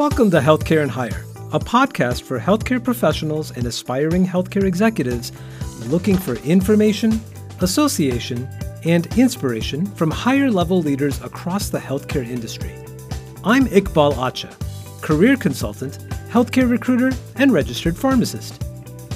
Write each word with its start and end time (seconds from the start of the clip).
Welcome 0.00 0.30
to 0.30 0.40
Healthcare 0.40 0.80
and 0.80 0.90
Hire, 0.90 1.26
a 1.52 1.58
podcast 1.58 2.22
for 2.22 2.40
healthcare 2.40 2.82
professionals 2.82 3.50
and 3.50 3.66
aspiring 3.66 4.26
healthcare 4.26 4.64
executives 4.64 5.30
looking 5.88 6.16
for 6.16 6.36
information, 6.36 7.20
association, 7.60 8.48
and 8.86 9.06
inspiration 9.18 9.84
from 9.84 10.10
higher 10.10 10.50
level 10.50 10.80
leaders 10.80 11.20
across 11.20 11.68
the 11.68 11.78
healthcare 11.78 12.26
industry. 12.26 12.74
I'm 13.44 13.66
Iqbal 13.66 14.14
Acha, 14.14 14.50
career 15.02 15.36
consultant, 15.36 15.98
healthcare 16.30 16.70
recruiter, 16.70 17.14
and 17.36 17.52
registered 17.52 17.94
pharmacist. 17.94 18.64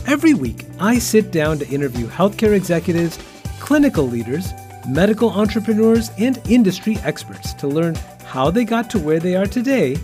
Every 0.07 0.35
week, 0.35 0.67
I 0.79 0.99
sit 0.99 1.31
down 1.31 1.61
to 1.61 1.69
interview 1.69 2.07
healthcare 2.09 2.55
executives, 2.55 3.19
clinical 3.59 4.07
leaders, 4.07 4.53
medical 4.87 5.31
entrepreneurs, 5.31 6.11
and 6.19 6.39
industry 6.47 6.99
experts 7.05 7.55
to 7.55 7.69
learn 7.69 7.95
how 8.27 8.51
they 8.51 8.67
got 8.67 8.91
to 8.91 8.99
where 8.99 9.19
they 9.19 9.35
are 9.35 9.47
today 9.47 9.97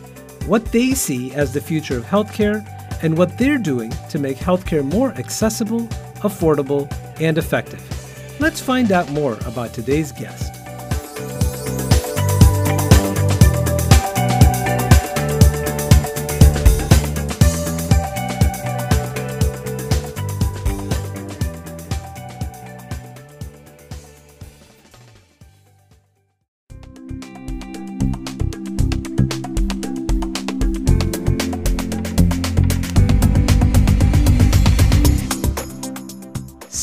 what 0.46 0.64
they 0.66 0.92
see 0.92 1.32
as 1.34 1.52
the 1.52 1.60
future 1.60 1.96
of 1.96 2.04
healthcare, 2.04 2.66
and 3.02 3.16
what 3.16 3.38
they're 3.38 3.58
doing 3.58 3.92
to 4.10 4.18
make 4.18 4.36
healthcare 4.36 4.84
more 4.84 5.12
accessible, 5.12 5.86
affordable, 6.16 6.90
and 7.20 7.38
effective. 7.38 7.82
Let's 8.40 8.60
find 8.60 8.92
out 8.92 9.10
more 9.10 9.38
about 9.46 9.72
today's 9.72 10.12
guest. 10.12 10.59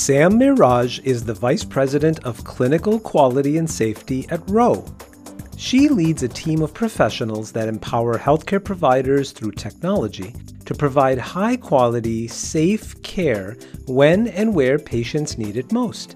Sam 0.07 0.39
Miraj 0.39 1.03
is 1.03 1.25
the 1.25 1.33
Vice 1.33 1.65
President 1.65 2.23
of 2.23 2.45
Clinical 2.45 2.97
Quality 2.97 3.57
and 3.57 3.69
Safety 3.69 4.25
at 4.29 4.39
Ro. 4.49 4.85
She 5.57 5.89
leads 5.89 6.23
a 6.23 6.29
team 6.29 6.61
of 6.61 6.73
professionals 6.73 7.51
that 7.51 7.67
empower 7.67 8.17
healthcare 8.17 8.63
providers 8.63 9.33
through 9.33 9.51
technology 9.51 10.33
to 10.63 10.73
provide 10.73 11.17
high 11.17 11.57
quality, 11.57 12.25
safe 12.25 13.03
care 13.03 13.57
when 13.85 14.29
and 14.29 14.55
where 14.55 14.79
patients 14.79 15.37
need 15.37 15.57
it 15.57 15.73
most. 15.73 16.15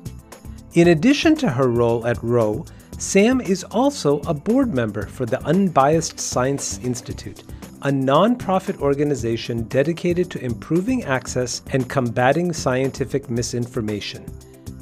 In 0.75 0.88
addition 0.88 1.36
to 1.36 1.50
her 1.50 1.67
role 1.67 2.08
at 2.08 2.23
Ro, 2.23 2.64
Sam 2.97 3.42
is 3.42 3.66
also 3.66 4.22
a 4.22 4.34
board 4.34 4.73
member 4.73 5.06
for 5.06 5.25
the 5.25 5.44
Unbiased 5.44 6.17
Science 6.17 6.80
Institute, 6.81 7.44
a 7.84 7.90
nonprofit 7.90 8.80
organization 8.80 9.64
dedicated 9.64 10.30
to 10.30 10.44
improving 10.44 11.04
access 11.04 11.64
and 11.72 11.90
combating 11.90 12.54
scientific 12.54 13.30
misinformation. 13.30 14.24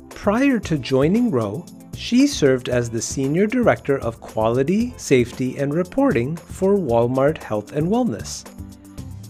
Prior 0.09 0.59
to 0.59 0.77
joining 0.77 1.31
Ro, 1.31 1.65
she 1.95 2.27
served 2.27 2.67
as 2.67 2.89
the 2.89 3.01
Senior 3.01 3.47
Director 3.47 3.99
of 3.99 4.19
Quality, 4.19 4.93
Safety, 4.97 5.57
and 5.57 5.73
Reporting 5.73 6.35
for 6.35 6.75
Walmart 6.75 7.41
Health 7.41 7.71
and 7.71 7.87
Wellness. 7.87 8.45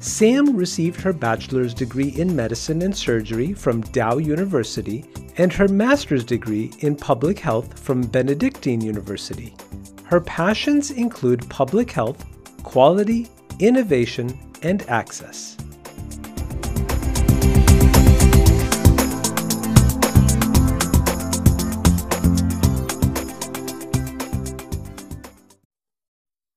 Sam 0.02 0.56
received 0.56 1.02
her 1.02 1.14
bachelor's 1.14 1.74
degree 1.74 2.10
in 2.10 2.36
medicine 2.36 2.82
and 2.82 2.96
surgery 2.96 3.54
from 3.54 3.82
Dow 3.82 4.18
University 4.18 5.06
and 5.38 5.54
her 5.54 5.68
master's 5.68 6.24
degree 6.24 6.72
in 6.80 6.96
public 6.96 7.38
health 7.38 7.78
from 7.78 8.02
Benedictine 8.02 8.82
University. 8.82 9.56
Her 10.06 10.22
passions 10.22 10.92
include 10.92 11.50
public 11.50 11.92
health, 11.92 12.26
quality, 12.64 13.28
innovation, 13.60 14.38
and 14.62 14.88
access. 14.90 15.58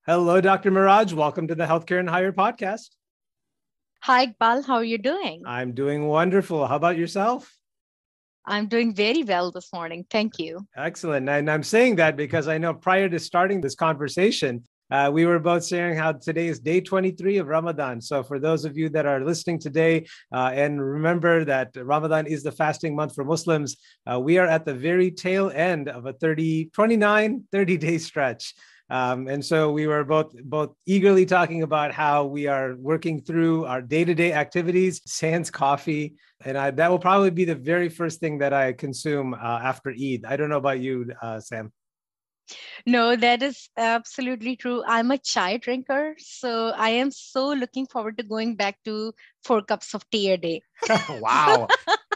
Hello, 0.05 0.41
Dr. 0.41 0.73
Miraj. 0.73 1.13
Welcome 1.13 1.47
to 1.47 1.55
the 1.55 1.65
Healthcare 1.65 2.01
and 2.01 2.11
Higher 2.11 2.33
podcast. 2.33 2.91
Hi, 4.03 4.27
Iqbal. 4.27 4.67
How 4.67 4.75
are 4.75 4.85
you 4.85 4.99
doing? 4.99 5.43
I'm 5.47 5.73
doing 5.75 6.09
wonderful. 6.09 6.67
How 6.67 6.75
about 6.75 6.99
yourself? 6.99 7.57
I'm 8.45 8.67
doing 8.67 8.95
very 8.95 9.23
well 9.23 9.53
this 9.53 9.73
morning. 9.73 10.05
Thank 10.11 10.41
you. 10.41 10.67
Excellent. 10.77 11.29
And 11.29 11.49
I'm 11.49 11.63
saying 11.63 11.97
that 11.97 12.17
because 12.17 12.49
I 12.49 12.59
know 12.59 12.75
prior 12.75 13.09
to 13.09 13.21
starting 13.21 13.61
this 13.61 13.77
conversation, 13.77 14.65
uh, 14.91 15.11
we 15.13 15.25
were 15.25 15.39
both 15.39 15.67
sharing 15.67 15.97
how 15.97 16.13
today 16.13 16.49
is 16.49 16.61
day 16.61 16.81
23 16.81 17.39
of 17.39 17.47
Ramadan. 17.47 18.01
So, 18.01 18.23
for 18.23 18.39
those 18.39 18.65
of 18.65 18.77
you 18.77 18.89
that 18.91 19.07
are 19.07 19.25
listening 19.25 19.59
today, 19.59 20.07
uh, 20.33 20.51
and 20.53 20.83
remember 20.83 21.45
that 21.45 21.71
Ramadan 21.77 22.27
is 22.27 22.43
the 22.43 22.53
fasting 22.53 22.95
month 22.95 23.15
for 23.15 23.25
Muslims, 23.25 23.77
uh, 24.11 24.21
we 24.21 24.39
are 24.39 24.47
at 24.47 24.65
the 24.65 24.75
very 24.75 25.11
tail 25.11 25.51
end 25.55 25.89
of 25.89 26.07
a 26.07 26.13
30, 26.13 26.71
29, 26.73 27.45
30 27.51 27.77
day 27.77 27.99
stretch. 27.99 28.55
Um, 28.91 29.27
and 29.27 29.43
so 29.43 29.73
we 29.73 29.87
were 29.87 30.05
both 30.05 30.35
both 30.45 30.75
eagerly 30.85 31.25
talking 31.25 31.63
about 31.63 31.93
how 31.93 32.27
we 32.27 32.47
are 32.47 32.77
working 32.77 33.23
through 33.23 33.65
our 33.65 33.81
day-to-day 33.81 34.35
activities, 34.35 35.01
sans 35.07 35.51
coffee, 35.51 36.17
and 36.45 36.59
I, 36.59 36.71
that 36.73 36.91
will 36.91 36.99
probably 36.99 37.31
be 37.31 37.47
the 37.47 37.55
very 37.55 37.89
first 37.89 38.21
thing 38.21 38.39
that 38.39 38.53
I 38.53 38.75
consume 38.75 39.33
uh, 39.33 39.61
after 39.63 39.91
Eid. 39.91 40.27
I 40.27 40.37
don't 40.37 40.51
know 40.51 40.59
about 40.59 40.81
you, 40.81 41.11
uh, 41.23 41.41
Sam. 41.41 41.73
No, 42.87 43.17
that 43.17 43.43
is 43.43 43.69
absolutely 43.77 44.57
true. 44.57 44.83
I'm 44.87 45.11
a 45.11 45.19
chai 45.19 45.57
drinker, 45.57 46.15
so 46.19 46.73
I 46.77 46.91
am 46.91 47.11
so 47.11 47.49
looking 47.49 47.87
forward 47.87 48.19
to 48.19 48.25
going 48.25 48.57
back 48.57 48.79
to 48.85 49.13
four 49.45 49.63
cups 49.63 49.95
of 49.95 50.09
tea 50.11 50.31
a 50.31 50.37
day. 50.37 50.63
wow, 51.21 51.69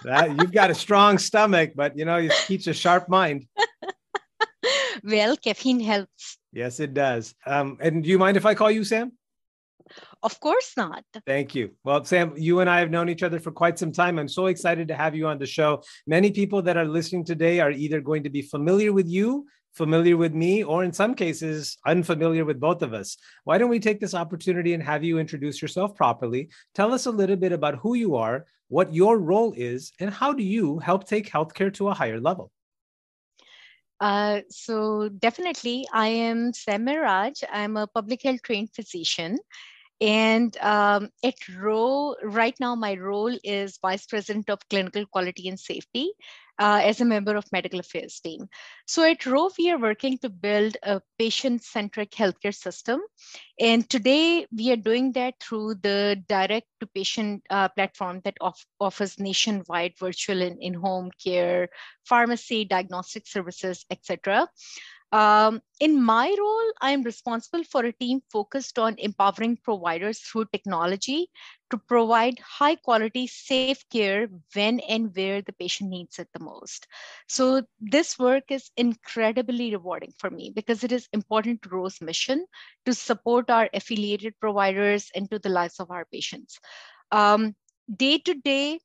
that, 0.04 0.30
you've 0.30 0.52
got 0.52 0.70
a 0.70 0.74
strong 0.74 1.18
stomach, 1.18 1.72
but 1.74 1.96
you 1.96 2.04
know 2.04 2.16
it 2.16 2.32
keeps 2.46 2.66
a 2.66 2.74
sharp 2.74 3.08
mind. 3.08 3.46
well, 5.04 5.36
caffeine 5.36 5.80
helps. 5.80 6.38
Yes, 6.52 6.80
it 6.80 6.94
does. 6.94 7.34
Um, 7.46 7.78
and 7.80 8.02
do 8.02 8.08
you 8.08 8.18
mind 8.18 8.36
if 8.36 8.46
I 8.46 8.54
call 8.54 8.70
you 8.70 8.84
Sam? 8.84 9.12
Of 10.22 10.40
course 10.40 10.72
not. 10.76 11.04
Thank 11.26 11.54
you. 11.54 11.70
Well, 11.84 12.04
Sam, 12.04 12.32
you 12.36 12.60
and 12.60 12.68
I 12.68 12.80
have 12.80 12.90
known 12.90 13.08
each 13.08 13.22
other 13.22 13.38
for 13.38 13.52
quite 13.52 13.78
some 13.78 13.92
time. 13.92 14.18
I'm 14.18 14.28
so 14.28 14.46
excited 14.46 14.88
to 14.88 14.96
have 14.96 15.14
you 15.14 15.28
on 15.28 15.38
the 15.38 15.46
show. 15.46 15.82
Many 16.06 16.32
people 16.32 16.62
that 16.62 16.76
are 16.76 16.84
listening 16.84 17.24
today 17.24 17.60
are 17.60 17.70
either 17.70 18.00
going 18.00 18.24
to 18.24 18.30
be 18.30 18.42
familiar 18.42 18.92
with 18.92 19.06
you 19.06 19.46
familiar 19.76 20.16
with 20.16 20.34
me, 20.34 20.64
or 20.64 20.84
in 20.84 20.92
some 20.92 21.14
cases, 21.14 21.76
unfamiliar 21.86 22.44
with 22.44 22.58
both 22.58 22.82
of 22.82 22.94
us. 22.94 23.16
Why 23.44 23.58
don't 23.58 23.68
we 23.68 23.78
take 23.78 24.00
this 24.00 24.14
opportunity 24.14 24.72
and 24.72 24.82
have 24.82 25.04
you 25.04 25.18
introduce 25.18 25.60
yourself 25.60 25.94
properly? 25.94 26.48
Tell 26.74 26.94
us 26.94 27.06
a 27.06 27.10
little 27.10 27.36
bit 27.36 27.52
about 27.52 27.76
who 27.76 27.94
you 27.94 28.16
are, 28.16 28.46
what 28.68 28.94
your 28.94 29.18
role 29.18 29.52
is, 29.54 29.92
and 30.00 30.10
how 30.10 30.32
do 30.32 30.42
you 30.42 30.78
help 30.78 31.06
take 31.06 31.30
healthcare 31.30 31.72
to 31.74 31.88
a 31.88 31.94
higher 31.94 32.18
level? 32.18 32.50
Uh, 34.00 34.40
so 34.50 35.08
definitely, 35.08 35.86
I 35.92 36.08
am 36.08 36.52
Sam 36.52 36.86
Miraj. 36.86 37.44
I'm 37.52 37.76
a 37.76 37.86
public 37.86 38.22
health 38.22 38.42
trained 38.42 38.70
physician. 38.74 39.38
And 40.00 40.56
um, 40.58 41.08
at 41.24 41.34
Ro, 41.56 42.14
right 42.22 42.54
now, 42.60 42.74
my 42.74 42.94
role 42.94 43.34
is 43.42 43.78
Vice 43.80 44.06
President 44.06 44.50
of 44.50 44.68
Clinical 44.68 45.06
Quality 45.06 45.48
and 45.48 45.58
Safety 45.58 46.12
uh, 46.58 46.80
as 46.82 47.00
a 47.00 47.04
member 47.04 47.36
of 47.36 47.50
medical 47.52 47.80
affairs 47.80 48.20
team. 48.20 48.48
So 48.86 49.04
at 49.04 49.24
Ro, 49.26 49.50
we 49.58 49.70
are 49.70 49.78
working 49.78 50.18
to 50.18 50.28
build 50.28 50.76
a 50.82 51.00
patient-centric 51.18 52.10
healthcare 52.10 52.54
system. 52.54 53.00
And 53.58 53.88
today 53.88 54.46
we 54.54 54.70
are 54.72 54.76
doing 54.76 55.12
that 55.12 55.34
through 55.40 55.76
the 55.76 56.22
direct 56.28 56.66
to 56.80 56.86
patient 56.86 57.42
uh, 57.50 57.68
platform 57.68 58.20
that 58.24 58.36
off 58.40 58.64
offers 58.80 59.18
nationwide 59.18 59.94
virtual 59.98 60.42
and 60.42 60.58
in-home 60.60 61.10
care, 61.22 61.68
pharmacy, 62.04 62.64
diagnostic 62.64 63.26
services, 63.26 63.84
etc. 63.90 64.48
Um, 65.12 65.62
in 65.80 66.02
my 66.02 66.34
role, 66.38 66.72
I 66.80 66.90
am 66.90 67.02
responsible 67.02 67.64
for 67.64 67.84
a 67.84 67.92
team 67.92 68.20
focused 68.30 68.78
on 68.78 68.96
empowering 68.98 69.56
providers 69.62 70.18
through 70.20 70.46
technology 70.52 71.28
to 71.70 71.78
provide 71.78 72.38
high 72.40 72.76
quality, 72.76 73.26
safe 73.26 73.74
care 73.90 74.28
when 74.54 74.80
and 74.80 75.14
where 75.14 75.40
the 75.42 75.52
patient 75.52 75.90
needs 75.90 76.18
it 76.18 76.28
the 76.32 76.40
most. 76.40 76.86
So, 77.28 77.62
this 77.80 78.18
work 78.18 78.44
is 78.50 78.70
incredibly 78.76 79.70
rewarding 79.72 80.12
for 80.18 80.30
me 80.30 80.50
because 80.54 80.82
it 80.82 80.92
is 80.92 81.08
important 81.12 81.62
to 81.62 81.68
Ro's 81.70 82.00
mission 82.00 82.46
to 82.84 82.94
support 82.94 83.50
our 83.50 83.68
affiliated 83.72 84.34
providers 84.40 85.10
and 85.14 85.30
to 85.30 85.38
the 85.38 85.48
lives 85.48 85.80
of 85.80 85.90
our 85.90 86.04
patients. 86.04 86.58
Um, 87.12 87.54
day 87.94 88.18
to 88.18 88.34
day, 88.34 88.80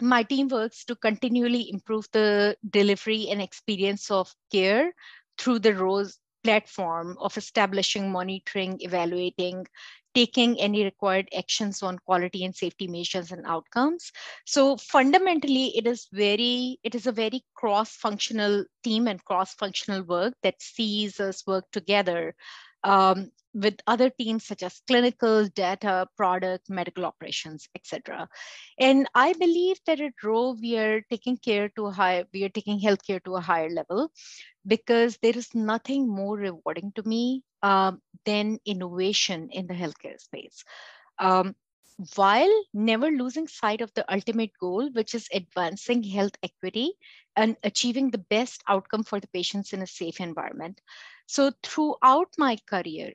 my 0.00 0.22
team 0.22 0.48
works 0.48 0.84
to 0.86 0.96
continually 0.96 1.70
improve 1.70 2.08
the 2.12 2.56
delivery 2.68 3.28
and 3.30 3.40
experience 3.40 4.10
of 4.10 4.34
care 4.50 4.92
through 5.38 5.60
the 5.60 5.74
Ro's 5.74 6.18
platform 6.42 7.16
of 7.20 7.36
establishing, 7.36 8.12
monitoring, 8.12 8.76
evaluating, 8.80 9.66
taking 10.14 10.60
any 10.60 10.84
required 10.84 11.28
actions 11.36 11.82
on 11.82 11.98
quality 12.06 12.44
and 12.44 12.54
safety 12.54 12.86
measures 12.86 13.32
and 13.32 13.44
outcomes. 13.46 14.12
So 14.46 14.76
fundamentally, 14.76 15.76
it 15.76 15.86
is 15.86 16.06
very, 16.12 16.78
it 16.84 16.94
is 16.94 17.06
a 17.06 17.12
very 17.12 17.42
cross-functional 17.54 18.64
team 18.84 19.08
and 19.08 19.24
cross-functional 19.24 20.04
work 20.04 20.34
that 20.42 20.62
sees 20.62 21.18
us 21.18 21.44
work 21.46 21.64
together 21.72 22.34
um, 22.84 23.30
with 23.54 23.76
other 23.86 24.10
teams 24.10 24.44
such 24.44 24.62
as 24.62 24.82
clinical, 24.86 25.46
data, 25.48 26.06
product, 26.16 26.68
medical 26.68 27.04
operations, 27.04 27.68
etc. 27.74 28.28
And 28.78 29.08
I 29.14 29.32
believe 29.32 29.78
that 29.86 30.00
at 30.00 30.22
Ro, 30.22 30.56
we 30.60 30.76
are 30.76 31.00
taking 31.08 31.36
care 31.36 31.68
to 31.70 31.86
a 31.86 31.92
high, 31.92 32.24
we 32.32 32.44
are 32.44 32.48
taking 32.48 32.80
healthcare 32.80 33.22
to 33.24 33.36
a 33.36 33.40
higher 33.40 33.70
level 33.70 34.10
because 34.66 35.18
there 35.22 35.36
is 35.36 35.54
nothing 35.54 36.08
more 36.08 36.36
rewarding 36.36 36.92
to 36.96 37.02
me 37.08 37.42
um, 37.62 38.00
than 38.24 38.58
innovation 38.66 39.48
in 39.50 39.66
the 39.66 39.74
healthcare 39.74 40.20
space. 40.20 40.64
Um, 41.18 41.54
while 42.16 42.64
never 42.72 43.10
losing 43.10 43.46
sight 43.46 43.80
of 43.80 43.92
the 43.94 44.12
ultimate 44.12 44.50
goal, 44.60 44.90
which 44.92 45.14
is 45.14 45.28
advancing 45.32 46.02
health 46.02 46.36
equity 46.42 46.92
and 47.36 47.56
achieving 47.62 48.10
the 48.10 48.18
best 48.18 48.62
outcome 48.68 49.04
for 49.04 49.20
the 49.20 49.28
patients 49.28 49.72
in 49.72 49.80
a 49.80 49.86
safe 49.86 50.20
environment. 50.20 50.80
So, 51.26 51.52
throughout 51.62 52.28
my 52.38 52.56
career, 52.68 53.12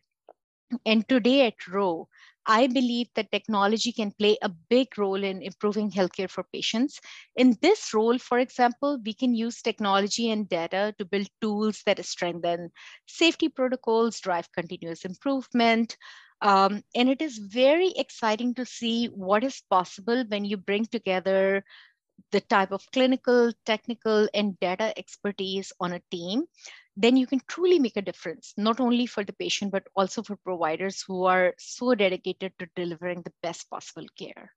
and 0.86 1.08
today 1.08 1.46
at 1.48 1.68
Ro, 1.68 2.08
I 2.46 2.68
believe 2.68 3.08
that 3.16 3.32
technology 3.32 3.92
can 3.92 4.12
play 4.12 4.38
a 4.42 4.50
big 4.50 4.98
role 4.98 5.24
in 5.24 5.42
improving 5.42 5.92
healthcare 5.92 6.30
for 6.30 6.44
patients. 6.52 7.00
In 7.36 7.58
this 7.62 7.94
role, 7.94 8.18
for 8.18 8.40
example, 8.40 9.00
we 9.06 9.14
can 9.14 9.36
use 9.36 9.62
technology 9.62 10.32
and 10.32 10.50
data 10.50 10.94
to 10.98 11.06
build 11.06 11.28
tools 11.42 11.82
that 11.86 12.04
strengthen 12.06 12.72
safety 13.08 13.50
protocols, 13.50 14.20
drive 14.20 14.52
continuous 14.52 15.06
improvement, 15.06 15.96
um, 16.42 16.84
and 16.96 17.10
it 17.10 17.22
is 17.22 17.38
very 17.38 17.92
exciting 17.98 18.54
to 18.56 18.66
see 18.66 19.08
what 19.08 19.44
is 19.44 19.62
possible 19.70 20.24
when 20.30 20.46
you 20.46 20.58
bring 20.58 20.86
together 20.86 21.64
the 22.32 22.42
type 22.42 22.72
of 22.72 22.86
clinical, 22.92 23.52
technical, 23.66 24.28
and 24.34 24.60
data 24.60 24.94
expertise 24.98 25.72
on 25.80 25.94
a 25.94 26.02
team. 26.12 26.44
Then 27.00 27.16
you 27.16 27.28
can 27.28 27.40
truly 27.48 27.80
make 27.80 27.96
a 27.96 28.02
difference, 28.02 28.54
not 28.58 28.82
only 28.82 29.06
for 29.06 29.24
the 29.24 29.32
patient, 29.32 29.72
but 29.72 29.88
also 29.96 30.22
for 30.22 30.36
providers 30.36 31.02
who 31.08 31.24
are 31.24 31.54
so 31.58 31.96
dedicated 31.96 32.52
to 32.60 32.68
delivering 32.76 33.22
the 33.22 33.32
best 33.42 33.70
possible 33.70 34.06
care. 34.18 34.52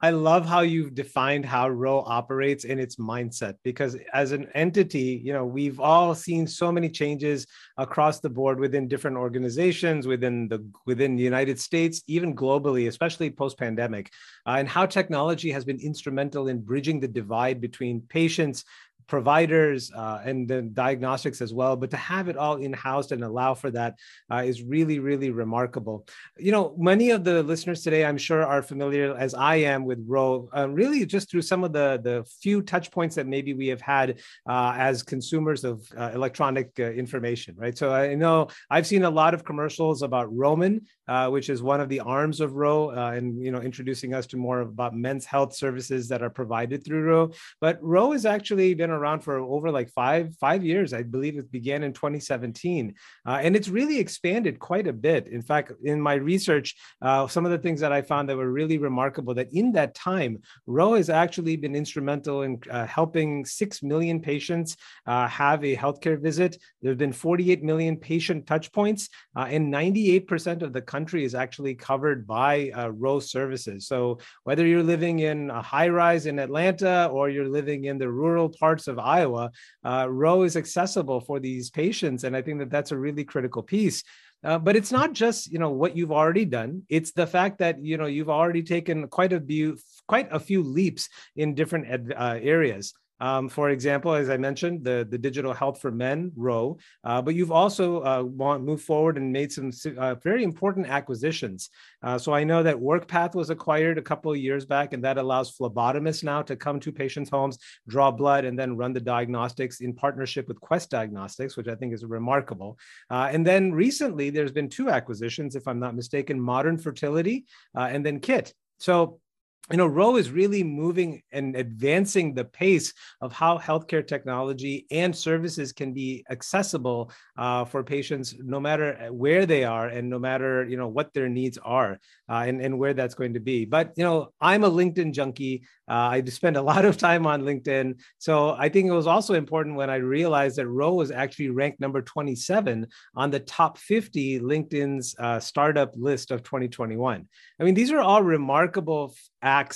I 0.00 0.10
love 0.10 0.46
how 0.46 0.60
you've 0.60 0.94
defined 0.94 1.44
how 1.44 1.68
Ro 1.68 2.04
operates 2.06 2.64
in 2.64 2.78
its 2.78 2.96
mindset 2.96 3.54
because 3.64 3.96
as 4.12 4.30
an 4.30 4.48
entity, 4.54 5.20
you 5.24 5.32
know, 5.32 5.44
we've 5.44 5.80
all 5.80 6.14
seen 6.14 6.46
so 6.46 6.70
many 6.70 6.88
changes 6.88 7.48
across 7.76 8.20
the 8.20 8.30
board 8.30 8.60
within 8.60 8.86
different 8.86 9.16
organizations, 9.16 10.06
within 10.06 10.46
the 10.46 10.64
within 10.86 11.16
the 11.16 11.24
United 11.24 11.58
States, 11.58 12.04
even 12.06 12.36
globally, 12.36 12.86
especially 12.86 13.28
post-pandemic, 13.28 14.12
uh, 14.46 14.50
and 14.60 14.68
how 14.68 14.86
technology 14.86 15.50
has 15.50 15.64
been 15.64 15.80
instrumental 15.80 16.46
in 16.46 16.60
bridging 16.60 17.00
the 17.00 17.08
divide 17.08 17.60
between 17.60 18.00
patients 18.02 18.64
providers 19.08 19.90
uh, 19.94 20.20
and 20.24 20.46
the 20.46 20.62
diagnostics 20.62 21.40
as 21.40 21.52
well. 21.52 21.76
But 21.76 21.90
to 21.90 21.96
have 21.96 22.28
it 22.28 22.36
all 22.36 22.56
in 22.56 22.72
house 22.72 23.10
and 23.10 23.24
allow 23.24 23.54
for 23.54 23.70
that 23.72 23.98
uh, 24.30 24.42
is 24.44 24.62
really, 24.62 24.98
really 24.98 25.30
remarkable. 25.30 26.06
You 26.38 26.52
know, 26.52 26.74
many 26.78 27.10
of 27.10 27.24
the 27.24 27.42
listeners 27.42 27.82
today, 27.82 28.04
I'm 28.04 28.18
sure, 28.18 28.44
are 28.44 28.62
familiar 28.62 29.16
as 29.16 29.34
I 29.34 29.56
am 29.56 29.84
with 29.84 30.04
Ro, 30.06 30.48
uh, 30.56 30.68
really 30.68 31.04
just 31.06 31.30
through 31.30 31.42
some 31.42 31.64
of 31.64 31.72
the 31.72 32.00
the 32.02 32.24
few 32.42 32.62
touch 32.62 32.90
points 32.90 33.16
that 33.16 33.26
maybe 33.26 33.54
we 33.54 33.68
have 33.68 33.80
had 33.80 34.20
uh, 34.48 34.74
as 34.76 35.02
consumers 35.02 35.64
of 35.64 35.86
uh, 35.96 36.10
electronic 36.14 36.70
uh, 36.78 36.84
information, 36.84 37.54
right? 37.58 37.76
So 37.76 37.92
I 37.92 38.14
know 38.14 38.48
I've 38.70 38.86
seen 38.86 39.04
a 39.04 39.10
lot 39.10 39.32
of 39.34 39.44
commercials 39.44 40.02
about 40.02 40.34
Roman, 40.34 40.82
which 41.28 41.48
is 41.48 41.62
one 41.62 41.80
of 41.80 41.88
the 41.88 42.00
arms 42.00 42.40
of 42.40 42.54
Ro, 42.54 42.90
and 42.90 43.42
you 43.42 43.50
know, 43.50 43.60
introducing 43.60 44.12
us 44.12 44.26
to 44.28 44.36
more 44.36 44.60
about 44.60 44.94
men's 44.94 45.24
health 45.24 45.54
services 45.54 46.08
that 46.08 46.22
are 46.22 46.30
provided 46.30 46.84
through 46.84 47.02
Ro. 47.04 47.30
But 47.60 47.78
Ro 47.82 48.12
has 48.12 48.26
actually 48.26 48.74
been 48.74 48.90
around 48.98 49.20
for 49.20 49.38
over 49.38 49.70
like 49.70 49.90
five 49.90 50.34
five 50.36 50.64
years. 50.64 50.92
I 50.92 51.02
believe 51.02 51.38
it 51.38 51.50
began 51.50 51.82
in 51.82 51.92
2017, 51.92 52.94
uh, 53.26 53.38
and 53.42 53.56
it's 53.56 53.68
really 53.68 53.98
expanded 53.98 54.58
quite 54.58 54.86
a 54.86 54.92
bit. 54.92 55.28
In 55.28 55.42
fact, 55.42 55.72
in 55.84 56.00
my 56.00 56.14
research, 56.14 56.74
uh, 57.00 57.26
some 57.28 57.44
of 57.44 57.50
the 57.50 57.58
things 57.58 57.80
that 57.80 57.92
I 57.92 58.02
found 58.02 58.28
that 58.28 58.36
were 58.36 58.50
really 58.50 58.78
remarkable 58.78 59.34
that 59.34 59.52
in 59.52 59.72
that 59.72 59.94
time, 59.94 60.38
Ro 60.66 60.94
has 60.94 61.10
actually 61.10 61.56
been 61.56 61.74
instrumental 61.74 62.42
in 62.42 62.60
uh, 62.70 62.86
helping 62.86 63.44
six 63.44 63.82
million 63.82 64.20
patients 64.20 64.76
uh, 65.06 65.28
have 65.28 65.64
a 65.64 65.76
healthcare 65.76 66.20
visit. 66.20 66.58
There 66.82 66.90
have 66.90 66.98
been 66.98 67.12
48 67.12 67.62
million 67.62 67.96
patient 67.96 68.46
touch 68.46 68.72
points, 68.72 69.08
uh, 69.36 69.46
and 69.48 69.72
98% 69.72 70.62
of 70.62 70.72
the 70.72 70.82
country 70.82 71.24
is 71.24 71.34
actually 71.34 71.74
covered 71.74 72.26
by 72.26 72.70
uh, 72.70 72.88
Ro 72.88 73.20
services. 73.20 73.86
So 73.86 74.18
whether 74.44 74.66
you're 74.66 74.82
living 74.82 75.20
in 75.20 75.50
a 75.50 75.62
high 75.62 75.88
rise 75.88 76.26
in 76.26 76.38
Atlanta 76.38 77.08
or 77.12 77.28
you're 77.28 77.48
living 77.48 77.84
in 77.84 77.98
the 77.98 78.10
rural 78.10 78.48
parts 78.48 78.87
of 78.88 78.98
Iowa, 78.98 79.50
uh, 79.84 80.06
Ro 80.08 80.42
is 80.42 80.56
accessible 80.56 81.20
for 81.20 81.40
these 81.40 81.70
patients. 81.70 82.24
And 82.24 82.36
I 82.36 82.42
think 82.42 82.58
that 82.58 82.70
that's 82.70 82.92
a 82.92 82.98
really 82.98 83.24
critical 83.24 83.62
piece. 83.62 84.02
Uh, 84.44 84.58
but 84.58 84.76
it's 84.76 84.92
not 84.92 85.12
just 85.12 85.50
you 85.50 85.58
know 85.58 85.70
what 85.70 85.96
you've 85.96 86.12
already 86.12 86.44
done 86.44 86.80
it's 86.88 87.10
the 87.10 87.26
fact 87.26 87.58
that 87.58 87.84
you 87.84 87.96
know 87.96 88.06
you've 88.06 88.30
already 88.30 88.62
taken 88.62 89.08
quite 89.08 89.32
a 89.32 89.40
few 89.40 89.76
quite 90.06 90.28
a 90.30 90.38
few 90.38 90.62
leaps 90.62 91.08
in 91.34 91.56
different 91.56 92.12
uh, 92.16 92.38
areas 92.40 92.94
um, 93.20 93.48
for 93.48 93.70
example, 93.70 94.14
as 94.14 94.30
I 94.30 94.36
mentioned, 94.36 94.84
the, 94.84 95.06
the 95.08 95.18
digital 95.18 95.52
health 95.52 95.80
for 95.80 95.90
men 95.90 96.32
Ro, 96.36 96.78
uh, 97.04 97.20
but 97.22 97.34
you've 97.34 97.52
also 97.52 98.02
uh, 98.02 98.22
want, 98.22 98.64
moved 98.64 98.84
forward 98.84 99.16
and 99.16 99.32
made 99.32 99.52
some 99.52 99.70
uh, 99.96 100.14
very 100.16 100.44
important 100.44 100.86
acquisitions. 100.88 101.70
Uh, 102.02 102.18
so 102.18 102.32
I 102.32 102.44
know 102.44 102.62
that 102.62 102.76
WorkPath 102.76 103.34
was 103.34 103.50
acquired 103.50 103.98
a 103.98 104.02
couple 104.02 104.30
of 104.30 104.38
years 104.38 104.64
back, 104.64 104.92
and 104.92 105.02
that 105.04 105.18
allows 105.18 105.56
phlebotomists 105.56 106.22
now 106.22 106.42
to 106.42 106.56
come 106.56 106.78
to 106.80 106.92
patients' 106.92 107.30
homes, 107.30 107.58
draw 107.88 108.10
blood, 108.10 108.44
and 108.44 108.58
then 108.58 108.76
run 108.76 108.92
the 108.92 109.00
diagnostics 109.00 109.80
in 109.80 109.94
partnership 109.94 110.48
with 110.48 110.60
Quest 110.60 110.90
Diagnostics, 110.90 111.56
which 111.56 111.68
I 111.68 111.74
think 111.74 111.92
is 111.92 112.04
remarkable. 112.04 112.78
Uh, 113.10 113.28
and 113.32 113.46
then 113.46 113.72
recently, 113.72 114.30
there's 114.30 114.52
been 114.52 114.68
two 114.68 114.88
acquisitions, 114.88 115.56
if 115.56 115.66
I'm 115.66 115.78
not 115.78 115.94
mistaken, 115.94 116.40
Modern 116.40 116.78
Fertility 116.78 117.46
uh, 117.76 117.88
and 117.90 118.04
then 118.04 118.20
Kit. 118.20 118.54
So 118.78 119.20
you 119.70 119.76
know, 119.76 119.86
Ro 119.86 120.16
is 120.16 120.30
really 120.30 120.64
moving 120.64 121.22
and 121.32 121.54
advancing 121.56 122.34
the 122.34 122.44
pace 122.44 122.92
of 123.20 123.32
how 123.32 123.58
healthcare 123.58 124.06
technology 124.06 124.86
and 124.90 125.14
services 125.14 125.72
can 125.72 125.92
be 125.92 126.24
accessible 126.30 127.10
uh, 127.36 127.64
for 127.64 127.82
patients, 127.84 128.34
no 128.42 128.60
matter 128.60 129.08
where 129.10 129.46
they 129.46 129.64
are 129.64 129.88
and 129.88 130.08
no 130.08 130.18
matter 130.18 130.64
you 130.64 130.76
know 130.76 130.88
what 130.88 131.12
their 131.12 131.28
needs 131.28 131.58
are 131.58 131.98
uh, 132.28 132.44
and, 132.46 132.60
and 132.60 132.78
where 132.78 132.94
that's 132.94 133.14
going 133.14 133.34
to 133.34 133.40
be. 133.40 133.64
But 133.64 133.92
you 133.96 134.04
know, 134.04 134.28
I'm 134.40 134.64
a 134.64 134.70
LinkedIn 134.70 135.12
junkie. 135.12 135.64
Uh, 135.88 135.92
I 136.12 136.24
spend 136.24 136.56
a 136.56 136.62
lot 136.68 136.84
of 136.84 136.96
time 136.96 137.26
on 137.26 137.42
LinkedIn, 137.42 137.98
so 138.18 138.50
I 138.58 138.68
think 138.68 138.88
it 138.88 138.92
was 138.92 139.06
also 139.06 139.34
important 139.34 139.76
when 139.76 139.90
I 139.90 139.96
realized 139.96 140.56
that 140.56 140.68
Ro 140.68 140.94
was 140.94 141.10
actually 141.10 141.50
ranked 141.50 141.80
number 141.80 142.02
27 142.02 142.86
on 143.14 143.30
the 143.30 143.40
top 143.40 143.78
50 143.78 144.40
LinkedIn's 144.40 145.14
uh, 145.18 145.40
startup 145.40 145.92
list 145.96 146.30
of 146.30 146.42
2021. 146.42 147.28
I 147.60 147.64
mean, 147.64 147.74
these 147.74 147.90
are 147.90 148.00
all 148.00 148.22
remarkable 148.22 149.14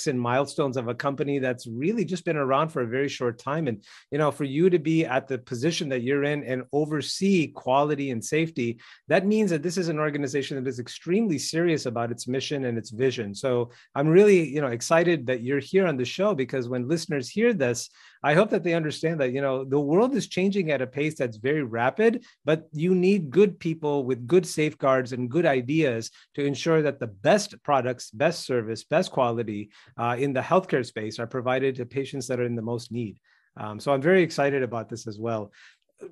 and 0.07 0.19
milestones 0.19 0.77
of 0.77 0.87
a 0.87 0.95
company 0.95 1.39
that's 1.39 1.67
really 1.67 2.05
just 2.05 2.25
been 2.25 2.37
around 2.37 2.69
for 2.69 2.81
a 2.81 2.87
very 2.87 3.09
short 3.09 3.37
time. 3.37 3.67
And 3.67 3.83
you 4.11 4.17
know 4.17 4.31
for 4.31 4.43
you 4.43 4.69
to 4.69 4.79
be 4.79 5.05
at 5.05 5.27
the 5.27 5.37
position 5.37 5.89
that 5.89 6.03
you're 6.03 6.23
in 6.23 6.43
and 6.43 6.63
oversee 6.71 7.47
quality 7.47 8.11
and 8.11 8.23
safety 8.23 8.79
that 9.07 9.25
means 9.25 9.49
that 9.51 9.63
this 9.63 9.77
is 9.77 9.89
an 9.89 9.99
organization 9.99 10.55
that 10.55 10.69
is 10.69 10.79
extremely 10.79 11.37
serious 11.37 11.85
about 11.85 12.11
its 12.11 12.27
mission 12.27 12.65
and 12.65 12.77
its 12.77 12.91
vision. 12.91 13.35
So 13.35 13.71
i'm 13.95 14.07
really 14.07 14.47
you 14.47 14.61
know 14.61 14.67
excited 14.67 15.27
that 15.27 15.41
you're 15.41 15.59
here 15.59 15.87
on 15.87 15.97
the 15.97 16.05
show 16.05 16.33
because 16.33 16.69
when 16.69 16.87
listeners 16.87 17.29
hear 17.29 17.53
this 17.53 17.89
I 18.23 18.33
hope 18.33 18.49
that 18.51 18.63
they 18.63 18.73
understand 18.73 19.19
that, 19.19 19.33
you 19.33 19.41
know, 19.41 19.65
the 19.65 19.79
world 19.79 20.15
is 20.15 20.27
changing 20.27 20.71
at 20.71 20.81
a 20.81 20.87
pace 20.87 21.15
that's 21.15 21.37
very 21.37 21.63
rapid, 21.63 22.23
but 22.45 22.67
you 22.71 22.95
need 22.95 23.29
good 23.29 23.59
people 23.59 24.05
with 24.05 24.25
good 24.27 24.45
safeguards 24.45 25.11
and 25.11 25.29
good 25.29 25.45
ideas 25.45 26.09
to 26.35 26.45
ensure 26.45 26.81
that 26.81 26.99
the 26.99 27.07
best 27.07 27.61
products, 27.63 28.11
best 28.11 28.45
service, 28.45 28.83
best 28.85 29.11
quality 29.11 29.71
uh, 29.97 30.15
in 30.17 30.31
the 30.31 30.41
healthcare 30.41 30.85
space 30.85 31.19
are 31.19 31.27
provided 31.27 31.75
to 31.75 31.85
patients 31.85 32.27
that 32.27 32.39
are 32.39 32.45
in 32.45 32.55
the 32.55 32.61
most 32.61 32.91
need. 32.91 33.19
Um, 33.55 33.79
so 33.79 33.93
I'm 33.93 34.01
very 34.01 34.23
excited 34.23 34.63
about 34.63 34.89
this 34.89 35.05
as 35.05 35.19
well 35.19 35.51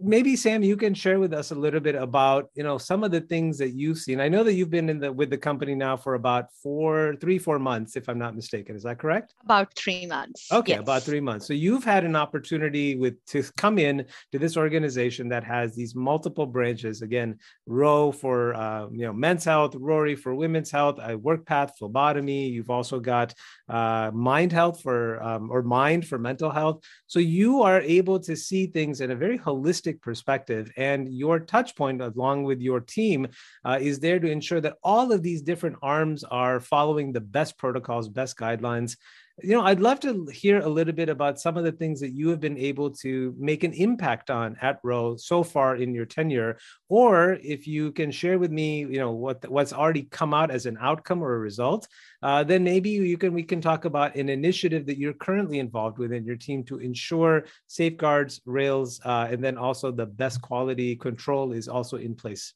maybe 0.01 0.35
Sam, 0.35 0.63
you 0.63 0.77
can 0.77 0.93
share 0.93 1.19
with 1.19 1.33
us 1.33 1.51
a 1.51 1.55
little 1.55 1.79
bit 1.79 1.95
about 1.95 2.49
you 2.55 2.63
know 2.63 2.77
some 2.77 3.03
of 3.03 3.11
the 3.11 3.21
things 3.21 3.57
that 3.57 3.71
you've 3.71 3.97
seen. 3.97 4.21
I 4.21 4.29
know 4.29 4.43
that 4.43 4.53
you've 4.53 4.69
been 4.69 4.89
in 4.89 4.99
the 4.99 5.11
with 5.11 5.29
the 5.29 5.37
company 5.37 5.75
now 5.75 5.97
for 5.97 6.15
about 6.15 6.45
four, 6.63 7.15
three, 7.19 7.37
four 7.37 7.59
months, 7.59 7.95
if 7.95 8.07
I'm 8.07 8.19
not 8.19 8.35
mistaken. 8.35 8.75
Is 8.75 8.83
that 8.83 8.99
correct? 8.99 9.33
About 9.43 9.73
three 9.75 10.05
months. 10.05 10.51
Okay, 10.51 10.73
yes. 10.73 10.81
about 10.81 11.03
three 11.03 11.19
months. 11.19 11.47
So 11.47 11.53
you've 11.53 11.83
had 11.83 12.05
an 12.05 12.15
opportunity 12.15 12.95
with 12.95 13.23
to 13.27 13.43
come 13.57 13.77
in 13.77 14.05
to 14.31 14.39
this 14.39 14.55
organization 14.57 15.27
that 15.29 15.43
has 15.43 15.75
these 15.75 15.95
multiple 15.95 16.45
branches. 16.45 17.01
Again, 17.01 17.37
Ro 17.65 18.11
for 18.11 18.53
uh, 18.55 18.87
you 18.91 19.05
know 19.05 19.13
men's 19.13 19.43
health, 19.43 19.75
Rory 19.75 20.15
for 20.15 20.33
women's 20.33 20.71
health, 20.71 20.99
uh, 20.99 21.17
WorkPath 21.17 21.71
phlebotomy. 21.77 22.47
You've 22.47 22.69
also 22.69 22.99
got 22.99 23.33
uh, 23.67 24.11
Mind 24.13 24.51
Health 24.51 24.81
for 24.81 25.21
um, 25.23 25.51
or 25.51 25.61
Mind 25.63 26.07
for 26.07 26.17
mental 26.17 26.49
health. 26.49 26.83
So 27.07 27.19
you 27.19 27.61
are 27.63 27.81
able 27.81 28.19
to 28.21 28.35
see 28.35 28.67
things 28.67 29.01
in 29.01 29.11
a 29.11 29.15
very 29.15 29.37
holistic 29.37 29.80
holistic 29.81 30.01
perspective. 30.01 30.71
And 30.77 31.13
your 31.13 31.39
touch 31.39 31.75
point, 31.75 32.01
along 32.01 32.43
with 32.43 32.61
your 32.61 32.79
team, 32.79 33.27
uh, 33.65 33.79
is 33.81 33.99
there 33.99 34.19
to 34.19 34.29
ensure 34.29 34.61
that 34.61 34.77
all 34.83 35.11
of 35.11 35.23
these 35.23 35.41
different 35.41 35.77
arms 35.81 36.23
are 36.23 36.59
following 36.59 37.11
the 37.11 37.21
best 37.21 37.57
protocols, 37.57 38.09
best 38.09 38.37
guidelines. 38.37 38.97
You 39.43 39.55
know, 39.55 39.63
I'd 39.63 39.79
love 39.79 39.99
to 40.01 40.25
hear 40.31 40.59
a 40.59 40.69
little 40.69 40.93
bit 40.93 41.09
about 41.09 41.39
some 41.39 41.57
of 41.57 41.63
the 41.63 41.71
things 41.71 41.99
that 42.01 42.11
you 42.11 42.29
have 42.29 42.39
been 42.39 42.57
able 42.57 42.91
to 42.97 43.35
make 43.37 43.63
an 43.63 43.73
impact 43.73 44.29
on 44.29 44.55
at 44.61 44.79
Ro 44.83 45.15
so 45.17 45.43
far 45.43 45.75
in 45.75 45.93
your 45.93 46.05
tenure, 46.05 46.57
or 46.89 47.33
if 47.41 47.67
you 47.67 47.91
can 47.91 48.11
share 48.11 48.39
with 48.39 48.51
me, 48.51 48.79
you 48.79 48.99
know, 48.99 49.11
what 49.11 49.49
what's 49.49 49.73
already 49.73 50.03
come 50.03 50.33
out 50.33 50.51
as 50.51 50.65
an 50.65 50.77
outcome 50.79 51.23
or 51.23 51.35
a 51.35 51.39
result, 51.39 51.87
uh, 52.23 52.43
then 52.43 52.63
maybe 52.63 52.89
you 52.89 53.17
can 53.17 53.33
we 53.33 53.43
can 53.43 53.61
talk 53.61 53.85
about 53.85 54.15
an 54.15 54.29
initiative 54.29 54.85
that 54.85 54.97
you're 54.97 55.13
currently 55.13 55.59
involved 55.59 55.97
with 55.97 56.11
in 56.11 56.25
your 56.25 56.37
team 56.37 56.63
to 56.65 56.77
ensure 56.79 57.45
safeguards, 57.67 58.41
rails, 58.45 59.01
uh, 59.05 59.27
and 59.31 59.43
then 59.43 59.57
also 59.57 59.91
the 59.91 60.05
best 60.05 60.41
quality 60.41 60.95
control 60.95 61.53
is 61.53 61.67
also 61.67 61.97
in 61.97 62.15
place. 62.15 62.53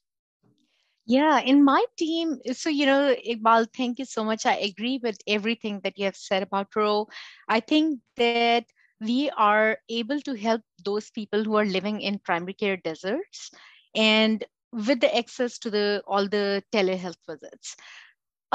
Yeah, 1.06 1.40
in 1.40 1.64
my 1.64 1.84
team, 1.96 2.40
uh, 2.48 2.52
so 2.52 2.68
you 2.70 2.86
know, 2.86 3.08
eh, 3.08 3.34
Iqbal, 3.34 3.68
thank 3.76 3.98
you 3.98 4.04
so 4.04 4.24
much. 4.24 4.46
I 4.46 4.56
agree 4.56 5.00
with 5.02 5.18
everything 5.26 5.80
that 5.84 5.98
you 5.98 6.04
have 6.06 6.16
said 6.16 6.42
about 6.42 6.74
Ro. 6.76 7.08
I 7.48 7.60
think 7.60 8.00
that 8.16 8.56
we 9.00 9.30
are 9.30 9.78
able 9.88 10.20
to 10.20 10.22
help 10.34 10.50
those 10.84 11.10
people 11.10 11.44
who 11.44 11.56
are 11.56 11.60
living 11.64 12.00
in 12.00 12.18
primary 12.18 12.54
care 12.54 12.76
deserts 12.76 13.50
and 13.94 14.44
with 14.72 15.00
the 15.00 15.14
access 15.16 15.58
to 15.60 15.70
the 15.70 16.02
all 16.06 16.26
the 16.28 16.62
telehealth 16.72 17.18
visits 17.28 17.76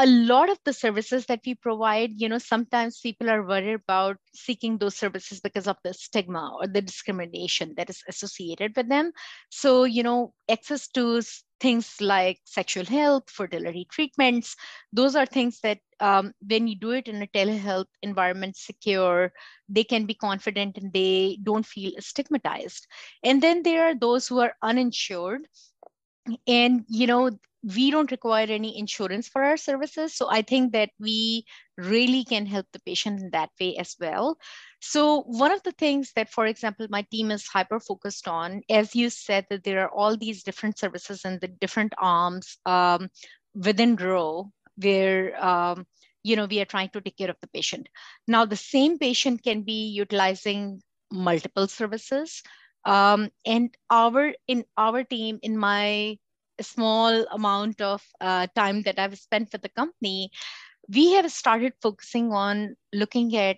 a 0.01 0.07
lot 0.07 0.49
of 0.49 0.57
the 0.65 0.73
services 0.73 1.27
that 1.27 1.41
we 1.45 1.53
provide, 1.53 2.11
you 2.15 2.27
know, 2.27 2.39
sometimes 2.39 2.99
people 2.99 3.29
are 3.29 3.45
worried 3.45 3.75
about 3.75 4.17
seeking 4.33 4.79
those 4.79 4.95
services 4.95 5.39
because 5.39 5.67
of 5.67 5.77
the 5.83 5.93
stigma 5.93 6.53
or 6.59 6.65
the 6.65 6.81
discrimination 6.81 7.75
that 7.77 7.87
is 7.87 8.01
associated 8.07 8.75
with 8.75 8.89
them. 8.89 9.11
So, 9.49 9.83
you 9.83 10.01
know, 10.01 10.33
access 10.49 10.87
to 10.89 11.21
things 11.59 12.01
like 12.01 12.39
sexual 12.45 12.85
health, 12.85 13.29
fertility 13.29 13.85
treatments, 13.91 14.55
those 14.91 15.15
are 15.15 15.27
things 15.27 15.59
that 15.61 15.77
um, 15.99 16.33
when 16.47 16.67
you 16.67 16.75
do 16.75 16.91
it 16.91 17.07
in 17.07 17.21
a 17.21 17.27
telehealth 17.27 17.85
environment, 18.01 18.57
secure, 18.57 19.31
they 19.69 19.83
can 19.83 20.07
be 20.07 20.15
confident 20.15 20.79
and 20.79 20.91
they 20.91 21.37
don't 21.43 21.65
feel 21.65 21.91
stigmatized. 21.99 22.87
And 23.23 23.39
then 23.39 23.61
there 23.61 23.85
are 23.85 23.95
those 23.95 24.27
who 24.27 24.39
are 24.39 24.55
uninsured 24.63 25.47
and 26.47 26.85
you 26.87 27.07
know 27.07 27.31
we 27.63 27.91
don't 27.91 28.11
require 28.11 28.47
any 28.49 28.77
insurance 28.77 29.27
for 29.27 29.43
our 29.43 29.57
services. 29.57 30.15
So 30.15 30.27
I 30.29 30.41
think 30.41 30.73
that 30.73 30.89
we 30.99 31.45
really 31.77 32.23
can 32.23 32.45
help 32.45 32.65
the 32.73 32.79
patient 32.79 33.21
in 33.21 33.29
that 33.31 33.49
way 33.59 33.77
as 33.77 33.95
well. 33.99 34.37
So 34.79 35.21
one 35.21 35.51
of 35.51 35.61
the 35.63 35.73
things 35.73 36.11
that, 36.15 36.31
for 36.31 36.47
example, 36.47 36.87
my 36.89 37.05
team 37.11 37.29
is 37.29 37.47
hyper 37.47 37.79
focused 37.79 38.27
on, 38.27 38.61
as 38.69 38.95
you 38.95 39.09
said, 39.09 39.45
that 39.49 39.63
there 39.63 39.83
are 39.83 39.91
all 39.91 40.17
these 40.17 40.43
different 40.43 40.79
services 40.79 41.21
and 41.23 41.39
the 41.39 41.47
different 41.47 41.93
arms 41.99 42.57
um, 42.65 43.09
within 43.53 43.95
Ro 43.95 44.51
where 44.77 45.43
um, 45.43 45.85
you 46.23 46.35
know 46.35 46.45
we 46.45 46.59
are 46.61 46.65
trying 46.65 46.89
to 46.89 47.01
take 47.01 47.17
care 47.17 47.29
of 47.29 47.37
the 47.41 47.47
patient. 47.47 47.87
Now 48.27 48.45
the 48.45 48.55
same 48.55 48.97
patient 48.97 49.43
can 49.43 49.61
be 49.63 49.89
utilizing 49.89 50.81
multiple 51.11 51.67
services. 51.67 52.41
Um, 52.83 53.29
and 53.45 53.75
our 53.91 54.33
in 54.47 54.65
our 54.77 55.03
team 55.03 55.39
in 55.43 55.57
my 55.57 56.17
small 56.63 57.25
amount 57.31 57.81
of 57.81 58.03
uh, 58.19 58.47
time 58.55 58.81
that 58.83 58.99
I've 58.99 59.17
spent 59.17 59.51
with 59.51 59.61
the 59.61 59.69
company, 59.69 60.31
we 60.89 61.13
have 61.13 61.31
started 61.31 61.73
focusing 61.81 62.31
on 62.31 62.75
looking 62.93 63.35
at 63.35 63.57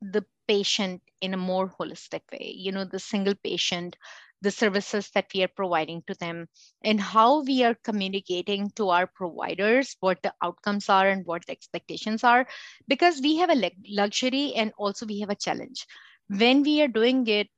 the 0.00 0.24
patient 0.46 1.02
in 1.20 1.34
a 1.34 1.36
more 1.36 1.72
holistic 1.78 2.22
way, 2.32 2.54
you 2.56 2.72
know, 2.72 2.84
the 2.84 2.98
single 2.98 3.34
patient, 3.44 3.96
the 4.42 4.50
services 4.50 5.10
that 5.10 5.26
we 5.34 5.42
are 5.42 5.48
providing 5.48 6.02
to 6.06 6.14
them, 6.14 6.48
and 6.82 7.00
how 7.00 7.42
we 7.42 7.62
are 7.62 7.76
communicating 7.84 8.70
to 8.70 8.88
our 8.88 9.06
providers 9.06 9.96
what 10.00 10.22
the 10.22 10.32
outcomes 10.42 10.88
are 10.88 11.08
and 11.08 11.26
what 11.26 11.44
the 11.46 11.52
expectations 11.52 12.24
are, 12.24 12.46
because 12.88 13.20
we 13.20 13.36
have 13.36 13.50
a 13.50 13.70
luxury 13.88 14.54
and 14.54 14.72
also 14.78 15.04
we 15.06 15.20
have 15.20 15.30
a 15.30 15.34
challenge. 15.34 15.86
When 16.28 16.62
we 16.62 16.80
are 16.80 16.88
doing 16.88 17.26
it 17.26 17.48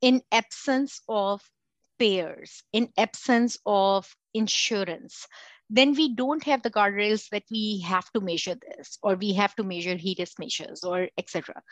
in 0.00 0.22
absence 0.32 1.00
of 1.08 1.40
payers, 1.98 2.62
in 2.72 2.88
absence 2.96 3.58
of 3.66 4.14
insurance, 4.34 5.26
then 5.68 5.94
we 5.94 6.14
don't 6.14 6.44
have 6.44 6.62
the 6.62 6.70
guardrails 6.70 7.28
that 7.30 7.44
we 7.50 7.80
have 7.80 8.10
to 8.12 8.20
measure 8.20 8.54
this 8.54 8.98
or 9.02 9.14
we 9.16 9.32
have 9.32 9.54
to 9.56 9.64
measure 9.64 9.96
HEDIS 9.96 10.38
measures 10.38 10.84
or 10.84 11.08
etc. 11.18 11.62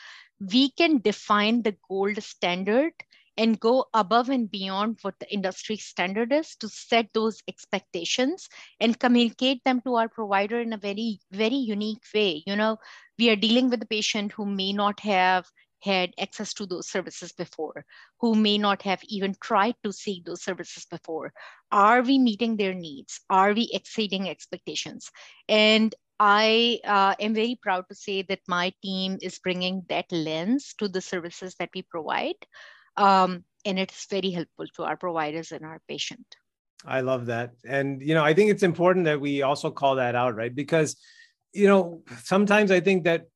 We 0.41 0.71
can 0.71 0.99
define 0.99 1.63
the 1.63 1.77
gold 1.89 2.23
standard 2.23 2.93
and 3.37 3.59
go 3.59 3.87
above 3.95 4.29
and 4.29 4.51
beyond 4.51 4.99
what 5.03 5.19
the 5.19 5.33
industry 5.33 5.77
standard 5.77 6.33
is 6.33 6.55
to 6.57 6.69
set 6.69 7.09
those 7.13 7.43
expectations 7.49 8.49
and 8.81 8.99
communicate 8.99 9.63
them 9.65 9.81
to 9.83 9.97
our 9.97 10.09
provider 10.09 10.61
in 10.61 10.73
a 10.73 10.79
very 10.79 11.19
very 11.33 11.57
unique 11.57 12.03
way 12.15 12.43
you 12.47 12.55
know 12.55 12.77
we 13.19 13.31
are 13.31 13.37
dealing 13.37 13.71
with 13.71 13.83
a 13.83 13.87
patient 13.87 14.33
who 14.33 14.47
may 14.47 14.73
not 14.73 15.01
have 15.01 15.47
had 15.85 16.15
access 16.19 16.55
to 16.55 16.67
those 16.67 16.89
services 16.89 17.33
before, 17.33 17.85
who 18.21 18.35
may 18.35 18.57
not 18.57 18.83
have 18.83 19.01
even 19.05 19.37
tried 19.41 19.75
to 19.85 19.93
seek 19.93 20.25
those 20.25 20.43
services 20.43 20.87
before. 20.91 21.33
Are 21.71 22.03
we 22.03 22.19
meeting 22.19 22.57
their 22.57 22.75
needs? 22.75 23.21
Are 23.29 23.53
we 23.53 23.71
exceeding 23.73 24.29
expectations? 24.29 25.11
And 25.49 25.95
I 26.19 26.81
uh, 26.85 27.15
am 27.21 27.35
very 27.35 27.59
proud 27.61 27.85
to 27.89 27.95
say 27.95 28.23
that 28.23 28.41
my 28.49 28.73
team 28.83 29.19
is 29.21 29.39
bringing 29.39 29.83
that 29.89 30.07
lens 30.11 30.75
to 30.79 30.89
the 30.89 31.01
services 31.01 31.55
that 31.59 31.71
we 31.75 31.83
provide. 31.83 32.41
Um, 32.97 33.45
and 33.65 33.79
it's 33.79 34.07
very 34.07 34.31
helpful 34.31 34.67
to 34.77 34.85
our 34.85 34.97
providers 34.97 35.53
and 35.53 35.65
our 35.65 35.81
patient. 35.89 36.25
I 36.87 37.01
love 37.01 37.27
that. 37.27 37.53
And, 37.67 38.01
you 38.03 38.15
know, 38.15 38.23
I 38.23 38.35
think 38.35 38.51
it's 38.51 38.63
important 38.63 39.07
that 39.07 39.21
we 39.21 39.43
also 39.43 39.71
call 39.71 39.97
that 39.97 40.15
out, 40.15 40.37
right? 40.37 40.55
Because, 40.55 40.97
you 41.53 41.67
know, 41.67 42.03
sometimes 42.23 42.71
I 42.71 42.81
think 42.81 43.05
that 43.05 43.27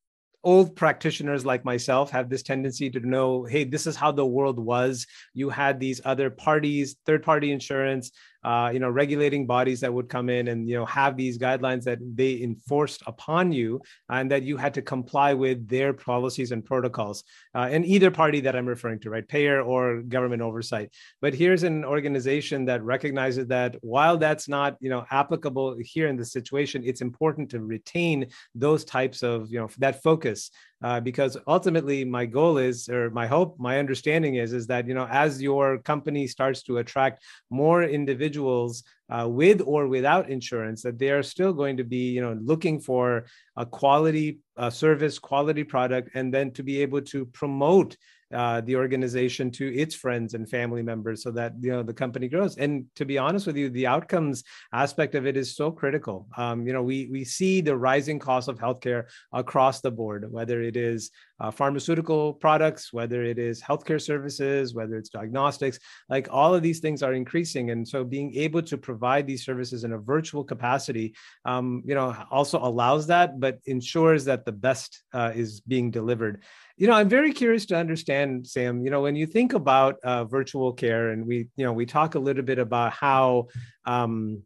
old 0.49 0.75
practitioners 0.75 1.45
like 1.45 1.63
myself 1.63 2.11
have 2.11 2.31
this 2.31 2.43
tendency 2.43 2.89
to 2.89 3.01
know 3.01 3.45
hey 3.45 3.65
this 3.65 3.87
is 3.87 3.97
how 3.97 4.11
the 4.11 4.25
world 4.25 4.59
was. 4.59 5.07
You 5.35 5.51
had 5.51 5.79
these 5.79 6.01
other 6.07 6.31
parties 6.31 6.97
third 7.05 7.23
party 7.23 7.53
insurance 7.53 8.11
uh, 8.45 8.71
you 8.73 8.79
know, 8.79 8.89
regulating 8.89 9.47
bodies 9.47 9.81
that 9.81 9.93
would 9.93 10.09
come 10.09 10.29
in 10.29 10.49
and, 10.49 10.69
you 10.69 10.77
know, 10.77 10.87
have 10.87 11.17
these 11.17 11.39
guidelines 11.39 11.85
that 11.85 11.99
they 12.15 12.41
enforced 12.43 13.03
upon 13.07 13.53
you 13.53 13.81
and 14.09 14.31
that 14.31 14.43
you 14.43 14.57
had 14.57 14.75
to 14.75 14.83
comply 14.83 15.35
with 15.35 15.69
their 15.69 15.93
policies 15.93 16.53
and 16.53 16.65
protocols. 16.65 17.25
Uh, 17.55 17.69
and 17.71 17.85
either 17.85 18.11
party 18.11 18.41
that 18.41 18.55
I'm 18.55 18.67
referring 18.67 19.01
to, 19.01 19.11
right, 19.11 19.27
payer 19.27 19.61
or 19.61 20.03
government 20.03 20.43
oversight. 20.43 20.93
But 21.21 21.35
here's 21.35 21.63
an 21.63 21.85
organization 21.85 22.65
that 22.67 22.83
recognizes 22.83 23.47
that 23.49 23.77
while 23.83 24.17
that's 24.17 24.49
not, 24.49 24.77
you 24.81 24.91
know, 24.91 25.05
applicable 25.11 25.77
here 25.81 26.07
in 26.07 26.17
the 26.17 26.25
situation, 26.25 26.83
it's 26.85 27.01
important 27.01 27.51
to 27.51 27.61
retain 27.61 28.27
those 28.55 28.85
types 28.85 29.23
of, 29.23 29.51
you 29.51 29.59
know, 29.59 29.69
that 29.79 30.03
focus 30.03 30.51
uh, 30.83 31.01
because 31.01 31.37
ultimately 31.47 32.05
my 32.05 32.25
goal 32.25 32.59
is 32.59 32.89
or 32.89 33.11
my 33.11 33.27
hope 33.27 33.59
my 33.59 33.79
understanding 33.79 34.37
is 34.37 34.53
is 34.53 34.67
that 34.67 34.87
you 34.87 34.95
know 34.95 35.09
as 35.11 35.43
your 35.43 35.79
company 35.79 36.27
starts 36.27 36.63
to 36.63 36.79
attract 36.79 37.23
more 37.51 37.83
individuals 37.83 38.85
uh, 39.11 39.27
with 39.29 39.61
or 39.65 39.89
without 39.89 40.31
insurance 40.31 40.83
that 40.83 40.99
they 40.99 41.11
are 41.11 41.23
still 41.23 41.53
going 41.53 41.77
to 41.77 41.85
be 41.85 42.11
you 42.11 42.21
know 42.21 42.39
looking 42.41 42.79
for 42.81 43.27
a 43.57 43.67
quality 43.67 44.39
uh, 44.57 44.71
service 44.71 45.19
quality 45.19 45.65
product 45.65 46.11
and 46.15 46.33
then 46.33 46.51
to 46.53 46.63
be 46.63 46.81
able 46.81 47.01
to 47.01 47.27
promote 47.27 47.97
uh, 48.35 48.61
the 48.61 48.77
organization 48.77 49.51
to 49.51 49.75
its 49.75 49.95
friends 49.95 50.35
and 50.35 50.49
family 50.49 50.83
members 50.83 51.23
so 51.23 51.31
that 51.31 51.53
you 51.61 51.71
know 51.71 51.83
the 51.83 51.95
company 51.95 52.29
grows. 52.29 52.57
And 52.57 52.85
to 52.97 53.05
be 53.05 53.19
honest 53.19 53.47
with 53.47 53.57
you 53.57 53.71
the 53.71 53.87
outcomes 53.87 54.45
aspect 54.73 55.15
of 55.15 55.27
it 55.27 55.37
is 55.37 55.57
so 55.57 55.71
critical. 55.71 56.27
Um, 56.37 56.67
you 56.67 56.73
know 56.73 56.83
we 56.83 57.09
we 57.11 57.25
see 57.25 57.61
the 57.61 57.77
rising 57.77 58.19
cost 58.19 58.49
of 58.49 58.59
healthcare 58.59 59.05
across 59.33 59.81
the 59.81 59.91
board 59.91 60.31
whether 60.31 60.63
it 60.63 60.77
is 60.77 61.11
uh, 61.41 61.51
pharmaceutical 61.51 62.35
products 62.35 62.93
whether 62.93 63.23
it 63.23 63.39
is 63.39 63.63
healthcare 63.63 64.01
services 64.01 64.75
whether 64.75 64.97
it's 64.97 65.09
diagnostics 65.09 65.79
like 66.09 66.29
all 66.31 66.55
of 66.55 66.63
these 66.63 66.81
things 66.81 67.03
are 67.03 67.15
increasing. 67.15 67.71
And 67.71 67.87
so 67.87 68.05
being 68.05 68.35
able 68.35 68.63
to 68.63 68.77
provide 68.77 69.27
these 69.27 69.45
services 69.45 69.85
in 69.85 69.93
a 69.93 69.99
virtual 69.99 70.45
capacity 70.45 71.15
um, 71.45 71.83
you 71.87 71.95
know 71.95 72.15
also 72.31 72.59
allows 72.59 73.07
that 73.07 73.41
but 73.41 73.59
ensures 73.67 74.25
that 74.27 74.45
the 74.45 74.53
best 74.53 75.03
uh, 75.15 75.33
is 75.35 75.61
being 75.61 75.91
delivered 75.91 76.43
you 76.79 76.87
know 76.87 76.95
i'm 76.95 77.09
very 77.09 77.33
curious 77.33 77.67
to 77.67 77.77
understand 77.77 78.47
sam 78.47 78.85
you 78.85 78.91
know 78.91 79.03
when 79.03 79.17
you 79.17 79.27
think 79.27 79.53
about 79.53 79.97
uh, 80.05 80.25
virtual 80.25 80.73
care 80.73 81.11
and 81.11 81.27
we 81.27 81.49
you 81.57 81.65
know 81.65 81.73
we 81.73 81.85
talk 81.85 82.15
a 82.15 82.19
little 82.19 82.45
bit 82.45 82.59
about 82.59 82.93
how 82.93 83.47
um, 83.85 84.43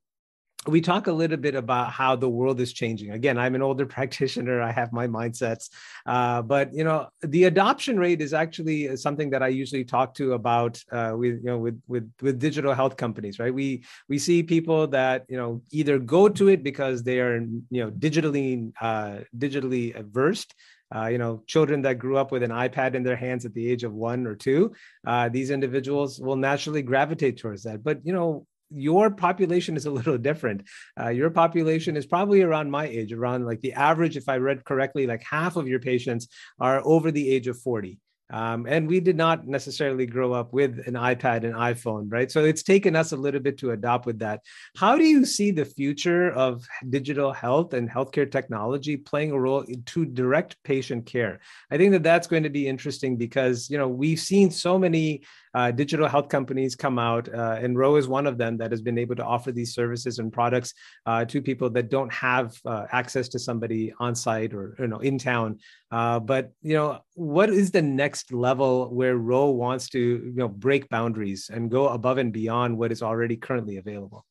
we 0.66 0.80
talk 0.80 1.08
a 1.08 1.12
little 1.12 1.36
bit 1.36 1.56
about 1.56 1.90
how 1.90 2.14
the 2.14 2.28
world 2.28 2.60
is 2.60 2.72
changing. 2.72 3.10
Again 3.10 3.36
i'm 3.36 3.54
an 3.54 3.62
older 3.62 3.86
practitioner. 3.96 4.60
I 4.60 4.70
have 4.70 4.92
my 4.92 5.06
mindsets. 5.06 5.68
Uh, 6.06 6.42
but 6.42 6.72
you 6.72 6.84
know 6.84 7.08
the 7.22 7.44
adoption 7.44 7.98
rate 7.98 8.20
is 8.20 8.32
actually 8.32 8.96
something 8.96 9.30
that 9.30 9.42
i 9.42 9.48
usually 9.48 9.84
talk 9.84 10.14
to 10.14 10.34
about 10.34 10.80
uh, 10.92 11.12
with 11.16 11.38
you 11.44 11.50
know 11.50 11.58
with 11.58 11.80
with 11.88 12.10
with 12.22 12.38
digital 12.38 12.74
health 12.74 12.96
companies 12.96 13.38
right? 13.38 13.54
We 13.54 13.84
we 14.08 14.18
see 14.18 14.42
people 14.42 14.86
that 14.88 15.24
you 15.28 15.36
know 15.36 15.62
either 15.70 15.98
go 15.98 16.28
to 16.28 16.48
it 16.48 16.62
because 16.62 17.02
they 17.02 17.20
are 17.20 17.40
you 17.70 17.82
know 17.82 17.90
digitally 17.90 18.72
uh, 18.80 19.18
digitally 19.36 19.84
versed 20.06 20.54
uh, 20.94 21.06
you 21.06 21.18
know, 21.18 21.42
children 21.46 21.82
that 21.82 21.98
grew 21.98 22.16
up 22.16 22.32
with 22.32 22.42
an 22.42 22.50
iPad 22.50 22.94
in 22.94 23.02
their 23.02 23.16
hands 23.16 23.44
at 23.44 23.54
the 23.54 23.70
age 23.70 23.84
of 23.84 23.92
one 23.92 24.26
or 24.26 24.34
two, 24.34 24.72
uh, 25.06 25.28
these 25.28 25.50
individuals 25.50 26.20
will 26.20 26.36
naturally 26.36 26.82
gravitate 26.82 27.38
towards 27.38 27.62
that. 27.62 27.82
But 27.82 28.04
you 28.04 28.12
know, 28.12 28.46
your 28.70 29.10
population 29.10 29.76
is 29.76 29.86
a 29.86 29.90
little 29.98 30.18
different. 30.18 30.62
Uh, 30.98 31.08
your 31.08 31.30
population 31.30 31.96
is 31.96 32.06
probably 32.06 32.42
around 32.42 32.70
my 32.70 32.86
age, 32.86 33.12
around 33.12 33.46
like 33.46 33.60
the 33.60 33.72
average, 33.72 34.16
if 34.16 34.28
I 34.28 34.36
read 34.36 34.64
correctly, 34.64 35.06
like 35.06 35.22
half 35.22 35.56
of 35.56 35.68
your 35.68 35.80
patients 35.80 36.28
are 36.60 36.82
over 36.84 37.10
the 37.10 37.30
age 37.30 37.48
of 37.48 37.58
40. 37.58 37.98
Um, 38.32 38.66
and 38.66 38.88
we 38.88 38.98
did 38.98 39.16
not 39.16 39.46
necessarily 39.46 40.06
grow 40.06 40.32
up 40.32 40.52
with 40.52 40.82
an 40.86 40.94
iPad 40.94 41.44
and 41.44 41.54
iPhone, 41.54 42.10
right? 42.10 42.30
So 42.30 42.44
it's 42.44 42.62
taken 42.62 42.96
us 42.96 43.12
a 43.12 43.16
little 43.16 43.40
bit 43.40 43.58
to 43.58 43.72
adopt 43.72 44.06
with 44.06 44.18
that. 44.20 44.40
How 44.74 44.96
do 44.96 45.04
you 45.04 45.26
see 45.26 45.50
the 45.50 45.66
future 45.66 46.30
of 46.30 46.64
digital 46.88 47.32
health 47.32 47.74
and 47.74 47.90
healthcare 47.90 48.30
technology 48.30 48.96
playing 48.96 49.32
a 49.32 49.38
role 49.38 49.64
to 49.64 50.04
direct 50.06 50.56
patient 50.64 51.04
care? 51.04 51.40
I 51.70 51.76
think 51.76 51.92
that 51.92 52.02
that's 52.02 52.26
going 52.26 52.44
to 52.44 52.50
be 52.50 52.66
interesting 52.66 53.16
because 53.16 53.68
you 53.68 53.76
know 53.76 53.88
we've 53.88 54.20
seen 54.20 54.50
so 54.50 54.78
many 54.78 55.22
uh, 55.54 55.70
digital 55.70 56.08
health 56.08 56.28
companies 56.28 56.74
come 56.74 56.98
out, 56.98 57.32
uh, 57.32 57.58
and 57.60 57.78
Ro 57.78 57.96
is 57.96 58.08
one 58.08 58.26
of 58.26 58.38
them 58.38 58.56
that 58.58 58.70
has 58.70 58.82
been 58.82 58.98
able 58.98 59.16
to 59.16 59.24
offer 59.24 59.52
these 59.52 59.74
services 59.74 60.18
and 60.18 60.32
products 60.32 60.74
uh, 61.06 61.24
to 61.26 61.42
people 61.42 61.70
that 61.70 61.90
don't 61.90 62.12
have 62.12 62.56
uh, 62.64 62.86
access 62.92 63.28
to 63.28 63.38
somebody 63.38 63.92
on 63.98 64.14
site 64.14 64.54
or 64.54 64.74
you 64.78 64.86
know 64.86 64.98
in 64.98 65.18
town. 65.18 65.58
Uh, 65.90 66.18
but 66.18 66.52
you 66.62 66.74
know, 66.74 67.00
what 67.14 67.50
is 67.50 67.70
the 67.70 67.82
next 67.82 68.32
level 68.32 68.94
where 68.94 69.16
Ro 69.16 69.50
wants 69.50 69.88
to 69.90 69.98
you 69.98 70.32
know 70.34 70.48
break 70.48 70.88
boundaries 70.88 71.50
and 71.52 71.70
go 71.70 71.88
above 71.88 72.18
and 72.18 72.32
beyond 72.32 72.76
what 72.76 72.92
is 72.92 73.02
already 73.02 73.36
currently 73.36 73.76
available? 73.76 74.24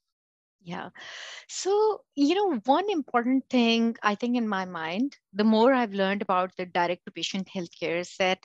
Yeah. 0.63 0.89
So, 1.47 2.01
you 2.15 2.35
know, 2.35 2.61
one 2.65 2.89
important 2.89 3.45
thing 3.49 3.95
I 4.03 4.15
think 4.15 4.37
in 4.37 4.47
my 4.47 4.65
mind, 4.65 5.17
the 5.33 5.43
more 5.43 5.73
I've 5.73 5.93
learned 5.93 6.21
about 6.21 6.55
the 6.55 6.67
direct 6.67 7.05
to 7.05 7.11
patient 7.11 7.49
healthcare 7.53 7.99
is 7.99 8.15
that 8.19 8.39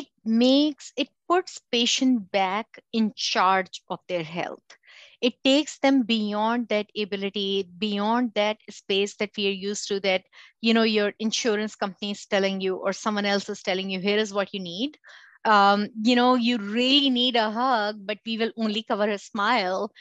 it 0.00 0.06
makes 0.24 0.92
it 0.96 1.08
puts 1.28 1.60
patient 1.72 2.30
back 2.30 2.80
in 2.92 3.12
charge 3.16 3.82
of 3.88 4.00
their 4.08 4.22
health 4.22 4.76
it 5.22 5.34
takes 5.42 5.78
them 5.78 6.02
beyond 6.02 6.68
that 6.68 6.86
ability 7.04 7.68
beyond 7.78 8.30
that 8.34 8.58
space 8.68 9.16
that 9.16 9.30
we 9.36 9.46
are 9.48 9.58
used 9.68 9.88
to 9.88 9.98
that 10.00 10.22
you 10.60 10.74
know 10.74 10.82
your 10.82 11.12
insurance 11.18 11.74
company 11.74 12.10
is 12.10 12.26
telling 12.26 12.60
you 12.60 12.76
or 12.76 12.92
someone 12.92 13.24
else 13.24 13.48
is 13.48 13.62
telling 13.62 13.90
you 13.90 14.00
here 14.00 14.18
is 14.18 14.34
what 14.34 14.52
you 14.52 14.60
need 14.60 14.98
um, 15.46 15.88
you 16.02 16.16
know, 16.16 16.34
you 16.34 16.58
really 16.58 17.08
need 17.08 17.36
a 17.36 17.52
hug, 17.52 18.04
but 18.04 18.18
we 18.26 18.36
will 18.36 18.50
only 18.56 18.82
cover 18.82 19.08
a 19.08 19.16
smile. 19.16 19.92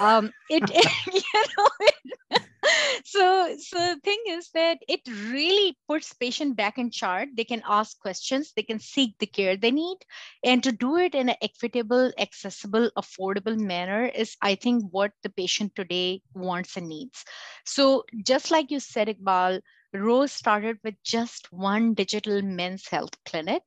Um, 0.00 0.32
it, 0.48 0.62
you 1.12 1.44
know, 1.58 1.68
it, 1.80 2.42
so 3.04 3.54
so 3.58 3.76
the 3.78 4.00
thing 4.02 4.18
is 4.28 4.50
that 4.54 4.78
it 4.88 5.00
really 5.06 5.76
puts 5.88 6.12
patient 6.14 6.56
back 6.56 6.78
in 6.78 6.90
charge. 6.90 7.28
They 7.36 7.44
can 7.44 7.62
ask 7.68 7.98
questions, 8.00 8.52
they 8.56 8.62
can 8.62 8.78
seek 8.78 9.16
the 9.18 9.26
care 9.26 9.56
they 9.56 9.70
need, 9.70 9.98
and 10.44 10.62
to 10.62 10.72
do 10.72 10.96
it 10.96 11.14
in 11.14 11.28
an 11.28 11.36
equitable, 11.42 12.12
accessible, 12.18 12.90
affordable 12.96 13.58
manner 13.58 14.06
is, 14.06 14.36
I 14.42 14.54
think, 14.54 14.84
what 14.90 15.12
the 15.22 15.30
patient 15.30 15.74
today 15.76 16.22
wants 16.34 16.76
and 16.76 16.88
needs. 16.88 17.24
So 17.64 18.04
just 18.26 18.50
like 18.50 18.70
you 18.70 18.80
said, 18.80 19.08
Iqbal, 19.08 19.60
Ro's 19.92 20.32
started 20.32 20.78
with 20.82 20.94
just 21.04 21.52
one 21.52 21.94
digital 21.94 22.42
men's 22.42 22.88
health 22.88 23.12
clinic. 23.24 23.62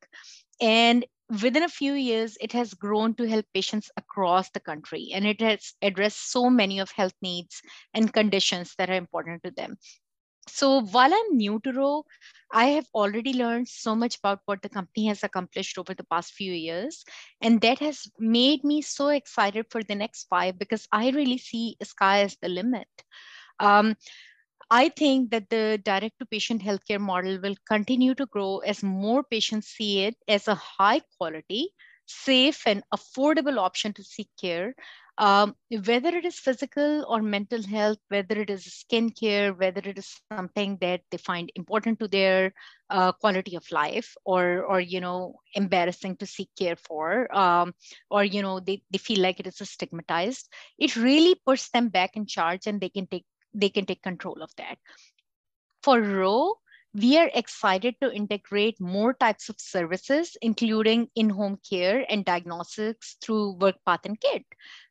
And 0.62 1.06
within 1.30 1.64
a 1.64 1.70
few 1.70 1.94
years, 1.94 2.38
it 2.42 2.52
has 2.54 2.74
grown 2.74 3.14
to 3.16 3.28
help 3.28 3.46
patients 3.54 3.92
across 3.98 4.50
the 4.52 4.60
country 4.60 5.10
and 5.14 5.26
it 5.26 5.42
has 5.42 5.74
addressed 5.82 6.32
so 6.32 6.50
many 6.50 6.80
of 6.80 6.92
health 6.92 7.16
needs 7.22 7.62
and 7.94 8.14
conditions 8.14 8.74
that 8.78 8.90
are 8.90 8.96
important 8.96 9.44
to 9.44 9.52
them. 9.52 9.78
So 10.48 10.82
while 10.82 11.14
I'm 11.14 11.38
new 11.38 11.60
to 11.64 11.74
Ro, 11.74 12.06
I 12.54 12.68
have 12.68 12.86
already 12.96 13.34
learned 13.34 13.68
so 13.68 13.96
much 13.96 14.18
about 14.18 14.40
what 14.46 14.62
the 14.62 14.70
company 14.70 15.08
has 15.08 15.24
accomplished 15.24 15.78
over 15.78 15.94
the 15.94 16.06
past 16.06 16.34
few 16.34 16.54
years. 16.54 17.04
And 17.42 17.60
that 17.62 17.80
has 17.80 18.08
made 18.18 18.64
me 18.64 18.82
so 18.82 19.10
excited 19.10 19.66
for 19.70 19.84
the 19.84 19.96
next 19.96 20.28
five 20.30 20.58
because 20.58 20.88
I 20.92 21.10
really 21.10 21.38
see 21.38 21.76
sky 21.84 22.22
as 22.22 22.38
the 22.42 22.48
limit. 22.48 22.88
Um, 23.60 23.96
I 24.70 24.90
think 24.90 25.32
that 25.32 25.50
the 25.50 25.80
direct 25.84 26.20
to 26.20 26.26
patient 26.26 26.62
healthcare 26.62 27.00
model 27.00 27.40
will 27.42 27.56
continue 27.68 28.14
to 28.16 28.26
grow 28.26 28.60
as 28.60 28.84
more 28.84 29.24
patients 29.24 29.68
see 29.68 30.04
it 30.04 30.16
as 30.28 30.48
a 30.48 30.56
high 30.56 31.02
quality, 31.18 31.70
safe, 32.06 32.66
and 32.68 32.84
affordable 32.94 33.58
option 33.58 33.94
to 33.94 34.04
seek 34.04 34.30
care. 34.40 34.76
Um, 35.18 35.56
whether 35.86 36.10
it 36.10 36.26
is 36.26 36.40
physical 36.40 37.06
or 37.08 37.22
mental 37.22 37.62
health, 37.64 37.98
whether 38.10 38.40
it 38.40 38.50
is 38.50 38.66
skincare, 38.66 39.58
whether 39.58 39.82
it 39.84 39.98
is 39.98 40.08
something 40.22 40.66
that 40.68 40.88
they 40.98 41.18
find 41.18 41.40
important 41.42 41.88
to 41.90 42.08
their 42.08 42.54
uh, 42.90 43.12
quality 43.12 43.56
of 43.56 43.64
life, 43.72 44.16
or 44.26 44.64
or 44.64 44.80
you 44.80 45.00
know 45.00 45.40
embarrassing 45.54 46.16
to 46.18 46.26
seek 46.26 46.50
care 46.58 46.76
for, 46.76 47.34
um, 47.36 47.74
or 48.10 48.24
you 48.24 48.42
know 48.42 48.60
they, 48.60 48.82
they 48.92 48.98
feel 49.00 49.20
like 49.22 49.40
it 49.40 49.48
is 49.48 49.58
stigmatized, 49.70 50.48
it 50.78 50.96
really 50.96 51.36
puts 51.46 51.70
them 51.70 51.90
back 51.90 52.16
in 52.16 52.26
charge 52.26 52.68
and 52.68 52.80
they 52.82 52.90
can 52.90 53.08
take 53.08 53.26
they 53.54 53.70
can 53.70 53.86
take 53.86 54.02
control 54.02 54.42
of 54.42 54.52
that. 54.58 54.78
For 55.84 56.02
Ro, 56.02 56.56
we 56.94 57.18
are 57.18 57.30
excited 57.34 57.96
to 58.02 58.12
integrate 58.12 58.82
more 58.82 59.14
types 59.14 59.50
of 59.50 59.60
services, 59.60 60.36
including 60.42 61.10
in-home 61.16 61.60
care 61.70 62.06
and 62.10 62.26
diagnostics 62.26 63.18
through 63.22 63.58
WorkPath 63.60 64.06
and 64.06 64.20
Kit, 64.20 64.44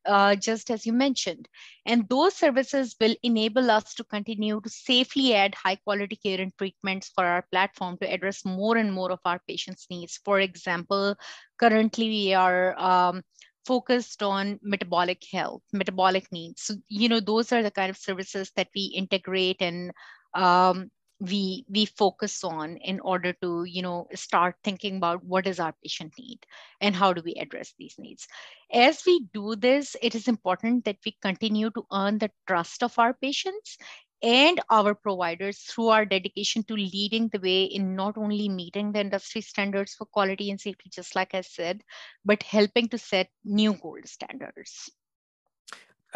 uh, 0.05 0.37
just 0.37 0.71
as 0.71 0.87
you 0.87 0.93
mentioned. 0.93 1.49
And 1.85 2.09
those 2.09 2.35
services 2.35 2.95
will 3.01 3.17
enable 3.25 3.71
us 3.71 3.95
to 3.95 4.05
continue 4.05 4.61
to 4.61 4.69
safely 4.69 5.35
add 5.35 5.55
high 5.57 5.77
quality 5.77 6.17
care 6.17 6.41
and 6.41 6.57
treatments 6.57 7.11
for 7.13 7.25
our 7.25 7.45
platform 7.51 7.99
to 7.99 8.13
address 8.13 8.45
more 8.45 8.77
and 8.77 8.93
more 8.93 9.11
of 9.11 9.21
our 9.25 9.41
patients' 9.49 9.87
needs. 9.91 10.21
For 10.25 10.39
example, 10.39 11.17
currently 11.59 12.09
we 12.09 12.35
are 12.35 12.79
um, 12.79 13.23
focused 13.67 14.23
on 14.23 14.61
metabolic 14.63 15.25
health, 15.31 15.63
metabolic 15.73 16.31
needs. 16.33 16.63
So, 16.63 16.75
you 16.89 17.09
know, 17.09 17.21
those 17.21 17.53
are 17.53 17.63
the 17.63 17.71
kind 17.71 17.91
of 17.91 17.97
services 17.97 18.53
that 18.57 18.69
we 18.75 18.93
integrate 18.95 19.61
and 19.61 19.93
um, 20.35 20.91
we 21.21 21.65
we 21.71 21.87
focus 21.87 22.45
on 22.45 22.77
in 22.79 23.01
order 23.01 23.33
to 23.33 23.65
you 23.65 23.81
know 23.81 24.07
start 24.15 24.55
thinking 24.63 24.99
about 24.99 25.25
what 25.25 25.47
is 25.47 25.59
our 25.59 25.75
patient 25.83 26.13
need 26.19 26.39
and 26.81 26.95
how 26.95 27.13
do 27.13 27.23
we 27.25 27.33
address 27.35 27.73
these 27.79 27.95
needs 27.99 28.29
as 28.73 29.03
we 29.07 29.27
do 29.33 29.57
this 29.57 29.97
it 30.03 30.15
is 30.15 30.29
important 30.29 30.85
that 30.85 30.99
we 31.07 31.17
continue 31.23 31.71
to 31.71 31.83
earn 31.93 32.19
the 32.19 32.31
trust 32.47 32.83
of 32.83 32.99
our 32.99 33.15
patients 33.15 33.79
and 34.27 34.61
our 34.71 34.95
providers 34.95 35.61
through 35.63 35.89
our 35.89 36.05
dedication 36.05 36.65
to 36.65 36.75
leading 36.75 37.29
the 37.29 37.41
way 37.41 37.65
in 37.65 37.97
not 37.97 38.19
only 38.19 38.49
meeting 38.51 38.93
the 38.93 39.01
industry 39.01 39.41
standards 39.41 39.95
for 39.95 40.05
quality 40.07 40.51
and 40.51 40.61
safety, 40.61 40.91
just 40.91 41.15
like 41.17 41.35
I 41.35 41.43
said, 41.43 41.83
but 42.25 42.43
helping 42.43 42.89
to 42.91 42.99
set 42.99 43.31
new 43.45 43.75
gold 43.75 44.07
standards. 44.09 44.91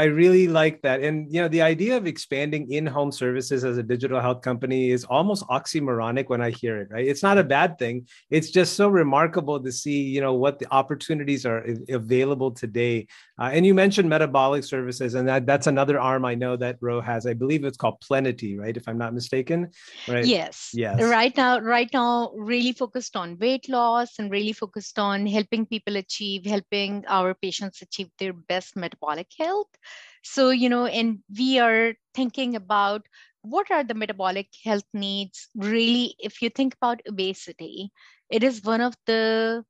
I 0.01 0.05
really 0.05 0.47
like 0.49 0.81
that. 0.87 0.99
And 1.07 1.17
you 1.33 1.41
know, 1.43 1.49
the 1.57 1.61
idea 1.61 1.95
of 2.01 2.07
expanding 2.07 2.73
in-home 2.73 3.13
services 3.13 3.65
as 3.71 3.77
a 3.77 3.83
digital 3.83 4.21
health 4.27 4.41
company 4.41 4.81
is 4.97 5.05
almost 5.05 5.43
oxymoronic 5.49 6.27
when 6.33 6.41
I 6.41 6.51
hear 6.61 6.75
it, 6.83 6.89
right? 6.91 7.07
It's 7.07 7.23
not 7.29 7.37
a 7.37 7.45
bad 7.45 7.79
thing. 7.79 7.97
It's 8.31 8.51
just 8.51 8.71
so 8.81 8.89
remarkable 8.89 9.59
to 9.67 9.71
see, 9.71 10.01
you 10.15 10.23
know, 10.25 10.35
what 10.45 10.59
the 10.59 10.69
opportunities 10.81 11.45
are 11.45 11.61
available 12.01 12.51
today. 12.51 13.09
Uh, 13.39 13.51
and 13.55 13.67
you 13.67 13.75
mentioned 13.75 14.09
metabolic 14.09 14.65
services, 14.65 15.15
and 15.17 15.29
that, 15.29 15.45
that's 15.51 15.67
another 15.67 16.01
arm 16.01 16.25
I 16.25 16.35
know 16.35 16.57
that 16.57 16.77
Ro 16.81 17.03
has. 17.03 17.27
I 17.27 17.35
believe 17.35 17.65
it's 17.65 17.77
called 17.77 18.01
Plenity, 18.01 18.57
right? 18.57 18.77
If 18.77 18.89
I'm 18.89 18.99
not 19.05 19.13
mistaken. 19.13 19.69
Right. 20.09 20.25
Yes. 20.25 20.71
Yes. 20.73 21.03
Right 21.03 21.37
now, 21.37 21.59
right 21.77 21.91
now, 21.93 22.33
really 22.35 22.73
focused 22.73 23.17
on 23.17 23.39
weight 23.39 23.69
loss 23.69 24.19
and 24.19 24.31
really 24.31 24.55
focused 24.55 24.99
on 24.99 25.27
helping 25.27 25.67
people 25.67 25.97
achieve, 25.97 26.47
helping 26.47 27.05
our 27.07 27.35
patients 27.35 27.83
achieve 27.83 28.09
their 28.19 28.33
best 28.33 28.77
metabolic 28.77 29.29
health. 29.39 29.73
So, 30.23 30.51
you 30.51 30.69
know, 30.69 30.87
and 30.87 31.21
we 31.37 31.59
are 31.59 31.95
thinking 32.15 32.57
about 32.57 33.07
what 33.43 33.71
are 33.71 33.85
the 33.85 33.95
metabolic 33.95 34.49
health 34.65 34.85
needs? 34.93 35.49
Really 35.57 36.15
if 36.19 36.43
you 36.43 36.51
think 36.51 36.75
about 36.75 37.01
obesity 37.09 37.91
it 38.31 38.43
is 38.45 38.63
one 38.63 38.81
of 38.81 38.95
the 39.07 39.65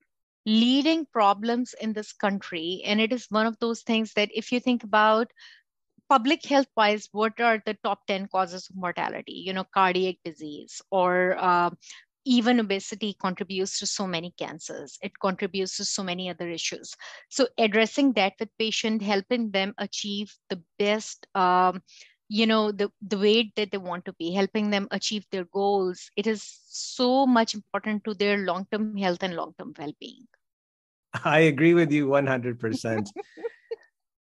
leading 0.47 1.07
problems 1.13 1.75
in 1.81 1.93
this 1.93 2.13
country. 2.13 2.83
And 2.85 3.01
it 3.01 3.13
is 3.13 3.27
one 3.31 3.47
of 3.47 3.59
those 3.61 3.83
things 3.83 4.13
that 4.15 4.31
if 4.35 4.53
you 4.53 4.61
think 4.61 4.85
about 4.85 5.31
public 6.09 6.45
health 6.45 6.67
wise 6.77 7.09
what 7.13 7.41
are 7.41 7.63
the 7.67 7.75
top 7.85 8.07
10 8.07 8.27
causes 8.29 8.69
of 8.71 8.77
mortality? 8.77 9.33
You 9.47 9.53
know 9.55 9.65
cardiac 9.65 10.17
disease 10.25 10.83
or 10.91 11.37
uh, 11.39 11.71
even 12.31 12.61
obesity 12.61 13.17
contributes 13.21 13.81
to 13.81 13.87
so 13.87 14.07
many 14.07 14.33
cancers. 14.39 14.97
It 15.03 15.19
contributes 15.21 15.77
to 15.79 15.85
so 15.85 16.05
many 16.05 16.31
other 16.31 16.49
issues. 16.49 16.95
So 17.29 17.49
addressing 17.59 18.13
that 18.13 18.35
with 18.39 18.51
patient 18.57 19.03
helping 19.03 19.51
them 19.51 19.75
achieve 19.79 20.33
the 20.49 20.63
best 20.79 21.27
um, 21.35 21.83
you 22.33 22.47
know 22.47 22.71
the, 22.71 22.89
the 23.05 23.19
weight 23.19 23.53
that 23.57 23.73
they 23.73 23.79
want 23.79 24.05
to 24.05 24.13
be 24.13 24.31
helping 24.33 24.71
them 24.71 24.87
achieve 24.93 25.25
their 25.33 25.47
goals 25.53 26.13
it 26.17 26.29
is 26.29 26.45
so 26.69 27.27
much 27.27 27.55
important 27.55 28.05
to 28.05 28.15
their 28.15 28.39
long-term 28.39 28.97
health 28.97 29.25
and 29.25 29.35
long-term 29.35 29.75
well-being. 29.77 30.29
I 31.25 31.41
agree 31.41 31.75
with 31.75 31.91
you 31.91 32.07
100% 32.07 33.11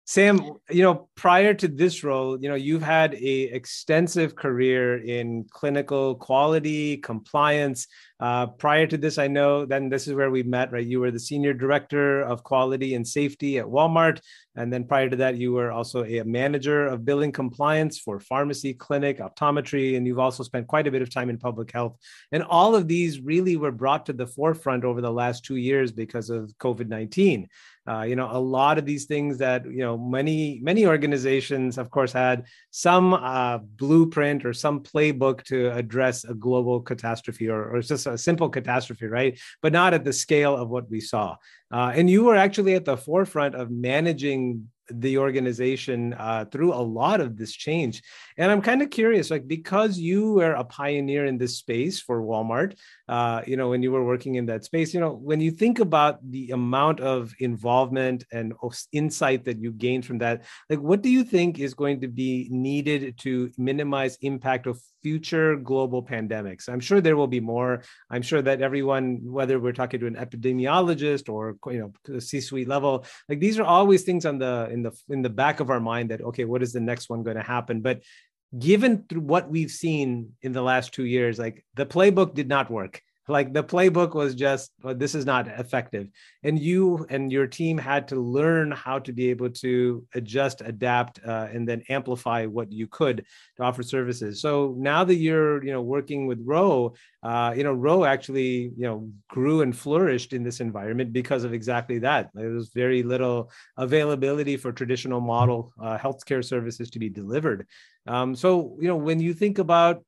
Sam, 0.06 0.58
you 0.68 0.82
know, 0.82 1.08
prior 1.14 1.54
to 1.54 1.66
this 1.66 2.04
role, 2.04 2.38
you 2.38 2.50
know, 2.50 2.54
you've 2.54 2.82
had 2.82 3.14
a 3.14 3.42
extensive 3.44 4.36
career 4.36 4.98
in 5.02 5.46
clinical 5.50 6.14
quality, 6.16 6.98
compliance. 6.98 7.86
Uh, 8.20 8.46
prior 8.46 8.86
to 8.86 8.98
this, 8.98 9.16
I 9.16 9.28
know 9.28 9.64
then 9.64 9.88
this 9.88 10.06
is 10.06 10.12
where 10.12 10.30
we 10.30 10.42
met, 10.42 10.72
right? 10.72 10.86
You 10.86 11.00
were 11.00 11.10
the 11.10 11.18
senior 11.18 11.54
director 11.54 12.20
of 12.20 12.44
quality 12.44 12.94
and 12.94 13.06
safety 13.06 13.58
at 13.58 13.64
Walmart. 13.64 14.20
And 14.56 14.72
then 14.72 14.84
prior 14.84 15.08
to 15.08 15.16
that, 15.16 15.36
you 15.36 15.52
were 15.52 15.72
also 15.72 16.04
a 16.04 16.22
manager 16.22 16.86
of 16.86 17.04
billing 17.04 17.32
compliance 17.32 17.98
for 17.98 18.20
pharmacy, 18.20 18.74
clinic, 18.74 19.18
optometry. 19.18 19.96
And 19.96 20.06
you've 20.06 20.18
also 20.18 20.42
spent 20.42 20.66
quite 20.66 20.86
a 20.86 20.90
bit 20.90 21.02
of 21.02 21.12
time 21.12 21.30
in 21.30 21.38
public 21.38 21.72
health. 21.72 21.96
And 22.30 22.42
all 22.42 22.76
of 22.76 22.88
these 22.88 23.20
really 23.20 23.56
were 23.56 23.72
brought 23.72 24.06
to 24.06 24.12
the 24.12 24.26
forefront 24.26 24.84
over 24.84 25.00
the 25.00 25.10
last 25.10 25.44
two 25.44 25.56
years 25.56 25.92
because 25.92 26.28
of 26.28 26.52
COVID 26.58 26.88
19 26.88 27.48
uh, 27.88 28.02
you 28.02 28.16
know 28.16 28.28
a 28.30 28.38
lot 28.38 28.78
of 28.78 28.86
these 28.86 29.04
things 29.04 29.38
that 29.38 29.64
you 29.64 29.78
know 29.78 29.96
many 29.96 30.60
many 30.62 30.86
organizations 30.86 31.78
of 31.78 31.90
course 31.90 32.12
had 32.12 32.44
some 32.70 33.14
uh, 33.14 33.58
blueprint 33.58 34.44
or 34.44 34.52
some 34.52 34.80
playbook 34.80 35.42
to 35.44 35.70
address 35.72 36.24
a 36.24 36.34
global 36.34 36.80
catastrophe 36.80 37.48
or, 37.48 37.74
or 37.74 37.80
just 37.80 38.06
a 38.06 38.16
simple 38.16 38.48
catastrophe 38.48 39.06
right? 39.06 39.38
But 39.62 39.72
not 39.72 39.94
at 39.94 40.04
the 40.04 40.12
scale 40.12 40.56
of 40.56 40.68
what 40.68 40.90
we 40.90 41.00
saw. 41.00 41.36
Uh, 41.70 41.92
and 41.94 42.08
you 42.08 42.24
were 42.24 42.36
actually 42.36 42.74
at 42.74 42.84
the 42.84 42.96
forefront 42.96 43.54
of 43.54 43.70
managing 43.70 44.68
the 44.90 45.18
organization 45.18 46.14
uh, 46.14 46.44
through 46.50 46.72
a 46.72 46.82
lot 47.00 47.20
of 47.20 47.36
this 47.36 47.52
change. 47.52 48.02
And 48.36 48.50
I'm 48.50 48.62
kind 48.62 48.82
of 48.82 48.90
curious, 48.90 49.30
like 49.30 49.46
because 49.46 49.98
you 49.98 50.34
were 50.34 50.52
a 50.52 50.64
pioneer 50.64 51.26
in 51.26 51.38
this 51.38 51.58
space 51.58 52.00
for 52.00 52.22
Walmart, 52.22 52.76
uh, 53.08 53.42
you 53.46 53.56
know, 53.56 53.70
when 53.70 53.82
you 53.82 53.92
were 53.92 54.04
working 54.04 54.34
in 54.34 54.46
that 54.46 54.64
space, 54.64 54.94
you 54.94 55.00
know, 55.00 55.12
when 55.12 55.40
you 55.40 55.50
think 55.50 55.78
about 55.78 56.18
the 56.30 56.50
amount 56.50 57.00
of 57.00 57.34
involvement 57.38 58.24
and 58.32 58.52
insight 58.92 59.44
that 59.44 59.58
you 59.58 59.72
gained 59.72 60.04
from 60.06 60.18
that, 60.18 60.42
like 60.68 60.80
what 60.80 61.02
do 61.02 61.08
you 61.08 61.24
think 61.24 61.58
is 61.58 61.74
going 61.74 62.00
to 62.00 62.08
be 62.08 62.48
needed 62.50 63.18
to 63.18 63.50
minimize 63.56 64.18
impact 64.20 64.66
of 64.66 64.80
future 65.04 65.54
global 65.54 66.02
pandemics? 66.02 66.68
I'm 66.68 66.80
sure 66.80 67.00
there 67.00 67.16
will 67.16 67.28
be 67.28 67.40
more. 67.40 67.82
I'm 68.10 68.22
sure 68.22 68.42
that 68.42 68.62
everyone, 68.62 69.20
whether 69.22 69.60
we're 69.60 69.78
talking 69.80 70.00
to 70.00 70.06
an 70.06 70.16
epidemiologist 70.16 71.28
or 71.28 71.56
you 71.70 71.92
know, 72.08 72.18
C-suite 72.18 72.66
level, 72.66 73.04
like 73.28 73.38
these 73.38 73.58
are 73.60 73.64
always 73.64 74.02
things 74.02 74.24
on 74.26 74.38
the 74.38 74.68
in 74.72 74.82
the 74.82 74.92
in 75.08 75.22
the 75.22 75.30
back 75.30 75.60
of 75.60 75.70
our 75.70 75.80
mind 75.80 76.10
that 76.10 76.22
okay 76.22 76.44
what 76.44 76.62
is 76.62 76.72
the 76.72 76.80
next 76.80 77.10
one 77.10 77.22
going 77.22 77.36
to 77.36 77.42
happen 77.42 77.80
but 77.80 78.02
given 78.58 79.04
through 79.08 79.20
what 79.20 79.50
we've 79.50 79.70
seen 79.70 80.32
in 80.42 80.52
the 80.52 80.62
last 80.62 80.92
two 80.92 81.04
years 81.04 81.38
like 81.38 81.64
the 81.74 81.86
playbook 81.86 82.34
did 82.34 82.48
not 82.48 82.70
work 82.70 83.02
like 83.28 83.52
the 83.52 83.64
playbook 83.64 84.14
was 84.14 84.34
just 84.34 84.72
well, 84.82 84.94
this 84.94 85.14
is 85.14 85.24
not 85.24 85.48
effective. 85.48 86.08
And 86.42 86.58
you 86.58 87.06
and 87.08 87.32
your 87.32 87.46
team 87.46 87.78
had 87.78 88.08
to 88.08 88.16
learn 88.16 88.70
how 88.70 88.98
to 89.00 89.12
be 89.12 89.30
able 89.30 89.50
to 89.50 90.04
adjust 90.14 90.60
adapt 90.60 91.20
uh, 91.26 91.48
and 91.52 91.66
then 91.66 91.82
amplify 91.88 92.44
what 92.46 92.70
you 92.70 92.86
could 92.86 93.24
to 93.56 93.62
offer 93.62 93.82
services. 93.82 94.40
So 94.40 94.74
now 94.78 95.04
that 95.04 95.14
you're 95.14 95.64
you 95.64 95.72
know 95.72 95.82
working 95.82 96.26
with 96.26 96.40
Ro 96.44 96.94
uh, 97.22 97.54
you 97.56 97.64
know 97.64 97.72
Ro 97.72 98.04
actually 98.04 98.72
you 98.76 98.86
know 98.86 99.10
grew 99.28 99.62
and 99.62 99.74
flourished 99.74 100.34
in 100.34 100.42
this 100.42 100.60
environment 100.60 101.12
because 101.12 101.44
of 101.44 101.54
exactly 101.54 101.98
that. 102.00 102.30
There 102.34 102.50
was 102.50 102.68
very 102.68 103.02
little 103.02 103.50
availability 103.78 104.58
for 104.58 104.70
traditional 104.70 105.20
model 105.20 105.72
uh, 105.80 105.96
healthcare 105.96 106.44
services 106.44 106.90
to 106.90 106.98
be 106.98 107.08
delivered. 107.08 107.66
Um, 108.06 108.34
so 108.34 108.76
you 108.80 108.88
know 108.88 108.96
when 108.96 109.18
you 109.20 109.32
think 109.32 109.58
about 109.58 110.04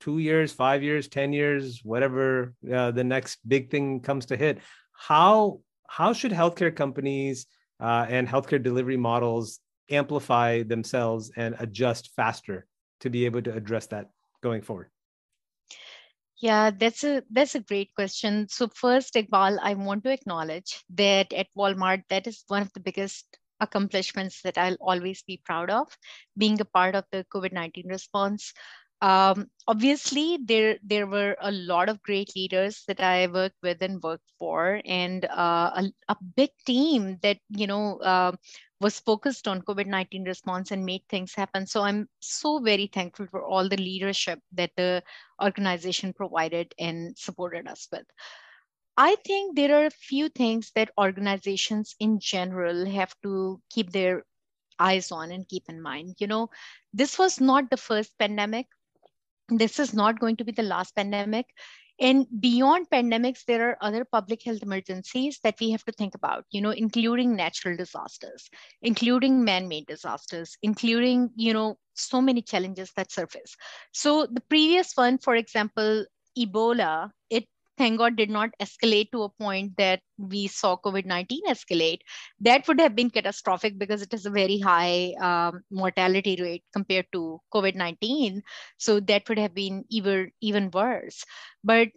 two 0.00 0.18
years, 0.18 0.52
five 0.52 0.82
years, 0.82 1.08
10 1.08 1.32
years, 1.32 1.80
whatever 1.84 2.54
uh, 2.72 2.90
the 2.90 3.04
next 3.04 3.38
big 3.46 3.70
thing 3.70 4.00
comes 4.00 4.26
to 4.26 4.36
hit, 4.36 4.58
how, 4.92 5.60
how 5.88 6.12
should 6.12 6.32
healthcare 6.32 6.74
companies 6.74 7.46
uh, 7.80 8.06
and 8.08 8.26
healthcare 8.26 8.62
delivery 8.62 8.96
models 8.96 9.60
amplify 9.90 10.62
themselves 10.62 11.30
and 11.36 11.54
adjust 11.58 12.10
faster 12.16 12.66
to 13.00 13.10
be 13.10 13.24
able 13.24 13.42
to 13.42 13.54
address 13.54 13.86
that 13.88 14.10
going 14.42 14.62
forward? 14.62 14.90
Yeah, 16.40 16.70
that's 16.70 17.04
a 17.04 17.22
that's 17.30 17.54
a 17.54 17.60
great 17.60 17.94
question. 17.94 18.48
So 18.48 18.68
first, 18.68 19.12
Iqbal, 19.12 19.58
I 19.62 19.74
want 19.74 20.04
to 20.04 20.12
acknowledge 20.12 20.82
that 20.94 21.34
at 21.34 21.48
Walmart, 21.54 22.04
that 22.08 22.26
is 22.26 22.44
one 22.48 22.62
of 22.62 22.72
the 22.72 22.80
biggest 22.80 23.26
accomplishments 23.60 24.40
that 24.42 24.56
I'll 24.56 24.80
always 24.80 25.22
be 25.22 25.42
proud 25.44 25.68
of, 25.68 25.86
being 26.38 26.58
a 26.58 26.64
part 26.64 26.94
of 26.94 27.04
the 27.12 27.26
COVID-19 27.34 27.90
response. 27.90 28.54
Um, 29.02 29.48
obviously, 29.66 30.38
there 30.44 30.76
there 30.82 31.06
were 31.06 31.34
a 31.40 31.50
lot 31.50 31.88
of 31.88 32.02
great 32.02 32.36
leaders 32.36 32.84
that 32.86 33.00
I 33.00 33.28
worked 33.28 33.56
with 33.62 33.80
and 33.80 34.02
worked 34.02 34.30
for, 34.38 34.82
and 34.84 35.24
uh, 35.24 35.70
a, 35.74 35.92
a, 36.08 36.16
big 36.36 36.50
team 36.66 37.18
that 37.22 37.38
you 37.48 37.66
know 37.66 37.96
uh, 38.00 38.32
was 38.78 39.00
focused 39.00 39.48
on 39.48 39.62
COVID 39.62 39.86
nineteen 39.86 40.24
response 40.24 40.70
and 40.70 40.84
made 40.84 41.02
things 41.08 41.34
happen. 41.34 41.66
So 41.66 41.80
I'm 41.80 42.08
so 42.20 42.58
very 42.60 42.88
thankful 42.92 43.26
for 43.30 43.42
all 43.42 43.70
the 43.70 43.78
leadership 43.78 44.38
that 44.52 44.72
the 44.76 45.02
organization 45.42 46.12
provided 46.12 46.74
and 46.78 47.16
supported 47.16 47.68
us 47.68 47.88
with. 47.90 48.04
I 48.98 49.16
think 49.24 49.56
there 49.56 49.80
are 49.80 49.86
a 49.86 49.90
few 49.90 50.28
things 50.28 50.72
that 50.74 50.90
organizations 50.98 51.94
in 52.00 52.20
general 52.20 52.84
have 52.84 53.14
to 53.22 53.62
keep 53.70 53.92
their 53.92 54.24
eyes 54.78 55.10
on 55.10 55.30
and 55.30 55.48
keep 55.48 55.64
in 55.70 55.80
mind. 55.80 56.16
You 56.18 56.26
know, 56.26 56.50
this 56.92 57.18
was 57.18 57.40
not 57.40 57.70
the 57.70 57.78
first 57.78 58.18
pandemic 58.18 58.66
this 59.58 59.78
is 59.78 59.94
not 59.94 60.20
going 60.20 60.36
to 60.36 60.44
be 60.44 60.52
the 60.52 60.62
last 60.62 60.94
pandemic. 60.94 61.46
And 62.00 62.26
beyond 62.40 62.88
pandemics 62.90 63.44
there 63.44 63.68
are 63.68 63.76
other 63.82 64.06
public 64.06 64.42
health 64.42 64.62
emergencies 64.62 65.38
that 65.44 65.60
we 65.60 65.70
have 65.70 65.84
to 65.84 65.92
think 65.92 66.14
about 66.14 66.46
you 66.50 66.62
know 66.62 66.70
including 66.70 67.36
natural 67.36 67.76
disasters 67.76 68.48
including 68.80 69.44
man-made 69.44 69.86
disasters 69.86 70.56
including 70.62 71.28
you 71.36 71.52
know 71.52 71.76
so 71.94 72.22
many 72.22 72.40
challenges 72.40 72.90
that 72.96 73.12
surface. 73.12 73.54
So 73.92 74.26
the 74.26 74.40
previous 74.48 74.92
one 74.94 75.18
for 75.18 75.36
example 75.36 76.06
ebola 76.38 77.10
it 77.28 77.46
thank 77.80 77.98
God, 77.98 78.16
did 78.16 78.28
not 78.28 78.50
escalate 78.60 79.10
to 79.12 79.22
a 79.22 79.28
point 79.30 79.76
that 79.78 80.00
we 80.18 80.46
saw 80.46 80.76
COVID 80.76 81.06
19 81.06 81.46
escalate. 81.48 82.00
That 82.40 82.68
would 82.68 82.78
have 82.78 82.94
been 82.94 83.08
catastrophic 83.08 83.78
because 83.78 84.02
it 84.02 84.12
is 84.12 84.26
a 84.26 84.30
very 84.30 84.58
high 84.58 85.14
um, 85.20 85.62
mortality 85.70 86.36
rate 86.40 86.64
compared 86.74 87.06
to 87.12 87.40
COVID 87.54 87.74
19. 87.74 88.42
So 88.76 89.00
that 89.00 89.28
would 89.28 89.38
have 89.38 89.54
been 89.54 89.84
even, 89.88 90.30
even 90.42 90.70
worse. 90.70 91.24
But 91.64 91.88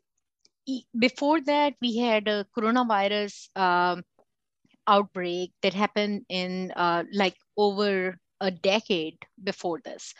before 0.98 1.41
that, 1.41 1.74
we 1.82 1.98
had 1.98 2.30
a 2.30 2.46
coronavirus 2.58 3.50
um, 3.58 4.04
outbreak 4.88 5.52
that 5.63 5.74
happened 5.74 6.24
in 6.30 6.72
uh, 6.78 7.04
like 7.13 7.36
over 7.58 8.17
a 8.39 8.52
decade 8.52 9.17
before 9.43 9.82
this. 9.84 10.13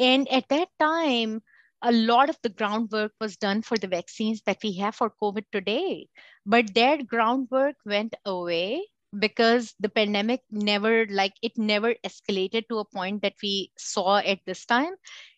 And 0.00 0.28
at 0.32 0.48
that 0.48 0.68
time, 0.80 1.42
a 1.82 1.92
lot 1.92 2.30
of 2.30 2.38
the 2.42 2.48
groundwork 2.48 3.12
was 3.20 3.36
done 3.36 3.62
for 3.62 3.76
the 3.76 3.86
vaccines 3.86 4.42
that 4.46 4.58
we 4.62 4.72
have 4.74 4.94
for 4.94 5.12
COVID 5.22 5.44
today. 5.52 6.08
But 6.44 6.74
that 6.74 7.06
groundwork 7.06 7.76
went 7.84 8.14
away 8.24 8.86
because 9.18 9.74
the 9.80 9.88
pandemic 9.88 10.40
never, 10.50 11.06
like, 11.06 11.34
it 11.42 11.56
never 11.56 11.94
escalated 12.04 12.68
to 12.68 12.78
a 12.78 12.84
point 12.84 13.22
that 13.22 13.34
we 13.42 13.70
saw 13.78 14.18
at 14.18 14.40
this 14.46 14.64
time. 14.66 14.94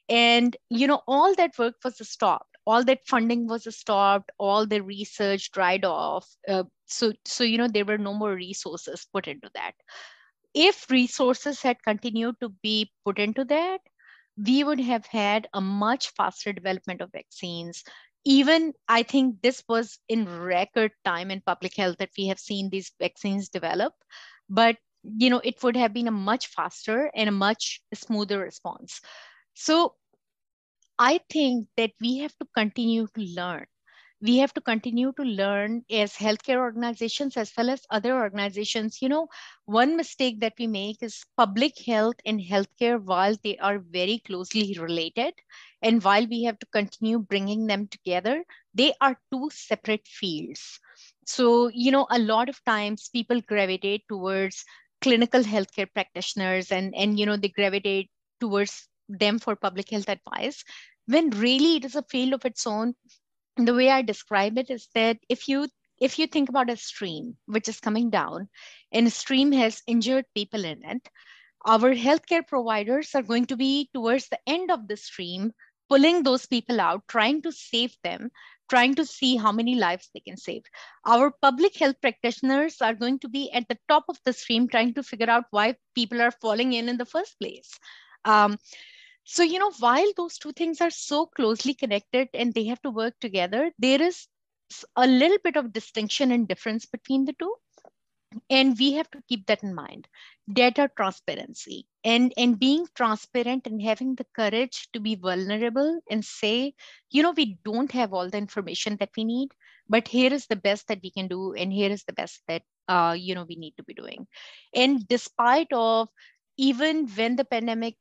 And, 0.08 0.56
you 0.70 0.86
know, 0.86 1.02
all 1.06 1.34
that 1.34 1.58
work 1.58 1.74
was 1.84 1.96
stopped. 2.08 2.56
All 2.66 2.84
that 2.84 3.06
funding 3.06 3.46
was 3.46 3.66
stopped. 3.76 4.30
All 4.38 4.66
the 4.66 4.82
research 4.82 5.50
dried 5.52 5.84
off. 5.84 6.26
Uh, 6.46 6.64
so, 6.86 7.12
so, 7.24 7.44
you 7.44 7.58
know, 7.58 7.68
there 7.68 7.84
were 7.84 7.98
no 7.98 8.14
more 8.14 8.34
resources 8.34 9.06
put 9.12 9.28
into 9.28 9.50
that. 9.54 9.72
If 10.54 10.90
resources 10.90 11.60
had 11.62 11.82
continued 11.82 12.36
to 12.40 12.48
be 12.62 12.90
put 13.04 13.18
into 13.18 13.44
that, 13.44 13.80
we 14.46 14.62
would 14.64 14.80
have 14.80 15.06
had 15.06 15.48
a 15.52 15.60
much 15.60 16.10
faster 16.10 16.52
development 16.52 17.00
of 17.00 17.12
vaccines. 17.12 17.82
Even 18.24 18.72
I 18.88 19.02
think 19.02 19.42
this 19.42 19.62
was 19.68 19.98
in 20.08 20.28
record 20.28 20.92
time 21.04 21.30
in 21.30 21.40
public 21.40 21.76
health 21.76 21.96
that 21.98 22.10
we 22.16 22.28
have 22.28 22.38
seen 22.38 22.70
these 22.70 22.92
vaccines 23.00 23.48
develop, 23.48 23.94
but 24.48 24.76
you 25.02 25.30
know 25.30 25.40
it 25.44 25.62
would 25.62 25.76
have 25.76 25.94
been 25.94 26.08
a 26.08 26.12
much 26.12 26.48
faster 26.48 27.10
and 27.14 27.28
a 27.28 27.32
much 27.32 27.80
smoother 27.94 28.38
response. 28.38 29.00
So 29.54 29.94
I 30.98 31.20
think 31.30 31.68
that 31.76 31.92
we 32.00 32.18
have 32.18 32.36
to 32.38 32.46
continue 32.54 33.06
to 33.14 33.20
learn 33.20 33.66
we 34.20 34.38
have 34.38 34.52
to 34.54 34.60
continue 34.60 35.12
to 35.12 35.22
learn 35.22 35.84
as 35.90 36.14
healthcare 36.14 36.58
organizations 36.58 37.36
as 37.36 37.52
well 37.56 37.70
as 37.70 37.86
other 37.90 38.14
organizations. 38.14 39.00
You 39.00 39.08
know, 39.08 39.28
one 39.66 39.96
mistake 39.96 40.40
that 40.40 40.54
we 40.58 40.66
make 40.66 41.02
is 41.02 41.24
public 41.36 41.78
health 41.78 42.16
and 42.26 42.40
healthcare, 42.40 43.00
while 43.00 43.36
they 43.44 43.56
are 43.58 43.78
very 43.78 44.18
closely 44.26 44.76
related, 44.80 45.34
and 45.82 46.02
while 46.02 46.26
we 46.26 46.42
have 46.44 46.58
to 46.58 46.66
continue 46.66 47.20
bringing 47.20 47.66
them 47.66 47.86
together, 47.86 48.44
they 48.74 48.92
are 49.00 49.18
two 49.32 49.50
separate 49.52 50.06
fields. 50.06 50.80
So, 51.26 51.68
you 51.68 51.92
know, 51.92 52.06
a 52.10 52.18
lot 52.18 52.48
of 52.48 52.62
times 52.64 53.10
people 53.12 53.40
gravitate 53.40 54.04
towards 54.08 54.64
clinical 55.00 55.42
healthcare 55.42 55.92
practitioners 55.92 56.72
and, 56.72 56.94
and 56.96 57.18
you 57.18 57.26
know, 57.26 57.36
they 57.36 57.48
gravitate 57.48 58.10
towards 58.40 58.88
them 59.08 59.38
for 59.38 59.54
public 59.56 59.90
health 59.90 60.08
advice 60.08 60.64
when 61.06 61.30
really 61.30 61.76
it 61.76 61.84
is 61.84 61.96
a 61.96 62.02
field 62.10 62.34
of 62.34 62.44
its 62.44 62.66
own 62.66 62.94
the 63.66 63.74
way 63.74 63.90
I 63.90 64.02
describe 64.02 64.58
it 64.58 64.70
is 64.70 64.88
that 64.94 65.18
if 65.28 65.48
you 65.48 65.68
if 66.00 66.18
you 66.18 66.26
think 66.28 66.48
about 66.48 66.70
a 66.70 66.76
stream 66.76 67.36
which 67.46 67.68
is 67.68 67.80
coming 67.80 68.10
down 68.10 68.48
and 68.92 69.06
a 69.06 69.10
stream 69.10 69.50
has 69.52 69.82
injured 69.86 70.26
people 70.34 70.64
in 70.64 70.84
it, 70.84 71.08
our 71.66 71.92
healthcare 71.94 72.46
providers 72.46 73.14
are 73.14 73.22
going 73.22 73.46
to 73.46 73.56
be 73.56 73.90
towards 73.92 74.28
the 74.28 74.38
end 74.46 74.70
of 74.70 74.86
the 74.86 74.96
stream, 74.96 75.52
pulling 75.88 76.22
those 76.22 76.46
people 76.46 76.80
out, 76.80 77.02
trying 77.08 77.42
to 77.42 77.50
save 77.50 77.96
them, 78.04 78.30
trying 78.70 78.94
to 78.94 79.04
see 79.04 79.36
how 79.36 79.50
many 79.50 79.74
lives 79.74 80.08
they 80.14 80.20
can 80.20 80.36
save. 80.36 80.62
Our 81.04 81.32
public 81.42 81.76
health 81.76 82.00
practitioners 82.00 82.80
are 82.80 82.94
going 82.94 83.18
to 83.20 83.28
be 83.28 83.50
at 83.50 83.66
the 83.68 83.78
top 83.88 84.04
of 84.08 84.18
the 84.24 84.32
stream, 84.32 84.68
trying 84.68 84.94
to 84.94 85.02
figure 85.02 85.30
out 85.30 85.44
why 85.50 85.74
people 85.94 86.22
are 86.22 86.30
falling 86.30 86.74
in 86.74 86.88
in 86.88 86.96
the 86.96 87.06
first 87.06 87.38
place. 87.40 87.78
Um, 88.24 88.58
so, 89.30 89.42
you 89.42 89.58
know, 89.58 89.70
while 89.78 90.10
those 90.16 90.38
two 90.38 90.52
things 90.52 90.80
are 90.80 90.88
so 90.88 91.26
closely 91.26 91.74
connected 91.74 92.30
and 92.32 92.54
they 92.54 92.64
have 92.64 92.80
to 92.80 92.90
work 92.90 93.12
together, 93.20 93.70
there 93.78 94.00
is 94.00 94.26
a 94.96 95.06
little 95.06 95.36
bit 95.44 95.56
of 95.56 95.70
distinction 95.70 96.32
and 96.32 96.48
difference 96.48 96.86
between 96.86 97.26
the 97.26 97.34
two. 97.34 97.54
And 98.48 98.74
we 98.78 98.94
have 98.94 99.10
to 99.10 99.22
keep 99.28 99.44
that 99.46 99.62
in 99.62 99.74
mind. 99.74 100.08
Data 100.50 100.90
transparency 100.96 101.86
and, 102.04 102.32
and 102.38 102.58
being 102.58 102.86
transparent 102.94 103.66
and 103.66 103.82
having 103.82 104.14
the 104.14 104.24
courage 104.34 104.88
to 104.94 105.00
be 105.00 105.14
vulnerable 105.14 106.00
and 106.10 106.24
say, 106.24 106.72
you 107.10 107.22
know, 107.22 107.34
we 107.36 107.58
don't 107.66 107.92
have 107.92 108.14
all 108.14 108.30
the 108.30 108.38
information 108.38 108.96
that 109.00 109.10
we 109.14 109.24
need, 109.24 109.50
but 109.90 110.08
here 110.08 110.32
is 110.32 110.46
the 110.46 110.56
best 110.56 110.88
that 110.88 111.00
we 111.02 111.10
can 111.10 111.28
do, 111.28 111.52
and 111.52 111.70
here 111.70 111.90
is 111.90 112.04
the 112.04 112.14
best 112.14 112.40
that 112.48 112.62
uh, 112.88 113.14
you 113.18 113.34
know 113.34 113.44
we 113.46 113.56
need 113.56 113.74
to 113.76 113.84
be 113.84 113.92
doing. 113.92 114.26
And 114.74 115.06
despite 115.06 115.70
of 115.72 116.08
even 116.56 117.06
when 117.08 117.36
the 117.36 117.44
pandemic 117.44 117.96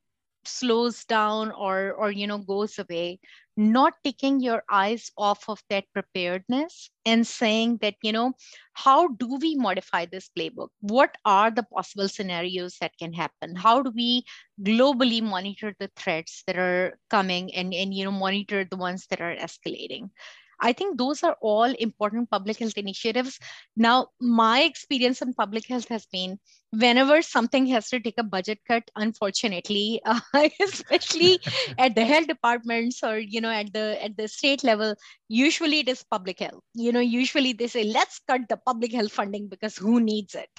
slows 0.47 1.03
down 1.05 1.51
or 1.51 1.93
or 1.93 2.11
you 2.11 2.27
know 2.27 2.37
goes 2.37 2.79
away 2.79 3.19
not 3.57 3.93
taking 4.03 4.39
your 4.39 4.63
eyes 4.69 5.11
off 5.17 5.49
of 5.49 5.59
that 5.69 5.83
preparedness 5.91 6.91
and 7.05 7.25
saying 7.25 7.79
that 7.81 7.95
you 8.03 8.11
know 8.11 8.33
how 8.73 9.07
do 9.07 9.37
we 9.41 9.55
modify 9.55 10.05
this 10.05 10.29
playbook? 10.37 10.69
What 10.81 11.17
are 11.25 11.49
the 11.49 11.63
possible 11.63 12.07
scenarios 12.07 12.77
that 12.79 12.91
can 12.99 13.11
happen? 13.13 13.55
How 13.55 13.81
do 13.81 13.89
we 13.89 14.23
globally 14.61 15.23
monitor 15.23 15.73
the 15.79 15.89
threats 15.95 16.43
that 16.45 16.57
are 16.57 16.99
coming 17.09 17.53
and 17.55 17.73
and 17.73 17.93
you 17.93 18.05
know 18.05 18.11
monitor 18.11 18.63
the 18.63 18.77
ones 18.77 19.07
that 19.09 19.21
are 19.21 19.35
escalating 19.35 20.11
I 20.59 20.73
think 20.73 20.97
those 20.97 21.23
are 21.23 21.37
all 21.41 21.63
important 21.65 22.29
public 22.29 22.57
health 22.57 22.77
initiatives. 22.77 23.39
Now, 23.75 24.07
my 24.19 24.61
experience 24.61 25.21
in 25.21 25.33
public 25.33 25.67
health 25.67 25.87
has 25.89 26.05
been 26.05 26.39
whenever 26.71 27.21
something 27.21 27.65
has 27.67 27.89
to 27.89 27.99
take 27.99 28.17
a 28.17 28.23
budget 28.23 28.59
cut, 28.67 28.89
unfortunately, 28.95 30.01
uh, 30.05 30.19
especially 30.61 31.39
at 31.77 31.95
the 31.95 32.05
health 32.05 32.27
departments 32.27 33.03
or 33.03 33.17
you 33.17 33.41
know 33.41 33.51
at 33.51 33.71
the 33.73 34.03
at 34.03 34.17
the 34.17 34.27
state 34.27 34.63
level, 34.63 34.95
usually 35.27 35.79
it 35.79 35.89
is 35.89 36.03
public 36.03 36.39
health. 36.39 36.63
You 36.73 36.91
know, 36.91 36.99
usually 36.99 37.53
they 37.53 37.67
say 37.67 37.83
let's 37.83 38.19
cut 38.27 38.41
the 38.49 38.57
public 38.57 38.93
health 38.93 39.11
funding 39.11 39.47
because 39.47 39.77
who 39.77 39.99
needs 39.99 40.35
it? 40.35 40.49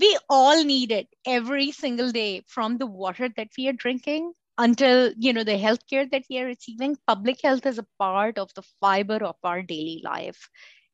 we 0.00 0.16
all 0.28 0.62
need 0.64 0.92
it 0.92 1.08
every 1.26 1.72
single 1.72 2.12
day 2.12 2.42
from 2.46 2.78
the 2.78 2.86
water 2.86 3.28
that 3.36 3.48
we 3.58 3.68
are 3.68 3.72
drinking 3.72 4.32
until 4.58 5.12
you 5.16 5.32
know 5.32 5.44
the 5.44 5.52
healthcare 5.52 6.10
that 6.10 6.24
we 6.28 6.38
are 6.38 6.46
receiving 6.46 6.96
public 7.06 7.40
health 7.42 7.64
is 7.64 7.78
a 7.78 7.86
part 7.98 8.38
of 8.38 8.52
the 8.54 8.62
fiber 8.80 9.24
of 9.24 9.36
our 9.44 9.62
daily 9.62 10.02
life. 10.04 10.48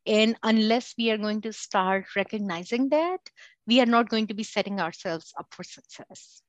And 0.06 0.36
unless 0.42 0.94
we 0.98 1.10
are 1.10 1.16
going 1.16 1.40
to 1.42 1.52
start 1.52 2.04
recognizing 2.14 2.90
that 2.90 3.20
we 3.66 3.80
are 3.80 3.86
not 3.86 4.10
going 4.10 4.26
to 4.26 4.34
be 4.34 4.42
setting 4.42 4.78
ourselves 4.78 5.32
up 5.38 5.46
for 5.50 5.64
success. 5.64 6.42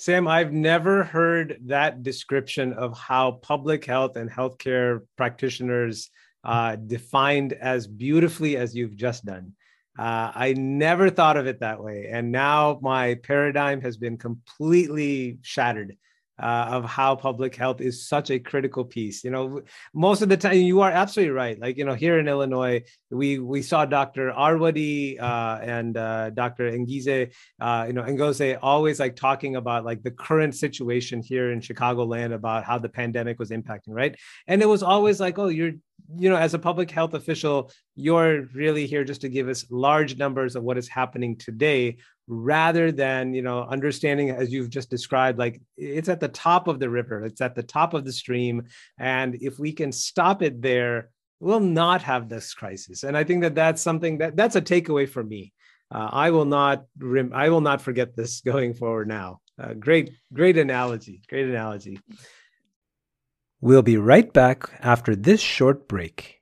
Sam 0.00 0.26
i've 0.26 0.52
never 0.52 1.04
heard 1.04 1.58
that 1.66 2.02
description 2.02 2.72
of 2.72 2.96
how 2.96 3.32
public 3.32 3.84
health 3.84 4.16
and 4.16 4.30
healthcare 4.30 5.00
practitioners 5.16 6.10
uh, 6.44 6.76
defined 6.76 7.52
as 7.52 7.86
beautifully 7.86 8.56
as 8.56 8.74
you've 8.74 8.96
just 8.96 9.24
done. 9.24 9.52
Uh, 9.96 10.32
I 10.34 10.54
never 10.54 11.10
thought 11.10 11.36
of 11.36 11.46
it 11.46 11.60
that 11.60 11.82
way. 11.82 12.08
And 12.10 12.32
now 12.32 12.78
my 12.82 13.14
paradigm 13.14 13.80
has 13.82 13.96
been 13.96 14.16
completely 14.16 15.38
shattered 15.42 15.96
uh, 16.40 16.66
of 16.70 16.84
how 16.84 17.14
public 17.14 17.54
health 17.54 17.80
is 17.80 18.06
such 18.06 18.30
a 18.30 18.38
critical 18.38 18.84
piece. 18.84 19.22
You 19.24 19.30
know, 19.30 19.62
most 19.94 20.22
of 20.22 20.28
the 20.28 20.36
time, 20.36 20.56
you 20.56 20.80
are 20.80 20.90
absolutely 20.90 21.32
right. 21.32 21.58
Like 21.58 21.76
you 21.76 21.84
know, 21.84 21.94
here 21.94 22.18
in 22.18 22.28
Illinois, 22.28 22.82
we 23.10 23.38
we 23.38 23.62
saw 23.62 23.84
Dr. 23.84 24.32
Arwady 24.32 25.20
uh, 25.20 25.58
and 25.62 25.96
uh, 25.96 26.30
Dr. 26.30 26.70
Ngize, 26.70 27.32
uh, 27.60 27.84
you 27.86 27.92
know, 27.92 28.02
Ngozi 28.02 28.58
always 28.62 28.98
like 28.98 29.16
talking 29.16 29.56
about 29.56 29.84
like 29.84 30.02
the 30.02 30.10
current 30.10 30.54
situation 30.54 31.22
here 31.22 31.52
in 31.52 31.60
Chicagoland 31.60 32.34
about 32.34 32.64
how 32.64 32.78
the 32.78 32.88
pandemic 32.88 33.38
was 33.38 33.50
impacting, 33.50 33.88
right? 33.88 34.16
And 34.46 34.62
it 34.62 34.66
was 34.66 34.82
always 34.82 35.20
like, 35.20 35.38
oh, 35.38 35.48
you're 35.48 35.72
you 36.16 36.28
know, 36.28 36.36
as 36.36 36.54
a 36.54 36.58
public 36.58 36.90
health 36.90 37.14
official, 37.14 37.70
you're 37.94 38.46
really 38.54 38.86
here 38.86 39.04
just 39.04 39.20
to 39.22 39.28
give 39.28 39.48
us 39.48 39.64
large 39.70 40.16
numbers 40.18 40.56
of 40.56 40.62
what 40.62 40.76
is 40.78 40.88
happening 40.88 41.36
today 41.36 41.96
rather 42.32 42.90
than 42.90 43.34
you 43.34 43.42
know 43.42 43.64
understanding 43.64 44.30
as 44.30 44.52
you've 44.52 44.70
just 44.70 44.88
described 44.88 45.38
like 45.38 45.60
it's 45.76 46.08
at 46.08 46.20
the 46.20 46.28
top 46.28 46.66
of 46.66 46.80
the 46.80 46.88
river 46.88 47.24
it's 47.24 47.40
at 47.40 47.54
the 47.54 47.62
top 47.62 47.92
of 47.92 48.04
the 48.04 48.12
stream 48.12 48.62
and 48.98 49.36
if 49.40 49.58
we 49.58 49.72
can 49.72 49.92
stop 49.92 50.42
it 50.42 50.62
there 50.62 51.10
we'll 51.40 51.58
not 51.58 52.02
have 52.02 52.28
this 52.28 52.54
crisis. 52.54 53.02
And 53.02 53.16
i 53.16 53.24
think 53.24 53.42
that 53.42 53.54
that's 53.54 53.82
something 53.82 54.18
that 54.18 54.36
that's 54.36 54.56
a 54.56 54.62
takeaway 54.62 55.08
for 55.08 55.22
me. 55.22 55.52
Uh, 55.94 56.08
i 56.10 56.30
will 56.30 56.46
not 56.46 56.84
rem- 56.98 57.34
i 57.34 57.50
will 57.50 57.60
not 57.60 57.82
forget 57.82 58.16
this 58.16 58.40
going 58.52 58.72
forward 58.72 59.08
now. 59.08 59.40
Uh, 59.62 59.74
great 59.74 60.12
great 60.32 60.56
analogy 60.56 61.20
great 61.28 61.46
analogy. 61.46 62.00
We'll 63.60 63.82
be 63.82 63.96
right 63.96 64.32
back 64.32 64.70
after 64.80 65.14
this 65.14 65.40
short 65.40 65.86
break. 65.86 66.40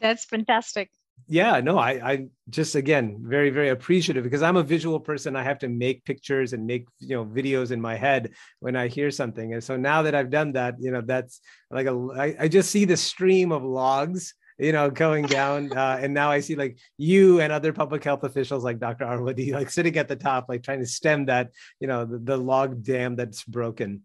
That's 0.00 0.24
fantastic 0.24 0.90
yeah 1.32 1.60
no 1.60 1.78
I, 1.78 1.92
I 2.12 2.26
just 2.50 2.74
again 2.74 3.16
very 3.22 3.48
very 3.48 3.70
appreciative 3.70 4.22
because 4.22 4.42
i'm 4.42 4.58
a 4.58 4.62
visual 4.62 5.00
person. 5.00 5.34
I 5.34 5.42
have 5.42 5.58
to 5.60 5.68
make 5.68 6.04
pictures 6.04 6.52
and 6.52 6.66
make 6.66 6.84
you 6.98 7.16
know 7.16 7.24
videos 7.24 7.70
in 7.70 7.80
my 7.80 7.96
head 7.96 8.32
when 8.60 8.76
i 8.76 8.86
hear 8.86 9.10
something. 9.10 9.54
And 9.54 9.64
so 9.64 9.74
now 9.76 10.02
that 10.02 10.14
i've 10.14 10.28
done 10.28 10.52
that 10.52 10.74
you 10.78 10.90
know 10.90 11.00
that's 11.00 11.40
like 11.70 11.86
a 11.86 11.94
i, 12.24 12.36
I 12.44 12.48
just 12.48 12.70
see 12.70 12.84
the 12.84 12.98
stream 12.98 13.50
of 13.50 13.62
logs 13.64 14.34
you 14.58 14.72
know 14.72 14.90
going 14.90 15.24
down. 15.24 15.70
Uh, 15.82 15.98
and 16.02 16.12
now 16.12 16.30
i 16.30 16.40
see 16.40 16.54
like 16.54 16.76
you 16.98 17.40
and 17.40 17.50
other 17.50 17.72
public 17.72 18.04
health 18.04 18.24
officials 18.24 18.62
like 18.62 18.78
dr 18.78 19.04
arwady 19.04 19.52
like 19.52 19.70
sitting 19.70 19.96
at 19.96 20.08
the 20.08 20.16
top 20.16 20.46
like 20.50 20.62
trying 20.62 20.80
to 20.80 20.86
stem 20.86 21.24
that 21.26 21.50
you 21.80 21.86
know 21.86 22.04
the, 22.04 22.18
the 22.18 22.36
log 22.36 22.82
dam 22.82 23.16
that's 23.16 23.42
broken 23.44 24.02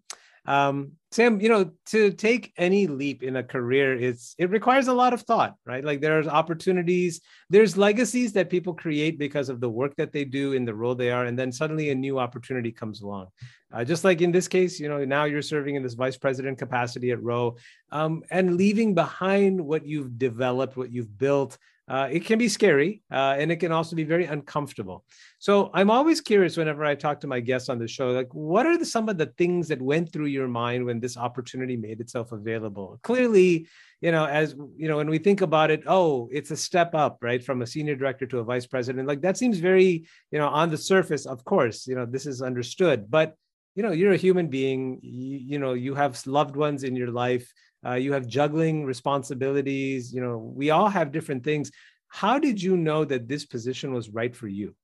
um, 0.47 0.93
Sam, 1.11 1.39
you 1.39 1.49
know, 1.49 1.71
to 1.87 2.11
take 2.11 2.53
any 2.57 2.87
leap 2.87 3.23
in 3.23 3.37
a 3.37 3.43
career, 3.43 3.95
it's 3.95 4.35
it 4.37 4.49
requires 4.49 4.87
a 4.87 4.93
lot 4.93 5.13
of 5.13 5.21
thought, 5.21 5.55
right? 5.65 5.83
Like 5.83 6.01
there's 6.01 6.27
opportunities, 6.27 7.21
there's 7.49 7.77
legacies 7.77 8.33
that 8.33 8.49
people 8.49 8.73
create 8.73 9.17
because 9.17 9.49
of 9.49 9.59
the 9.59 9.69
work 9.69 9.95
that 9.97 10.11
they 10.11 10.25
do 10.25 10.53
in 10.53 10.65
the 10.65 10.73
role 10.73 10.95
they 10.95 11.11
are, 11.11 11.25
and 11.25 11.37
then 11.37 11.51
suddenly 11.51 11.89
a 11.89 11.95
new 11.95 12.19
opportunity 12.19 12.71
comes 12.71 13.01
along. 13.01 13.27
Uh, 13.73 13.83
just 13.83 14.03
like 14.03 14.21
in 14.21 14.31
this 14.31 14.47
case, 14.47 14.79
you 14.79 14.89
know, 14.89 15.03
now 15.03 15.25
you're 15.25 15.41
serving 15.41 15.75
in 15.75 15.83
this 15.83 15.93
vice 15.93 16.17
president 16.17 16.57
capacity 16.57 17.11
at 17.11 17.23
Ro, 17.23 17.55
um, 17.91 18.23
and 18.29 18.57
leaving 18.57 18.93
behind 18.93 19.59
what 19.59 19.85
you've 19.85 20.17
developed, 20.17 20.77
what 20.77 20.91
you've 20.91 21.17
built, 21.17 21.57
uh, 21.87 22.09
it 22.11 22.25
can 22.25 22.37
be 22.37 22.49
scary 22.49 23.01
uh, 23.11 23.35
and 23.39 23.51
it 23.51 23.57
can 23.57 23.71
also 23.71 23.95
be 23.95 24.03
very 24.03 24.25
uncomfortable. 24.25 25.05
So 25.39 25.69
I'm 25.73 25.89
always 25.89 26.19
curious 26.19 26.57
whenever 26.57 26.83
I 26.83 26.95
talk 26.95 27.21
to 27.21 27.27
my 27.27 27.39
guests 27.39 27.69
on 27.69 27.79
the 27.79 27.87
show, 27.87 28.11
like 28.11 28.33
what 28.33 28.65
are 28.65 28.77
the, 28.77 28.85
some 28.85 29.07
of 29.07 29.17
the 29.17 29.27
things 29.37 29.69
that 29.69 29.81
went 29.81 30.11
through 30.11 30.25
your 30.25 30.49
mind 30.49 30.83
when 30.83 30.99
this 30.99 31.15
opportunity 31.15 31.77
made 31.77 32.01
itself 32.01 32.33
available? 32.33 32.99
Clearly, 33.03 33.67
you 34.01 34.11
know, 34.11 34.25
as 34.25 34.53
you 34.75 34.87
know, 34.87 34.97
when 34.97 35.09
we 35.09 35.17
think 35.17 35.41
about 35.41 35.71
it, 35.71 35.83
oh, 35.87 36.27
it's 36.31 36.51
a 36.51 36.57
step 36.57 36.93
up, 36.93 37.19
right, 37.21 37.43
from 37.43 37.61
a 37.61 37.67
senior 37.67 37.95
director 37.95 38.25
to 38.27 38.39
a 38.39 38.43
vice 38.43 38.67
president. 38.67 39.07
Like 39.07 39.21
that 39.21 39.37
seems 39.37 39.59
very, 39.59 40.07
you 40.31 40.39
know, 40.39 40.49
on 40.49 40.69
the 40.69 40.77
surface. 40.77 41.25
Of 41.25 41.45
course, 41.45 41.87
you 41.87 41.95
know, 41.95 42.05
this 42.05 42.25
is 42.25 42.41
understood, 42.41 43.09
but 43.09 43.35
you 43.75 43.83
know, 43.83 43.91
you're 43.91 44.13
a 44.13 44.17
human 44.17 44.47
being. 44.47 44.99
you, 45.03 45.37
you 45.37 45.59
know, 45.59 45.73
you 45.73 45.95
have 45.95 46.19
loved 46.27 46.55
ones 46.55 46.83
in 46.83 46.95
your 46.95 47.11
life 47.11 47.51
uh, 47.85 47.93
you 47.93 48.13
have 48.13 48.27
juggling 48.27 48.85
responsibilities 48.85 50.13
you 50.13 50.21
know 50.21 50.37
we 50.37 50.69
all 50.69 50.89
have 50.89 51.11
different 51.11 51.43
things 51.43 51.71
how 52.07 52.39
did 52.39 52.61
you 52.61 52.77
know 52.77 53.03
that 53.05 53.27
this 53.27 53.45
position 53.45 53.93
was 53.93 54.09
right 54.09 54.35
for 54.35 54.47
you 54.47 54.75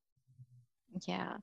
yeah 1.06 1.36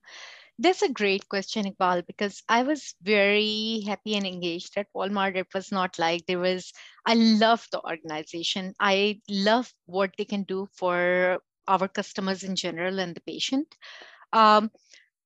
that's 0.61 0.83
a 0.83 0.91
great 0.91 1.27
question, 1.27 1.65
Iqbal, 1.65 2.05
because 2.05 2.43
I 2.47 2.61
was 2.61 2.93
very 3.01 3.83
happy 3.87 4.15
and 4.15 4.27
engaged 4.27 4.77
at 4.77 4.85
Walmart. 4.95 5.35
It 5.35 5.47
was 5.55 5.71
not 5.71 5.97
like 5.97 6.25
there 6.27 6.37
was, 6.37 6.71
I 7.03 7.15
love 7.15 7.65
the 7.71 7.81
organization. 7.83 8.75
I 8.79 9.21
love 9.27 9.73
what 9.87 10.11
they 10.17 10.25
can 10.25 10.43
do 10.43 10.67
for 10.75 11.39
our 11.67 11.87
customers 11.87 12.43
in 12.43 12.55
general 12.55 12.99
and 12.99 13.15
the 13.15 13.21
patient. 13.21 13.73
Um, 14.33 14.69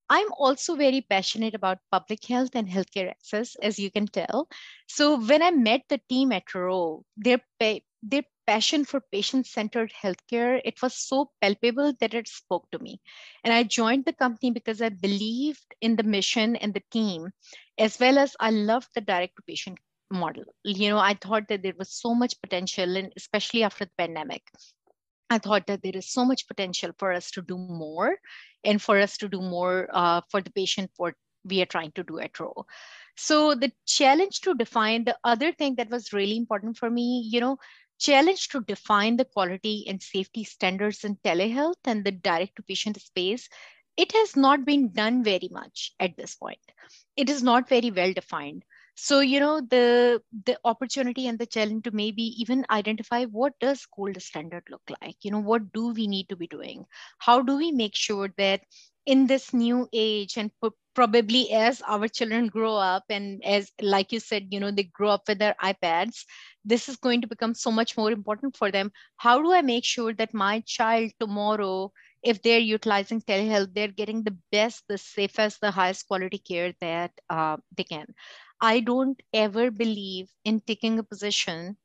I'm 0.09 0.27
also 0.37 0.75
very 0.75 1.01
passionate 1.01 1.55
about 1.55 1.79
public 1.91 2.25
health 2.25 2.51
and 2.53 2.67
healthcare 2.67 3.09
access, 3.09 3.55
as 3.61 3.79
you 3.79 3.89
can 3.89 4.07
tell. 4.07 4.47
So 4.87 5.19
when 5.19 5.41
I 5.41 5.51
met 5.51 5.81
the 5.89 5.99
team 6.09 6.31
at 6.31 6.53
Ro, 6.53 7.03
their 7.17 7.41
their 7.59 8.23
passion 8.45 8.85
for 8.85 9.01
patient-centered 9.11 9.91
healthcare, 9.91 10.61
it 10.63 10.79
was 10.81 10.95
so 10.95 11.31
palpable 11.41 11.93
that 11.99 12.13
it 12.13 12.27
spoke 12.27 12.69
to 12.71 12.77
me. 12.77 13.01
And 13.43 13.51
I 13.51 13.63
joined 13.63 14.05
the 14.05 14.13
company 14.13 14.51
because 14.51 14.81
I 14.81 14.89
believed 14.89 15.65
in 15.81 15.95
the 15.95 16.03
mission 16.03 16.55
and 16.55 16.71
the 16.71 16.83
team, 16.91 17.31
as 17.79 17.99
well 17.99 18.19
as 18.19 18.35
I 18.39 18.51
loved 18.51 18.89
the 18.93 19.01
direct-to-patient 19.01 19.79
model. 20.11 20.43
You 20.63 20.89
know, 20.89 20.99
I 20.99 21.15
thought 21.15 21.47
that 21.47 21.63
there 21.63 21.73
was 21.79 21.91
so 21.91 22.13
much 22.13 22.39
potential, 22.43 22.95
and 22.95 23.11
especially 23.17 23.63
after 23.63 23.85
the 23.85 23.91
pandemic 23.97 24.43
I 25.29 25.39
thought 25.39 25.67
that 25.67 25.81
there 25.83 25.95
is 25.95 26.09
so 26.11 26.25
much 26.25 26.47
potential 26.47 26.91
for 26.97 27.11
us 27.11 27.31
to 27.31 27.41
do 27.41 27.57
more 27.57 28.17
and 28.63 28.81
for 28.81 28.99
us 28.99 29.17
to 29.17 29.27
do 29.27 29.41
more 29.41 29.87
uh, 29.91 30.21
for 30.29 30.41
the 30.41 30.51
patient 30.51 30.91
what 30.97 31.15
we 31.43 31.61
are 31.61 31.65
trying 31.67 31.91
to 31.93 32.03
do 32.03 32.19
at 32.19 32.39
Ro. 32.39 32.65
So 33.15 33.55
the 33.55 33.71
challenge 33.85 34.41
to 34.41 34.53
define 34.55 35.05
the 35.05 35.17
other 35.23 35.51
thing 35.51 35.75
that 35.75 35.89
was 35.89 36.13
really 36.13 36.37
important 36.37 36.77
for 36.77 36.89
me, 36.89 37.27
you 37.31 37.39
know, 37.39 37.57
challenge 37.99 38.49
to 38.49 38.61
define 38.61 39.17
the 39.17 39.25
quality 39.25 39.85
and 39.87 40.01
safety 40.01 40.43
standards 40.43 41.03
in 41.03 41.15
telehealth 41.17 41.79
and 41.85 42.03
the 42.03 42.11
direct 42.11 42.55
to 42.57 42.63
patient 42.63 42.99
space 43.01 43.49
it 43.97 44.11
has 44.11 44.35
not 44.35 44.65
been 44.65 44.91
done 44.91 45.23
very 45.23 45.49
much 45.51 45.93
at 45.99 46.15
this 46.17 46.35
point 46.35 46.59
it 47.15 47.29
is 47.29 47.41
not 47.41 47.69
very 47.69 47.91
well 47.91 48.11
defined 48.11 48.63
so 48.95 49.19
you 49.19 49.39
know 49.39 49.61
the 49.61 50.21
the 50.45 50.57
opportunity 50.65 51.27
and 51.27 51.39
the 51.39 51.45
challenge 51.45 51.83
to 51.83 51.91
maybe 51.91 52.23
even 52.41 52.65
identify 52.69 53.25
what 53.25 53.53
does 53.59 53.85
gold 53.95 54.21
standard 54.21 54.63
look 54.69 54.81
like? 55.01 55.17
You 55.23 55.31
know 55.31 55.39
what 55.41 55.71
do 55.73 55.89
we 55.93 56.07
need 56.07 56.29
to 56.29 56.35
be 56.35 56.47
doing? 56.47 56.85
How 57.19 57.41
do 57.41 57.57
we 57.57 57.71
make 57.71 57.95
sure 57.95 58.29
that 58.37 58.61
in 59.05 59.27
this 59.27 59.53
new 59.53 59.87
age 59.93 60.37
and 60.37 60.51
probably 60.95 61.51
as 61.51 61.81
our 61.87 62.07
children 62.07 62.47
grow 62.47 62.75
up 62.75 63.03
and 63.09 63.43
as 63.45 63.71
like 63.81 64.11
you 64.11 64.19
said 64.19 64.47
you 64.51 64.59
know 64.59 64.71
they 64.71 64.83
grow 64.83 65.09
up 65.09 65.23
with 65.27 65.37
their 65.39 65.55
ipads 65.61 66.23
this 66.63 66.87
is 66.89 66.95
going 66.95 67.21
to 67.21 67.27
become 67.27 67.53
so 67.53 67.71
much 67.71 67.97
more 67.97 68.11
important 68.11 68.55
for 68.55 68.71
them. 68.71 68.91
How 69.17 69.41
do 69.41 69.51
i 69.53 69.61
make 69.61 69.85
sure 69.85 70.13
that 70.13 70.33
my 70.33 70.61
child 70.65 71.11
tomorrow 71.19 71.91
if 72.23 72.41
they're 72.41 72.59
utilizing 72.59 73.21
telehealth, 73.21 73.73
they're 73.75 73.87
getting 73.87 74.23
the 74.23 74.35
best, 74.51 74.83
the 74.89 74.97
safest, 74.97 75.61
the 75.61 75.69
highest 75.71 76.07
quality 76.07 76.39
care 76.39 76.73
that 76.81 77.11
uh, 77.29 77.57
they 77.77 77.83
can. 77.83 78.07
I 78.61 78.79
don't 78.79 79.19
ever 79.33 79.71
believe 79.71 80.29
in 80.43 80.61
taking 80.61 80.99
a 80.99 81.03
position 81.03 81.77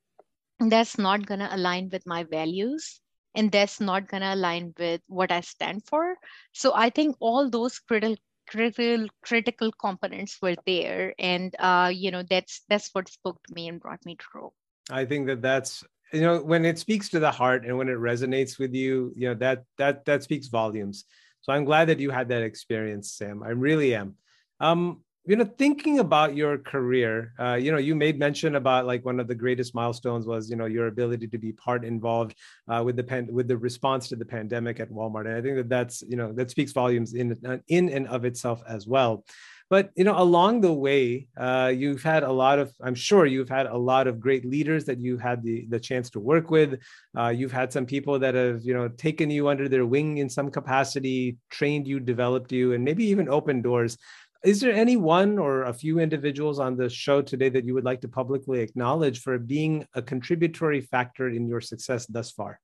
that's 0.59 0.99
not 0.99 1.27
going 1.27 1.41
to 1.41 1.55
align 1.55 1.89
with 1.91 2.07
my 2.07 2.25
values 2.25 3.01
and 3.35 3.51
that's 3.51 3.81
not 3.81 4.09
going 4.09 4.23
to 4.23 4.35
align 4.35 4.75
with 4.79 5.01
what 5.07 5.33
I 5.33 5.41
stand 5.41 5.87
for. 5.87 6.17
So 6.53 6.73
I 6.75 6.91
think 6.91 7.17
all 7.21 7.49
those 7.49 7.79
critical 7.79 8.17
critical 8.49 9.07
critical 9.23 9.71
components 9.71 10.39
were 10.43 10.57
there 10.67 11.15
and 11.21 11.55
uh, 11.61 11.93
you 11.95 12.11
know 12.11 12.25
that's 12.29 12.63
that's 12.69 12.91
what 12.93 13.09
spoke 13.09 13.41
to 13.47 13.55
me 13.55 13.69
and 13.69 13.81
brought 13.81 14.05
me 14.05 14.17
to. 14.17 14.51
I 14.91 15.05
think 15.05 15.29
that 15.29 15.41
that's 15.41 15.85
you 16.13 16.21
know 16.21 16.43
when 16.43 16.65
it 16.65 16.79
speaks 16.79 17.09
to 17.11 17.21
the 17.21 17.31
heart 17.31 17.65
and 17.65 17.77
when 17.79 17.89
it 17.89 17.97
resonates 17.97 18.59
with 18.59 18.75
you 18.75 19.13
you 19.17 19.29
know 19.29 19.35
that 19.35 19.65
that 19.79 20.05
that 20.05 20.23
speaks 20.23 20.49
volumes 20.49 21.05
so 21.41 21.53
i'm 21.53 21.65
glad 21.65 21.89
that 21.89 22.01
you 22.01 22.11
had 22.11 22.29
that 22.29 22.43
experience 22.43 23.13
sam 23.13 23.43
i 23.43 23.51
really 23.51 23.95
am 23.95 24.15
um 24.61 25.01
you 25.27 25.37
know 25.37 25.45
thinking 25.45 25.99
about 25.99 26.35
your 26.35 26.57
career 26.57 27.33
uh, 27.39 27.55
you 27.55 27.71
know 27.71 27.79
you 27.79 27.95
made 27.95 28.19
mention 28.19 28.55
about 28.57 28.87
like 28.87 29.05
one 29.05 29.21
of 29.21 29.29
the 29.29 29.35
greatest 29.35 29.75
milestones 29.75 30.27
was 30.27 30.49
you 30.49 30.57
know 30.57 30.65
your 30.65 30.87
ability 30.87 31.27
to 31.29 31.39
be 31.39 31.53
part 31.53 31.85
involved 31.85 32.35
uh, 32.69 32.83
with 32.85 32.97
the 32.97 33.05
pen 33.05 33.29
with 33.31 33.47
the 33.47 33.57
response 33.57 34.09
to 34.09 34.17
the 34.17 34.25
pandemic 34.25 34.81
at 34.81 34.91
walmart. 34.91 35.27
And 35.27 35.37
i 35.37 35.43
think 35.43 35.57
that 35.57 35.69
that's 35.69 36.03
you 36.09 36.17
know 36.17 36.33
that 36.33 36.51
speaks 36.51 36.73
volumes 36.73 37.15
in 37.15 37.37
in 37.69 37.91
and 37.91 38.09
of 38.09 38.25
itself 38.25 38.63
as 38.67 38.87
well. 38.87 39.25
But 39.69 39.91
you 39.95 40.03
know 40.03 40.19
along 40.19 40.63
the 40.63 40.73
way 40.73 41.29
uh, 41.37 41.73
you've 41.75 42.03
had 42.03 42.23
a 42.25 42.33
lot 42.33 42.59
of 42.59 42.73
i'm 42.83 42.97
sure 42.97 43.25
you've 43.25 43.49
had 43.49 43.67
a 43.67 43.77
lot 43.77 44.09
of 44.09 44.19
great 44.19 44.45
leaders 44.45 44.85
that 44.87 44.99
you 44.99 45.17
had 45.17 45.45
the, 45.45 45.67
the 45.69 45.79
chance 45.79 46.11
to 46.11 46.19
work 46.19 46.51
with. 46.51 46.81
Uh, 47.17 47.29
you've 47.29 47.53
had 47.53 47.73
some 47.73 47.87
people 47.87 48.19
that 48.19 48.35
have 48.35 48.65
you 48.65 48.75
know 48.75 48.89
taken 48.89 49.31
you 49.31 49.49
under 49.49 49.69
their 49.69 49.87
wing 49.87 50.19
in 50.19 50.29
some 50.31 50.51
capacity 50.51 51.37
trained 51.51 51.87
you 51.87 52.01
developed 52.01 52.51
you 52.51 52.73
and 52.73 52.83
maybe 52.83 53.05
even 53.05 53.29
opened 53.29 53.63
doors 53.63 53.99
is 54.45 54.61
there 54.61 54.73
any 54.73 54.97
one 54.97 55.39
or 55.39 55.65
a 55.65 55.73
few 55.73 55.99
individuals 55.99 56.59
on 56.59 56.77
the 56.77 56.89
show 56.89 57.21
today 57.21 57.49
that 57.49 57.65
you 57.65 57.75
would 57.75 57.85
like 57.85 58.01
to 58.01 58.09
publicly 58.09 58.61
acknowledge 58.61 59.21
for 59.21 59.39
being 59.39 59.87
a 59.95 60.03
contributory 60.03 60.81
factor 60.81 61.29
in 61.29 61.47
your 61.47 61.61
success 61.61 62.07
thus 62.07 62.31
far 62.31 62.61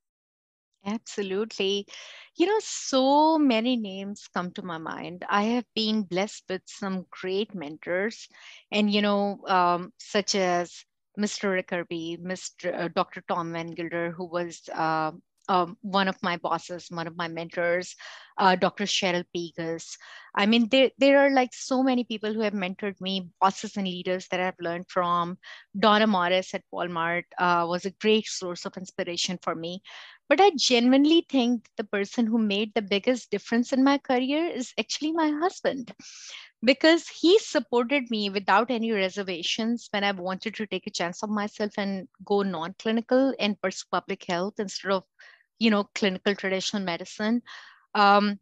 Absolutely. 0.85 1.85
You 2.37 2.45
know, 2.45 2.59
so 2.59 3.37
many 3.37 3.75
names 3.75 4.29
come 4.33 4.51
to 4.51 4.61
my 4.61 4.77
mind. 4.77 5.25
I 5.27 5.43
have 5.43 5.65
been 5.75 6.03
blessed 6.03 6.45
with 6.49 6.61
some 6.65 7.05
great 7.09 7.53
mentors, 7.53 8.27
and, 8.71 8.89
you 8.89 9.01
know, 9.01 9.41
um, 9.47 9.91
such 9.97 10.33
as 10.35 10.85
Mr. 11.19 11.51
Rick 11.51 11.73
Irby, 11.73 12.19
Mr. 12.21 12.73
Uh, 12.73 12.87
Dr. 12.89 13.21
Tom 13.27 13.51
Van 13.51 13.71
Gilder, 13.71 14.11
who 14.11 14.25
was 14.25 14.61
uh, 14.73 15.11
um, 15.47 15.77
one 15.81 16.07
of 16.07 16.21
my 16.21 16.37
bosses, 16.37 16.87
one 16.89 17.07
of 17.07 17.17
my 17.17 17.27
mentors, 17.27 17.95
uh, 18.37 18.55
Dr. 18.55 18.85
Cheryl 18.85 19.23
Pegus. 19.35 19.97
I 20.35 20.45
mean, 20.45 20.69
there, 20.69 20.91
there 20.97 21.19
are 21.19 21.29
like 21.29 21.53
so 21.53 21.81
many 21.81 22.03
people 22.03 22.33
who 22.33 22.41
have 22.41 22.53
mentored 22.53 22.99
me, 23.01 23.29
bosses 23.41 23.77
and 23.77 23.87
leaders 23.87 24.27
that 24.29 24.39
I've 24.39 24.59
learned 24.59 24.85
from. 24.89 25.37
Donna 25.77 26.07
Morris 26.07 26.53
at 26.53 26.63
Walmart 26.73 27.23
uh, 27.37 27.65
was 27.67 27.85
a 27.85 27.91
great 27.91 28.27
source 28.27 28.65
of 28.65 28.77
inspiration 28.77 29.39
for 29.41 29.55
me. 29.55 29.81
But 30.29 30.41
I 30.41 30.51
genuinely 30.57 31.25
think 31.29 31.69
the 31.77 31.85
person 31.85 32.27
who 32.27 32.37
made 32.37 32.73
the 32.73 32.81
biggest 32.81 33.31
difference 33.31 33.71
in 33.71 33.83
my 33.83 33.97
career 33.97 34.45
is 34.45 34.73
actually 34.77 35.13
my 35.13 35.29
husband 35.29 35.93
because 36.63 37.07
he 37.07 37.37
supported 37.39 38.09
me 38.09 38.29
without 38.29 38.71
any 38.71 38.91
reservations 38.91 39.87
when 39.91 40.03
I 40.03 40.11
wanted 40.11 40.55
to 40.55 40.67
take 40.67 40.87
a 40.87 40.91
chance 40.91 41.23
on 41.23 41.33
myself 41.33 41.71
and 41.77 42.07
go 42.25 42.41
non-clinical 42.41 43.33
and 43.39 43.61
pursue 43.61 43.85
public 43.91 44.25
health 44.25 44.55
instead 44.59 44.91
of 44.91 45.03
you 45.59 45.71
know 45.71 45.85
clinical 45.95 46.35
traditional 46.35 46.83
medicine. 46.83 47.41
Um, 47.95 48.39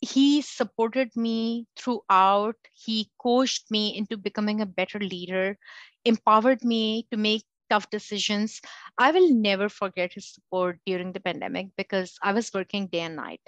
he 0.00 0.42
supported 0.42 1.14
me 1.14 1.66
throughout. 1.76 2.56
He 2.72 3.10
coached 3.20 3.70
me 3.70 3.96
into 3.96 4.16
becoming 4.16 4.60
a 4.60 4.66
better 4.66 4.98
leader 4.98 5.58
empowered 6.04 6.64
me 6.64 7.06
to 7.10 7.16
make 7.16 7.44
tough 7.68 7.88
decisions. 7.90 8.60
I 8.98 9.10
will 9.12 9.32
never 9.34 9.68
forget 9.68 10.12
his 10.12 10.26
support 10.32 10.80
during 10.86 11.12
the 11.12 11.20
pandemic 11.20 11.68
because 11.76 12.18
i 12.22 12.32
was 12.32 12.52
working 12.52 12.88
day 12.88 13.00
and 13.00 13.16
night 13.16 13.40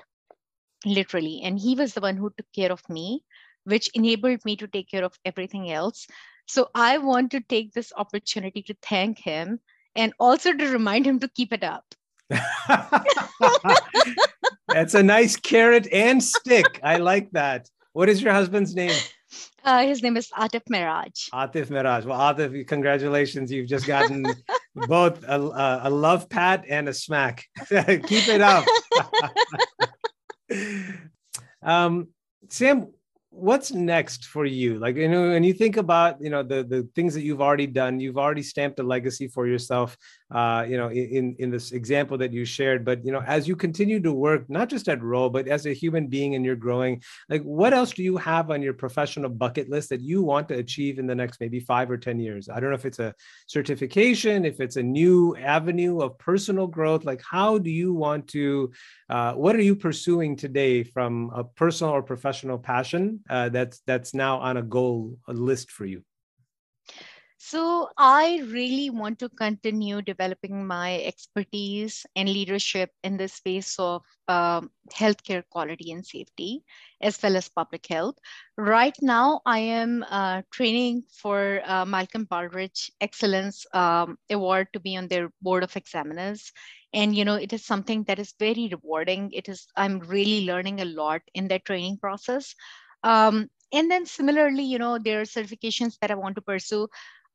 literally. 0.84 1.40
And 1.42 1.58
he 1.58 1.74
was 1.74 1.94
the 1.94 2.00
one 2.00 2.16
who 2.16 2.30
took 2.36 2.46
care 2.54 2.72
of 2.72 2.88
me 2.88 3.24
which 3.64 3.88
enabled 3.94 4.44
me 4.44 4.56
to 4.56 4.66
take 4.66 4.90
care 4.90 5.04
of 5.04 5.18
everything 5.24 5.70
else. 5.70 6.06
So 6.46 6.70
i 6.74 6.98
want 6.98 7.30
to 7.32 7.40
take 7.40 7.72
this 7.72 7.92
opportunity 7.96 8.62
to 8.62 8.76
thank 8.82 9.18
him 9.18 9.60
and 9.94 10.12
also 10.18 10.52
to 10.52 10.72
remind 10.72 11.06
him 11.06 11.20
to 11.20 11.28
keep 11.28 11.52
it 11.52 11.64
up 11.64 11.94
That's 14.68 14.94
a 14.94 15.02
nice 15.02 15.36
carrot 15.36 15.86
and 15.92 16.22
stick. 16.22 16.80
I 16.82 16.96
like 16.96 17.30
that. 17.32 17.68
What 17.92 18.08
is 18.08 18.22
your 18.22 18.32
husband's 18.32 18.74
name? 18.74 18.98
Uh, 19.64 19.82
his 19.82 20.02
name 20.02 20.16
is 20.16 20.28
Atif 20.30 20.62
Miraj. 20.70 21.30
Atif 21.32 21.66
Miraj. 21.66 22.04
Well, 22.04 22.18
Atif, 22.18 22.66
congratulations. 22.66 23.52
You've 23.52 23.68
just 23.68 23.86
gotten 23.86 24.24
both 24.74 25.22
a, 25.24 25.80
a, 25.84 25.90
love 25.90 26.28
pat 26.28 26.64
and 26.68 26.88
a 26.88 26.94
smack. 26.94 27.44
Keep 27.68 28.28
it 28.28 28.40
up. 28.40 28.64
um, 31.62 32.08
Sam, 32.48 32.88
what's 33.32 33.72
next 33.72 34.26
for 34.26 34.44
you 34.44 34.78
like 34.78 34.94
you 34.94 35.08
know 35.08 35.30
when 35.30 35.42
you 35.42 35.54
think 35.54 35.78
about 35.78 36.20
you 36.20 36.28
know 36.28 36.42
the 36.42 36.62
the 36.64 36.86
things 36.94 37.14
that 37.14 37.22
you've 37.22 37.40
already 37.40 37.66
done 37.66 37.98
you've 37.98 38.18
already 38.18 38.42
stamped 38.42 38.78
a 38.78 38.82
legacy 38.82 39.26
for 39.26 39.46
yourself 39.46 39.96
uh 40.32 40.64
you 40.68 40.76
know 40.76 40.90
in 40.90 41.36
in 41.38 41.50
this 41.50 41.72
example 41.72 42.16
that 42.18 42.32
you 42.32 42.44
shared 42.44 42.84
but 42.84 43.04
you 43.04 43.12
know 43.12 43.22
as 43.26 43.46
you 43.46 43.54
continue 43.54 44.00
to 44.00 44.12
work 44.12 44.48
not 44.48 44.68
just 44.68 44.88
at 44.88 45.02
Ro 45.02 45.28
but 45.28 45.46
as 45.48 45.66
a 45.66 45.72
human 45.72 46.06
being 46.06 46.34
and 46.34 46.44
you're 46.44 46.56
growing 46.56 47.02
like 47.28 47.42
what 47.42 47.72
else 47.72 47.92
do 47.92 48.02
you 48.02 48.16
have 48.16 48.50
on 48.50 48.62
your 48.62 48.74
professional 48.74 49.30
bucket 49.30 49.68
list 49.68 49.90
that 49.90 50.00
you 50.00 50.22
want 50.22 50.48
to 50.48 50.54
achieve 50.54 50.98
in 50.98 51.06
the 51.06 51.14
next 51.14 51.40
maybe 51.40 51.60
5 51.60 51.90
or 51.90 51.96
10 51.96 52.18
years 52.18 52.48
i 52.48 52.58
don't 52.58 52.70
know 52.70 52.76
if 52.76 52.86
it's 52.86 52.98
a 52.98 53.14
certification 53.46 54.44
if 54.44 54.60
it's 54.60 54.76
a 54.76 54.82
new 54.82 55.36
avenue 55.36 56.00
of 56.00 56.18
personal 56.18 56.66
growth 56.66 57.04
like 57.04 57.22
how 57.22 57.58
do 57.58 57.70
you 57.70 57.92
want 57.92 58.28
to 58.28 58.70
uh, 59.12 59.34
what 59.34 59.54
are 59.54 59.62
you 59.62 59.76
pursuing 59.76 60.36
today 60.36 60.82
from 60.82 61.30
a 61.34 61.44
personal 61.44 61.92
or 61.92 62.02
professional 62.02 62.58
passion 62.58 63.20
uh, 63.28 63.48
that's 63.50 63.80
that's 63.86 64.14
now 64.14 64.38
on 64.38 64.56
a 64.56 64.62
goal 64.62 65.18
a 65.28 65.32
list 65.32 65.70
for 65.70 65.84
you? 65.84 66.02
So 67.44 67.88
I 67.98 68.40
really 68.46 68.88
want 68.88 69.18
to 69.18 69.28
continue 69.28 70.00
developing 70.00 70.64
my 70.64 71.00
expertise 71.00 72.06
and 72.14 72.28
leadership 72.28 72.90
in 73.02 73.16
the 73.16 73.26
space 73.26 73.74
of 73.80 74.04
um, 74.28 74.70
healthcare 74.94 75.42
quality 75.50 75.90
and 75.90 76.06
safety, 76.06 76.62
as 77.00 77.20
well 77.20 77.36
as 77.36 77.48
public 77.48 77.84
health. 77.88 78.14
Right 78.56 78.94
now, 79.02 79.40
I 79.44 79.58
am 79.58 80.04
uh, 80.08 80.42
training 80.52 81.02
for 81.10 81.60
uh, 81.66 81.84
Malcolm 81.84 82.26
Baldrige 82.26 82.90
Excellence 83.00 83.66
um, 83.74 84.18
Award 84.30 84.68
to 84.72 84.78
be 84.78 84.96
on 84.96 85.08
their 85.08 85.28
board 85.42 85.64
of 85.64 85.76
examiners. 85.76 86.52
And 86.94 87.12
you 87.12 87.24
know 87.24 87.34
it 87.34 87.52
is 87.52 87.66
something 87.66 88.04
that 88.04 88.20
is 88.20 88.34
very 88.38 88.70
rewarding. 88.70 89.32
It 89.32 89.48
is 89.48 89.66
i'm 89.76 89.98
really 89.98 90.46
learning 90.46 90.80
a 90.80 90.84
lot 90.84 91.22
in 91.34 91.48
that 91.48 91.64
training 91.64 91.98
process. 91.98 92.54
Um, 93.02 93.50
and 93.72 93.90
then 93.90 94.06
similarly 94.06 94.62
you 94.62 94.78
know 94.78 94.98
there 94.98 95.20
are 95.20 95.24
certifications 95.24 95.96
that 96.00 96.10
i 96.10 96.14
want 96.14 96.34
to 96.36 96.42
pursue 96.42 96.86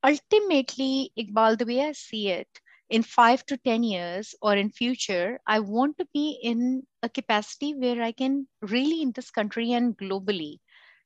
ultimately 0.04 1.12
iqbal 1.18 1.58
the 1.58 1.66
way 1.66 1.82
i 1.82 1.92
see 1.92 2.30
it 2.30 2.48
in 2.90 3.04
five 3.04 3.46
to 3.46 3.58
10 3.58 3.84
years 3.84 4.36
or 4.42 4.56
in 4.56 4.70
future 4.70 5.40
i 5.46 5.60
want 5.60 5.98
to 5.98 6.08
be 6.14 6.40
in 6.42 6.84
a 7.04 7.10
capacity 7.10 7.74
where 7.74 8.02
i 8.02 8.12
can 8.12 8.48
really 8.62 9.02
in 9.02 9.12
this 9.12 9.30
country 9.32 9.74
and 9.74 9.98
globally 9.98 10.60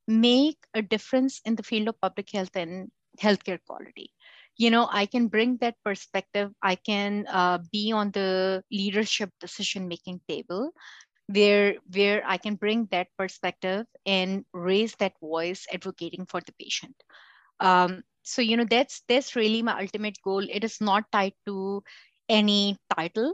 make 0.07 0.57
a 0.73 0.81
difference 0.81 1.41
in 1.45 1.55
the 1.55 1.63
field 1.63 1.87
of 1.87 2.01
public 2.01 2.29
health 2.31 2.55
and 2.55 2.91
healthcare 3.19 3.59
quality. 3.65 4.11
You 4.57 4.69
know 4.69 4.87
i 4.91 5.05
can 5.05 5.27
bring 5.27 5.57
that 5.57 5.75
perspective. 5.83 6.51
I 6.61 6.75
can 6.75 7.25
uh, 7.27 7.59
be 7.71 7.91
on 7.91 8.11
the 8.11 8.63
leadership 8.71 9.31
decision 9.39 9.87
making 9.87 10.21
table 10.27 10.71
where 11.27 11.75
where 11.93 12.21
i 12.25 12.37
can 12.37 12.55
bring 12.55 12.87
that 12.91 13.07
perspective 13.17 13.85
and 14.05 14.43
raise 14.53 14.95
that 14.99 15.13
voice 15.21 15.65
advocating 15.73 16.25
for 16.25 16.41
the 16.41 16.53
patient. 16.59 16.95
Um, 17.59 18.03
so 18.23 18.41
you 18.41 18.57
know 18.57 18.65
that's 18.69 19.03
that's 19.07 19.35
really 19.35 19.61
my 19.61 19.79
ultimate 19.79 20.17
goal. 20.23 20.45
It 20.49 20.63
is 20.63 20.79
not 20.81 21.05
tied 21.11 21.33
to 21.45 21.83
any 22.29 22.77
title. 22.95 23.33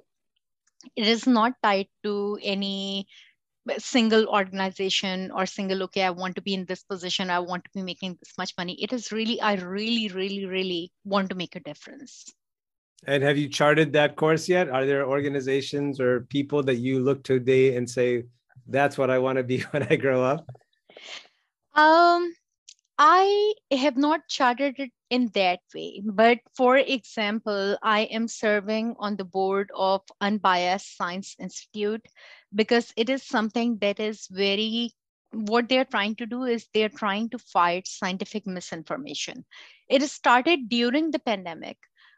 It 0.96 1.08
is 1.08 1.28
not 1.28 1.54
tied 1.64 1.88
to 2.04 2.38
any 2.42 3.08
single 3.80 4.28
organization 4.28 5.30
or 5.32 5.46
single 5.46 5.84
okay 5.84 6.04
i 6.04 6.10
want 6.10 6.34
to 6.36 6.42
be 6.42 6.54
in 6.54 6.64
this 6.66 6.84
position. 6.84 7.30
I 7.30 7.40
want 7.40 7.66
to 7.66 7.70
be 7.76 7.82
making 7.82 8.18
this 8.22 8.32
much 8.38 8.54
money. 8.58 8.82
It 8.82 8.94
is 8.94 9.12
really 9.12 9.42
i 9.42 9.56
really 9.56 10.08
really 10.08 10.46
really 10.46 10.92
want 11.04 11.30
to 11.30 11.36
make 11.36 11.56
a 11.58 11.60
difference. 11.60 12.32
And 13.06 13.22
have 13.24 13.38
you 13.38 13.50
charted 13.50 13.94
that 13.94 14.16
course 14.16 14.50
yet? 14.50 14.70
Are 14.70 14.86
there 14.86 15.06
organizations 15.06 16.00
or 16.00 16.22
people 16.22 16.64
that 16.64 16.78
you 16.78 17.00
look 17.00 17.24
today 17.24 17.76
and 17.76 17.90
say 17.90 18.24
that's 18.68 18.98
what 18.98 19.10
i 19.10 19.18
want 19.18 19.38
to 19.38 19.44
be 19.44 19.60
when 19.72 19.84
i 19.90 19.96
grow 19.96 20.24
up 20.24 20.46
um 21.76 22.34
I 23.00 23.54
have 23.72 23.98
not 23.98 24.28
charted 24.28 24.80
it 24.80 24.92
in 25.10 25.30
that 25.34 25.60
way. 25.74 26.02
But 26.04 26.40
for 26.56 26.78
example, 26.78 27.78
I 27.82 28.02
am 28.02 28.28
serving 28.28 28.96
on 29.00 29.16
the 29.16 29.24
board 29.24 29.72
of 29.76 30.02
Unbiased 30.22 30.98
Science 30.98 31.36
Institute 31.40 32.06
because 32.54 32.94
it 32.96 33.10
is 33.10 33.24
something 33.24 33.78
that 33.80 34.00
is 34.00 34.28
very 34.30 34.92
what 35.32 35.68
they're 35.68 35.86
trying 35.86 36.16
to 36.16 36.26
do 36.26 36.44
is 36.44 36.68
they're 36.74 36.90
trying 36.90 37.30
to 37.30 37.38
fight 37.38 37.86
scientific 37.88 38.48
misinformation. 38.48 39.46
It 39.90 40.02
started 40.04 40.70
during 40.70 41.12
the 41.12 41.20
pandemic 41.20 41.78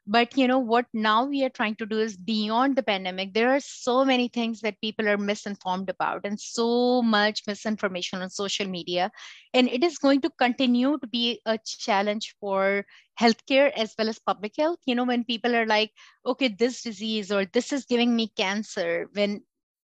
but 0.09 0.35
you 0.35 0.47
know 0.47 0.57
what 0.57 0.87
now 0.91 1.23
we 1.25 1.43
are 1.43 1.49
trying 1.57 1.75
to 1.75 1.85
do 1.85 1.99
is 1.99 2.17
beyond 2.17 2.75
the 2.75 2.81
pandemic 2.81 3.31
there 3.33 3.51
are 3.55 3.59
so 3.59 4.03
many 4.03 4.27
things 4.27 4.59
that 4.61 4.81
people 4.81 5.07
are 5.07 5.19
misinformed 5.19 5.87
about 5.87 6.21
and 6.23 6.39
so 6.39 7.03
much 7.03 7.43
misinformation 7.45 8.21
on 8.21 8.29
social 8.29 8.67
media. 8.67 9.11
And 9.53 9.69
it 9.69 9.83
is 9.83 9.99
going 9.99 10.21
to 10.21 10.31
continue 10.31 10.97
to 10.97 11.07
be 11.07 11.41
a 11.45 11.59
challenge 11.63 12.35
for 12.39 12.85
healthcare 13.21 13.71
as 13.71 13.93
well 13.99 14.09
as 14.09 14.17
public 14.17 14.53
health. 14.57 14.79
You 14.87 14.95
know 14.95 15.03
when 15.05 15.25
people 15.25 15.55
are 15.55 15.67
like 15.67 15.91
okay 16.25 16.47
this 16.47 16.81
disease 16.81 17.31
or 17.31 17.45
this 17.45 17.71
is 17.71 17.85
giving 17.85 18.15
me 18.15 18.31
cancer 18.35 19.09
when 19.13 19.43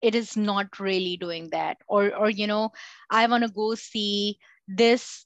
it 0.01 0.15
is 0.15 0.35
not 0.35 0.79
really 0.79 1.17
doing 1.17 1.49
that. 1.51 1.77
Or 1.87 2.15
or 2.15 2.29
you 2.31 2.47
know 2.47 2.71
i 3.11 3.27
want 3.27 3.43
to 3.43 3.51
go 3.51 3.75
see 3.75 4.39
this 4.67 5.25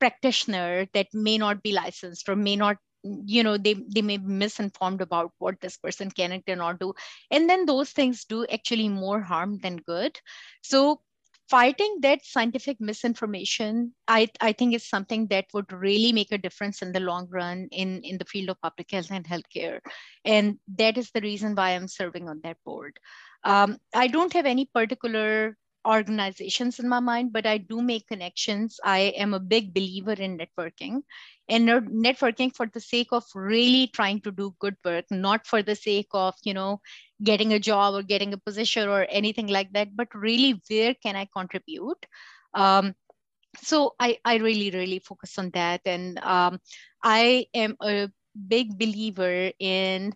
practitioner 0.00 0.86
that 0.94 1.08
may 1.12 1.36
not 1.36 1.62
be 1.62 1.72
licensed 1.72 2.28
or 2.28 2.36
may 2.36 2.56
not 2.56 2.78
you 3.24 3.42
know 3.42 3.56
they 3.56 3.74
they 3.74 4.02
may 4.02 4.16
be 4.16 4.26
misinformed 4.26 5.00
about 5.00 5.32
what 5.38 5.60
this 5.60 5.76
person 5.76 6.10
can 6.10 6.32
and 6.32 6.44
cannot 6.44 6.78
do. 6.80 6.94
And 7.30 7.48
then 7.48 7.66
those 7.66 7.90
things 7.90 8.24
do 8.24 8.46
actually 8.46 8.88
more 8.88 9.20
harm 9.20 9.58
than 9.58 9.76
good. 9.76 10.18
So 10.62 11.00
fighting 11.48 11.98
that 12.02 12.24
scientific 12.24 12.78
misinformation 12.78 13.92
i 14.06 14.28
i 14.40 14.52
think 14.52 14.74
is 14.74 14.86
something 14.86 15.26
that 15.28 15.46
would 15.54 15.72
really 15.72 16.12
make 16.12 16.30
a 16.30 16.38
difference 16.38 16.82
in 16.82 16.92
the 16.92 17.00
long 17.00 17.26
run 17.30 17.68
in 17.72 18.02
in 18.02 18.18
the 18.18 18.24
field 18.26 18.50
of 18.50 18.60
public 18.60 18.90
health 18.90 19.10
and 19.10 19.26
healthcare. 19.26 19.80
And 20.24 20.58
that 20.76 20.98
is 20.98 21.10
the 21.10 21.22
reason 21.22 21.54
why 21.54 21.70
i'm 21.70 21.88
serving 21.88 22.28
on 22.28 22.40
that 22.44 22.58
board. 22.64 22.98
Um, 23.44 23.78
i 23.94 24.06
don't 24.08 24.32
have 24.32 24.46
any 24.46 24.66
particular 24.66 25.56
organizations 25.88 26.78
in 26.78 26.88
my 26.88 27.00
mind, 27.00 27.32
but 27.32 27.46
I 27.46 27.58
do 27.58 27.80
make 27.80 28.06
connections. 28.06 28.78
I 28.84 29.14
am 29.16 29.34
a 29.34 29.40
big 29.40 29.72
believer 29.72 30.12
in 30.12 30.38
networking 30.38 31.02
and 31.48 31.68
networking 31.68 32.54
for 32.54 32.66
the 32.66 32.80
sake 32.80 33.08
of 33.12 33.24
really 33.34 33.88
trying 33.88 34.20
to 34.20 34.30
do 34.30 34.54
good 34.58 34.76
work, 34.84 35.06
not 35.10 35.46
for 35.46 35.62
the 35.62 35.74
sake 35.74 36.08
of, 36.12 36.34
you 36.44 36.54
know, 36.54 36.80
getting 37.22 37.54
a 37.54 37.58
job 37.58 37.94
or 37.94 38.02
getting 38.02 38.34
a 38.34 38.38
position 38.38 38.88
or 38.88 39.06
anything 39.08 39.46
like 39.48 39.72
that, 39.72 39.96
but 39.96 40.08
really 40.14 40.60
where 40.68 40.94
can 40.94 41.16
I 41.16 41.26
contribute? 41.34 42.04
Um, 42.54 42.94
so 43.62 43.94
I, 43.98 44.18
I 44.24 44.36
really, 44.36 44.70
really 44.70 44.98
focus 44.98 45.38
on 45.38 45.50
that. 45.54 45.80
And 45.86 46.18
um, 46.18 46.60
I 47.02 47.46
am 47.54 47.76
a 47.80 48.10
big 48.46 48.78
believer 48.78 49.50
in 49.58 50.12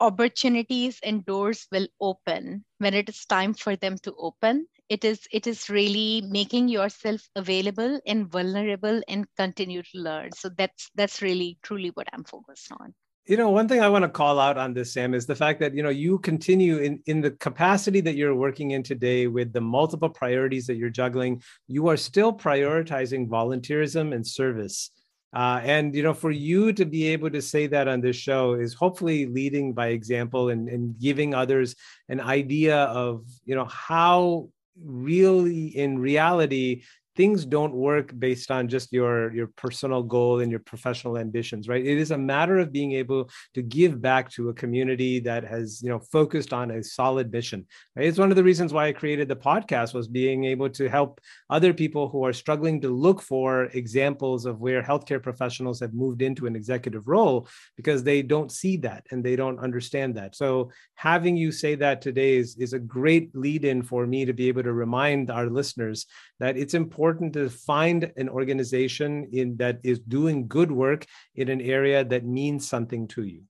opportunities 0.00 1.00
and 1.02 1.24
doors 1.24 1.66
will 1.72 1.88
open. 2.00 2.64
When 2.78 2.94
it 2.94 3.08
is 3.08 3.24
time 3.26 3.54
for 3.54 3.76
them 3.76 3.98
to 3.98 4.14
open 4.18 4.66
it 4.88 5.04
is 5.04 5.28
it 5.32 5.46
is 5.46 5.68
really 5.68 6.22
making 6.28 6.68
yourself 6.68 7.20
available 7.36 8.00
and 8.06 8.30
vulnerable 8.30 9.02
and 9.08 9.26
continue 9.36 9.82
to 9.82 9.98
learn. 9.98 10.32
So 10.32 10.48
that's 10.48 10.90
that's 10.94 11.22
really 11.22 11.58
truly 11.62 11.90
what 11.94 12.08
i'm 12.12 12.24
focused 12.24 12.72
on. 12.80 12.94
You 13.26 13.36
know 13.36 13.50
one 13.50 13.68
thing 13.68 13.82
i 13.82 13.88
want 13.90 14.04
to 14.04 14.08
call 14.08 14.40
out 14.40 14.56
on 14.56 14.72
this 14.72 14.94
sam 14.94 15.12
is 15.12 15.26
the 15.26 15.36
fact 15.36 15.60
that 15.60 15.74
you 15.74 15.82
know 15.82 15.90
you 15.90 16.18
continue 16.18 16.78
in 16.78 17.02
in 17.04 17.20
the 17.20 17.32
capacity 17.32 18.00
that 18.00 18.16
you're 18.16 18.34
working 18.34 18.70
in 18.70 18.82
today 18.82 19.26
with 19.26 19.52
the 19.52 19.60
multiple 19.60 20.08
priorities 20.08 20.66
that 20.66 20.76
you're 20.76 20.88
juggling 20.88 21.42
you 21.66 21.88
are 21.88 21.98
still 21.98 22.32
prioritizing 22.32 23.28
volunteerism 23.28 24.14
and 24.14 24.26
service 24.26 24.90
uh, 25.34 25.60
and 25.62 25.94
you 25.94 26.02
know, 26.02 26.14
for 26.14 26.30
you 26.30 26.72
to 26.72 26.84
be 26.84 27.06
able 27.08 27.30
to 27.30 27.42
say 27.42 27.66
that 27.66 27.88
on 27.88 28.00
this 28.00 28.16
show 28.16 28.54
is 28.54 28.74
hopefully 28.74 29.26
leading 29.26 29.74
by 29.74 29.88
example 29.88 30.48
and, 30.48 30.68
and 30.68 30.98
giving 30.98 31.34
others 31.34 31.74
an 32.08 32.20
idea 32.20 32.84
of 32.84 33.24
you 33.44 33.54
know 33.54 33.66
how 33.66 34.48
really 34.82 35.66
in 35.66 35.98
reality 35.98 36.82
things 37.18 37.44
don't 37.44 37.74
work 37.74 38.16
based 38.16 38.48
on 38.48 38.68
just 38.68 38.92
your 38.92 39.34
your 39.34 39.48
personal 39.48 40.04
goal 40.04 40.38
and 40.38 40.52
your 40.52 40.60
professional 40.60 41.18
ambitions 41.18 41.66
right 41.66 41.84
it 41.84 41.98
is 41.98 42.12
a 42.12 42.16
matter 42.16 42.58
of 42.60 42.70
being 42.70 42.92
able 42.92 43.28
to 43.54 43.60
give 43.60 44.00
back 44.00 44.30
to 44.30 44.50
a 44.50 44.54
community 44.54 45.18
that 45.18 45.42
has 45.42 45.82
you 45.82 45.88
know 45.88 45.98
focused 45.98 46.52
on 46.52 46.70
a 46.70 46.80
solid 46.80 47.32
mission 47.32 47.66
right? 47.96 48.06
it's 48.06 48.20
one 48.20 48.30
of 48.30 48.36
the 48.36 48.48
reasons 48.50 48.72
why 48.72 48.86
i 48.86 48.92
created 48.92 49.26
the 49.26 49.34
podcast 49.34 49.94
was 49.94 50.06
being 50.06 50.44
able 50.44 50.70
to 50.70 50.88
help 50.88 51.20
other 51.50 51.74
people 51.74 52.08
who 52.08 52.24
are 52.24 52.32
struggling 52.32 52.80
to 52.80 52.88
look 52.88 53.20
for 53.20 53.64
examples 53.82 54.46
of 54.46 54.60
where 54.60 54.80
healthcare 54.80 55.20
professionals 55.20 55.80
have 55.80 55.92
moved 55.92 56.22
into 56.22 56.46
an 56.46 56.54
executive 56.54 57.08
role 57.08 57.48
because 57.76 58.04
they 58.04 58.22
don't 58.22 58.52
see 58.52 58.76
that 58.76 59.04
and 59.10 59.24
they 59.24 59.34
don't 59.34 59.58
understand 59.58 60.14
that 60.14 60.36
so 60.36 60.70
having 60.94 61.36
you 61.36 61.50
say 61.50 61.74
that 61.74 62.00
today 62.00 62.36
is, 62.36 62.56
is 62.58 62.74
a 62.74 62.78
great 62.78 63.34
lead 63.34 63.64
in 63.64 63.82
for 63.82 64.06
me 64.06 64.24
to 64.24 64.32
be 64.32 64.46
able 64.46 64.62
to 64.62 64.72
remind 64.72 65.32
our 65.32 65.50
listeners 65.50 66.06
that 66.40 66.56
it's 66.56 66.74
important 66.74 67.32
to 67.32 67.48
find 67.50 68.12
an 68.16 68.28
organization 68.28 69.28
in 69.32 69.56
that 69.56 69.80
is 69.82 69.98
doing 69.98 70.46
good 70.46 70.70
work 70.70 71.04
in 71.34 71.48
an 71.48 71.60
area 71.60 72.04
that 72.04 72.24
means 72.24 72.68
something 72.68 73.08
to 73.08 73.24
you 73.24 73.42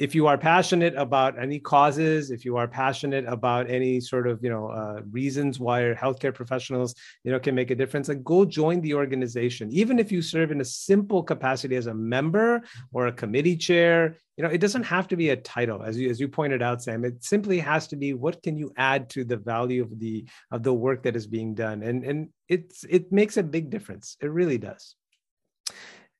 if 0.00 0.14
you 0.14 0.26
are 0.26 0.38
passionate 0.38 0.94
about 0.96 1.38
any 1.38 1.58
causes, 1.58 2.30
if 2.30 2.42
you 2.46 2.56
are 2.56 2.66
passionate 2.66 3.26
about 3.26 3.70
any 3.70 4.00
sort 4.00 4.26
of 4.26 4.42
you 4.42 4.48
know 4.48 4.68
uh, 4.68 5.02
reasons 5.10 5.60
why 5.60 5.82
healthcare 5.92 6.34
professionals 6.34 6.94
you 7.22 7.30
know 7.30 7.38
can 7.38 7.54
make 7.54 7.70
a 7.70 7.74
difference, 7.74 8.08
like 8.08 8.24
go 8.24 8.46
join 8.46 8.80
the 8.80 8.94
organization. 8.94 9.70
Even 9.70 9.98
if 9.98 10.10
you 10.10 10.22
serve 10.22 10.50
in 10.50 10.62
a 10.62 10.64
simple 10.64 11.22
capacity 11.22 11.76
as 11.76 11.86
a 11.86 11.94
member 11.94 12.62
or 12.94 13.08
a 13.08 13.12
committee 13.12 13.58
chair, 13.58 14.16
you 14.38 14.42
know 14.42 14.48
it 14.48 14.58
doesn't 14.58 14.84
have 14.84 15.06
to 15.06 15.16
be 15.16 15.28
a 15.28 15.36
title, 15.36 15.82
as 15.82 15.98
you 15.98 16.08
as 16.08 16.18
you 16.18 16.28
pointed 16.28 16.62
out, 16.62 16.82
Sam. 16.82 17.04
It 17.04 17.22
simply 17.22 17.58
has 17.58 17.86
to 17.88 17.96
be 17.96 18.14
what 18.14 18.42
can 18.42 18.56
you 18.56 18.72
add 18.78 19.10
to 19.10 19.22
the 19.22 19.36
value 19.36 19.82
of 19.82 20.00
the 20.00 20.24
of 20.50 20.62
the 20.62 20.72
work 20.72 21.02
that 21.02 21.14
is 21.14 21.26
being 21.26 21.54
done, 21.54 21.82
and 21.82 22.04
and 22.04 22.30
it's 22.48 22.84
it 22.88 23.12
makes 23.12 23.36
a 23.36 23.42
big 23.42 23.68
difference. 23.68 24.16
It 24.22 24.30
really 24.30 24.56
does. 24.56 24.94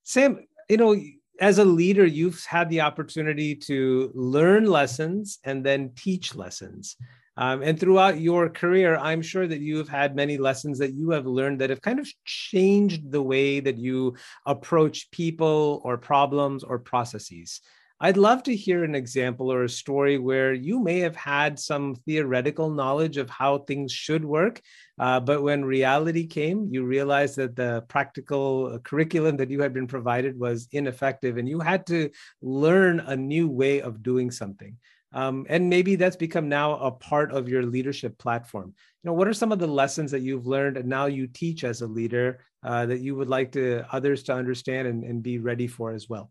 Sam, 0.04 0.46
you 0.68 0.76
know 0.76 0.94
as 1.40 1.58
a 1.58 1.64
leader, 1.64 2.04
you've 2.04 2.44
had 2.44 2.68
the 2.68 2.82
opportunity 2.82 3.54
to 3.54 4.12
learn 4.14 4.66
lessons 4.66 5.38
and 5.44 5.64
then 5.64 5.92
teach 5.96 6.34
lessons. 6.34 6.96
Um, 7.36 7.62
and 7.62 7.80
throughout 7.80 8.20
your 8.20 8.50
career, 8.50 8.96
I'm 8.96 9.22
sure 9.22 9.46
that 9.46 9.60
you 9.60 9.78
have 9.78 9.88
had 9.88 10.14
many 10.14 10.36
lessons 10.36 10.78
that 10.78 10.92
you 10.92 11.10
have 11.10 11.26
learned 11.26 11.60
that 11.60 11.70
have 11.70 11.80
kind 11.80 11.98
of 11.98 12.06
changed 12.26 13.10
the 13.10 13.22
way 13.22 13.60
that 13.60 13.78
you 13.78 14.16
approach 14.44 15.10
people 15.10 15.80
or 15.82 15.96
problems 15.96 16.62
or 16.62 16.78
processes. 16.78 17.62
I'd 18.02 18.16
love 18.16 18.42
to 18.44 18.56
hear 18.56 18.82
an 18.82 18.94
example 18.94 19.52
or 19.52 19.64
a 19.64 19.68
story 19.68 20.16
where 20.16 20.54
you 20.54 20.80
may 20.82 21.00
have 21.00 21.16
had 21.16 21.58
some 21.58 21.94
theoretical 21.94 22.70
knowledge 22.70 23.18
of 23.18 23.28
how 23.28 23.58
things 23.58 23.92
should 23.92 24.24
work, 24.24 24.62
uh, 24.98 25.20
but 25.20 25.42
when 25.42 25.62
reality 25.66 26.26
came, 26.26 26.66
you 26.70 26.84
realized 26.84 27.36
that 27.36 27.56
the 27.56 27.84
practical 27.88 28.72
uh, 28.72 28.78
curriculum 28.78 29.36
that 29.36 29.50
you 29.50 29.60
had 29.60 29.74
been 29.74 29.86
provided 29.86 30.40
was 30.40 30.66
ineffective 30.72 31.36
and 31.36 31.46
you 31.46 31.60
had 31.60 31.86
to 31.88 32.08
learn 32.40 33.00
a 33.00 33.14
new 33.14 33.48
way 33.48 33.82
of 33.82 34.02
doing 34.02 34.30
something. 34.30 34.78
Um, 35.12 35.44
and 35.50 35.68
maybe 35.68 35.96
that's 35.96 36.16
become 36.16 36.48
now 36.48 36.76
a 36.76 36.90
part 36.90 37.32
of 37.32 37.50
your 37.50 37.64
leadership 37.64 38.16
platform. 38.16 38.72
You 39.02 39.08
know, 39.08 39.12
what 39.12 39.28
are 39.28 39.34
some 39.34 39.52
of 39.52 39.58
the 39.58 39.66
lessons 39.66 40.10
that 40.12 40.22
you've 40.22 40.46
learned 40.46 40.78
and 40.78 40.88
now 40.88 41.04
you 41.04 41.26
teach 41.26 41.64
as 41.64 41.82
a 41.82 41.86
leader 41.86 42.38
uh, 42.62 42.86
that 42.86 43.00
you 43.00 43.14
would 43.16 43.28
like 43.28 43.52
to 43.52 43.84
others 43.92 44.22
to 44.24 44.34
understand 44.34 44.88
and, 44.88 45.04
and 45.04 45.22
be 45.22 45.38
ready 45.38 45.66
for 45.66 45.92
as 45.92 46.08
well? 46.08 46.30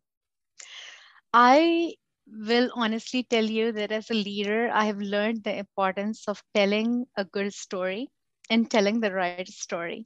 I 1.33 1.95
will 2.27 2.71
honestly 2.75 3.23
tell 3.23 3.45
you 3.45 3.71
that 3.73 3.91
as 3.91 4.09
a 4.09 4.13
leader, 4.13 4.69
I 4.73 4.85
have 4.85 4.99
learned 4.99 5.43
the 5.43 5.55
importance 5.57 6.27
of 6.27 6.43
telling 6.53 7.05
a 7.17 7.25
good 7.25 7.53
story 7.53 8.09
and 8.49 8.69
telling 8.69 9.01
the 9.01 9.13
right 9.13 9.39
story. 9.41 9.97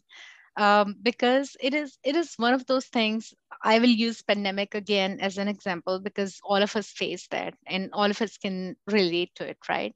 um, 0.50 0.86
because 0.96 1.48
it 1.54 1.74
is 1.74 1.98
it 2.04 2.16
is 2.16 2.30
one 2.38 2.54
of 2.54 2.66
those 2.66 2.86
things 2.88 3.34
i 3.64 3.76
will 3.80 3.96
use 4.06 4.22
pandemic 4.32 4.76
again 4.80 5.18
as 5.28 5.38
an 5.38 5.48
example 5.52 6.00
because 6.08 6.40
all 6.44 6.62
of 6.68 6.76
us 6.80 6.90
face 7.02 7.28
that 7.36 7.54
and 7.68 7.90
all 7.94 8.10
of 8.16 8.22
us 8.26 8.38
can 8.38 8.76
relate 8.98 9.32
to 9.36 9.46
it 9.54 9.58
right 9.70 9.96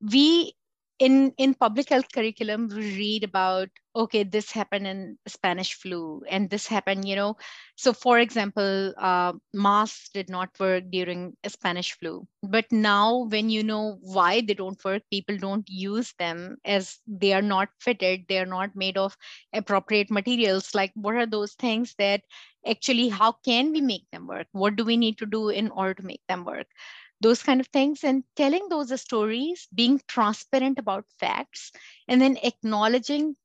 we 0.00 0.52
in 0.98 1.32
in 1.36 1.54
public 1.54 1.90
health 1.90 2.06
curriculum 2.12 2.68
we 2.68 2.96
read 2.96 3.24
about 3.24 3.68
okay 3.94 4.22
this 4.22 4.50
happened 4.50 4.86
in 4.86 5.18
spanish 5.28 5.74
flu 5.74 6.22
and 6.30 6.48
this 6.48 6.66
happened 6.66 7.06
you 7.06 7.16
know. 7.16 7.36
So 7.76 7.92
for 7.92 8.18
example 8.18 8.94
uh, 8.96 9.34
masks 9.52 10.08
did 10.14 10.30
not 10.30 10.50
work 10.58 10.84
during 10.90 11.34
spanish 11.46 11.92
flu. 11.92 12.26
But 12.42 12.66
now 12.72 13.26
when 13.28 13.50
you 13.50 13.62
know 13.62 13.98
why 14.00 14.40
they 14.40 14.54
don't 14.54 14.82
work 14.84 15.02
people 15.10 15.36
don't 15.36 15.68
use 15.68 16.14
them 16.18 16.56
as 16.64 16.98
they 17.06 17.32
are 17.34 17.42
not 17.42 17.68
fitted 17.80 18.24
they 18.28 18.38
are 18.38 18.46
not 18.46 18.74
made 18.74 18.96
of 18.96 19.16
appropriate 19.52 20.10
materials. 20.10 20.74
Like 20.74 20.92
what 20.94 21.16
are 21.16 21.26
those 21.26 21.52
things 21.54 21.94
that 21.98 22.22
actually 22.66 23.08
how 23.08 23.32
can 23.44 23.70
we 23.72 23.80
make 23.82 24.04
them 24.12 24.26
work? 24.26 24.46
What 24.52 24.76
do 24.76 24.84
we 24.84 24.96
need 24.96 25.18
to 25.18 25.26
do 25.26 25.50
in 25.50 25.70
order 25.70 25.94
to 25.94 26.02
make 26.06 26.22
them 26.28 26.44
work 26.44 26.66
those 27.20 27.42
kind 27.42 27.60
of 27.60 27.66
things 27.68 28.04
and 28.04 28.24
telling 28.36 28.68
those 28.68 29.00
stories 29.00 29.68
being 29.74 30.00
transparent 30.08 30.78
about 30.78 31.04
facts 31.18 31.72
and 32.08 32.20
then 32.20 32.36
acknowledging 32.42 33.36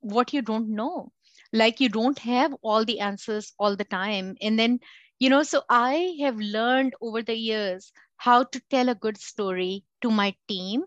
what 0.00 0.32
you 0.32 0.42
don't 0.42 0.68
know. 0.68 1.12
Like 1.52 1.80
you 1.80 1.88
don't 1.88 2.18
have 2.20 2.54
all 2.62 2.84
the 2.84 3.00
answers 3.00 3.52
all 3.58 3.76
the 3.76 3.84
time. 3.84 4.36
And 4.40 4.58
then 4.58 4.80
you 5.22 5.30
know 5.30 5.42
so 5.44 5.62
i 5.70 6.16
have 6.20 6.36
learned 6.40 6.94
over 7.00 7.22
the 7.22 7.36
years 7.36 7.92
how 8.16 8.42
to 8.42 8.60
tell 8.70 8.88
a 8.88 8.94
good 9.04 9.16
story 9.16 9.84
to 10.00 10.10
my 10.10 10.34
team 10.48 10.82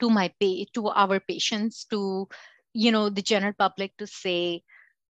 to 0.00 0.08
my 0.08 0.32
pay 0.40 0.66
to 0.74 0.88
our 0.88 1.18
patients 1.20 1.84
to 1.84 2.28
you 2.72 2.92
know 2.92 3.08
the 3.08 3.22
general 3.22 3.52
public 3.52 3.96
to 3.96 4.06
say 4.06 4.62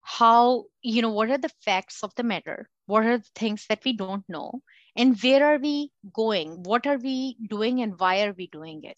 how 0.01 0.65
you 0.81 1.01
know 1.01 1.11
what 1.11 1.29
are 1.29 1.37
the 1.37 1.51
facts 1.65 2.03
of 2.03 2.15
the 2.15 2.23
matter? 2.23 2.69
What 2.85 3.05
are 3.05 3.17
the 3.17 3.33
things 3.35 3.65
that 3.69 3.83
we 3.83 3.93
don't 3.93 4.23
know 4.29 4.61
and 4.99 5.17
where 5.23 5.45
are 5.45 5.57
we 5.57 5.91
going? 6.13 6.63
What 6.63 6.85
are 6.85 6.97
we 6.97 7.37
doing 7.49 7.81
and 7.81 7.97
why 7.97 8.23
are 8.23 8.33
we 8.33 8.47
doing 8.47 8.83
it? 8.83 8.97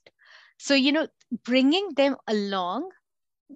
So 0.58 0.74
you 0.74 0.92
know 0.92 1.08
bringing 1.46 1.90
them 1.96 2.18
along 2.28 2.90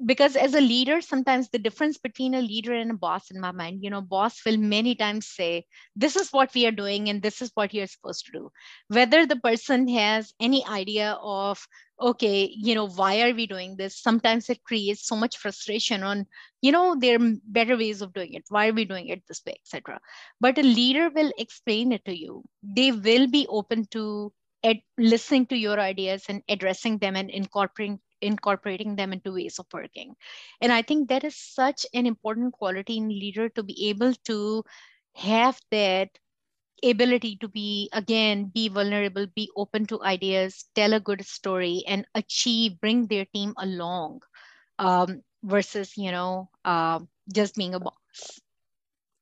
because 0.05 0.35
as 0.35 0.53
a 0.53 0.61
leader 0.61 1.01
sometimes 1.01 1.49
the 1.49 1.59
difference 1.59 1.97
between 1.97 2.33
a 2.35 2.41
leader 2.41 2.73
and 2.73 2.91
a 2.91 2.95
boss 2.95 3.31
in 3.31 3.39
my 3.39 3.51
mind 3.51 3.79
you 3.81 3.89
know 3.89 4.01
boss 4.01 4.41
will 4.45 4.57
many 4.57 4.93
times 4.93 5.27
say 5.27 5.65
this 5.95 6.17
is 6.17 6.31
what 6.31 6.53
we 6.53 6.65
are 6.65 6.71
doing 6.71 7.07
and 7.09 7.21
this 7.21 7.41
is 7.41 7.51
what 7.55 7.73
you're 7.73 7.87
supposed 7.87 8.25
to 8.25 8.31
do. 8.31 8.51
Whether 8.89 9.25
the 9.25 9.37
person 9.37 9.87
has 9.89 10.33
any 10.39 10.65
idea 10.65 11.17
of 11.21 11.65
okay 11.99 12.51
you 12.55 12.75
know 12.75 12.87
why 12.87 13.21
are 13.21 13.33
we 13.33 13.47
doing 13.47 13.75
this? 13.77 13.97
Sometimes 13.97 14.49
it 14.49 14.63
creates 14.63 15.07
so 15.07 15.15
much 15.15 15.37
frustration 15.37 16.03
on 16.03 16.25
you 16.61 16.71
know 16.71 16.95
there 16.99 17.17
are 17.21 17.33
better 17.47 17.77
ways 17.77 18.01
of 18.01 18.13
doing 18.13 18.33
it. 18.33 18.43
Why 18.49 18.69
are 18.69 18.73
we 18.73 18.85
doing 18.85 19.07
it 19.07 19.23
this 19.27 19.41
way 19.45 19.55
etc 19.61 19.99
but 20.41 20.57
a 20.57 20.63
leader 20.63 21.09
will 21.09 21.31
explain 21.37 21.91
it 21.91 22.03
to 22.05 22.17
you. 22.17 22.43
They 22.63 22.91
will 22.91 23.27
be 23.27 23.47
open 23.47 23.85
to 23.91 24.33
at 24.63 24.77
listening 24.97 25.45
to 25.47 25.55
your 25.55 25.79
ideas 25.79 26.25
and 26.27 26.41
addressing 26.49 26.97
them 26.97 27.15
and 27.15 27.29
incorporating 27.29 27.99
incorporating 28.21 28.95
them 28.95 29.13
into 29.13 29.33
ways 29.33 29.59
of 29.59 29.67
working. 29.73 30.15
And 30.61 30.71
i 30.71 30.81
think 30.81 31.09
that 31.09 31.23
is 31.23 31.35
such 31.37 31.85
an 31.93 32.05
important 32.05 32.53
quality 32.53 32.97
in 32.97 33.09
leader 33.09 33.49
to 33.49 33.63
be 33.63 33.89
able 33.89 34.13
to 34.25 34.63
have 35.13 35.59
that 35.71 36.09
ability 36.83 37.37
to 37.37 37.47
be 37.47 37.89
again 37.93 38.51
be 38.53 38.67
vulnerable 38.67 39.25
be 39.35 39.49
open 39.55 39.85
to 39.85 40.01
ideas 40.03 40.65
tell 40.75 40.93
a 40.93 40.99
good 40.99 41.25
story 41.25 41.83
and 41.87 42.05
achieve 42.15 42.79
bring 42.79 43.07
their 43.07 43.25
team 43.33 43.53
along 43.57 44.21
um, 44.79 45.21
versus 45.43 45.97
you 45.97 46.11
know 46.11 46.49
uh, 46.65 46.99
just 47.33 47.55
being 47.55 47.73
a 47.73 47.79
boss. 47.79 48.39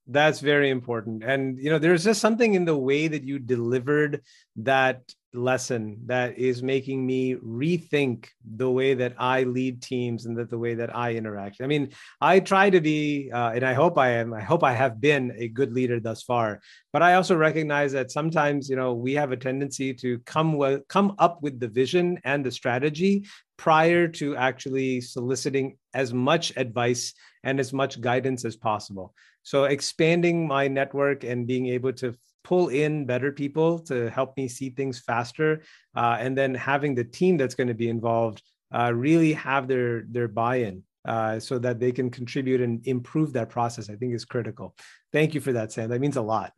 That's 0.07 0.39
very 0.41 0.69
important. 0.69 1.23
And 1.23 1.57
you 1.59 1.69
know 1.69 1.79
there's 1.79 2.03
just 2.03 2.21
something 2.21 2.53
in 2.53 2.65
the 2.65 2.77
way 2.77 3.07
that 3.07 3.23
you 3.23 3.39
delivered 3.39 4.21
that 4.57 5.01
lesson 5.33 5.97
that 6.05 6.37
is 6.37 6.61
making 6.61 7.05
me 7.05 7.35
rethink 7.35 8.27
the 8.55 8.69
way 8.69 8.93
that 8.93 9.15
I 9.17 9.43
lead 9.43 9.81
teams 9.81 10.25
and 10.25 10.37
that 10.37 10.49
the 10.49 10.57
way 10.57 10.75
that 10.75 10.95
I 10.95 11.13
interact. 11.13 11.61
I 11.61 11.67
mean, 11.67 11.91
I 12.21 12.39
try 12.39 12.69
to 12.69 12.79
be, 12.79 13.31
uh, 13.31 13.51
and 13.51 13.63
I 13.63 13.73
hope 13.73 13.97
I 13.97 14.09
am. 14.09 14.33
I 14.33 14.41
hope 14.41 14.63
I 14.63 14.73
have 14.73 15.01
been 15.01 15.33
a 15.37 15.47
good 15.47 15.73
leader 15.73 15.99
thus 15.99 16.23
far. 16.23 16.61
But 16.91 17.01
I 17.01 17.15
also 17.15 17.35
recognize 17.35 17.91
that 17.93 18.11
sometimes, 18.11 18.69
you 18.69 18.75
know, 18.75 18.93
we 18.93 19.13
have 19.13 19.31
a 19.31 19.37
tendency 19.37 19.93
to 19.95 20.19
come 20.19 20.53
with, 20.53 20.87
come 20.87 21.15
up 21.19 21.41
with 21.41 21.59
the 21.59 21.67
vision 21.67 22.19
and 22.23 22.45
the 22.45 22.51
strategy 22.51 23.25
prior 23.57 24.07
to 24.07 24.35
actually 24.35 25.01
soliciting 25.01 25.77
as 25.93 26.13
much 26.13 26.53
advice 26.57 27.13
and 27.43 27.59
as 27.59 27.73
much 27.73 28.01
guidance 28.01 28.45
as 28.45 28.55
possible. 28.55 29.13
So 29.43 29.65
expanding 29.65 30.47
my 30.47 30.67
network 30.67 31.23
and 31.23 31.45
being 31.45 31.67
able 31.67 31.93
to 31.93 32.15
pull 32.43 32.69
in 32.69 33.05
better 33.05 33.31
people 33.31 33.79
to 33.79 34.09
help 34.09 34.35
me 34.37 34.47
see 34.47 34.69
things 34.69 34.99
faster. 34.99 35.61
Uh, 35.95 36.17
and 36.19 36.37
then 36.37 36.53
having 36.53 36.95
the 36.95 37.03
team 37.03 37.37
that's 37.37 37.55
going 37.55 37.67
to 37.67 37.73
be 37.73 37.89
involved 37.89 38.41
uh, 38.73 38.91
really 38.93 39.33
have 39.33 39.67
their 39.67 40.03
their 40.09 40.27
buy-in 40.27 40.83
uh, 41.07 41.39
so 41.39 41.59
that 41.59 41.79
they 41.79 41.91
can 41.91 42.09
contribute 42.09 42.61
and 42.61 42.85
improve 42.87 43.33
that 43.33 43.49
process 43.49 43.89
i 43.89 43.95
think 43.95 44.13
is 44.13 44.25
critical. 44.25 44.75
Thank 45.11 45.33
you 45.33 45.41
for 45.41 45.53
that 45.53 45.71
sam. 45.71 45.89
That 45.89 46.01
means 46.01 46.17
a 46.17 46.21
lot. 46.21 46.53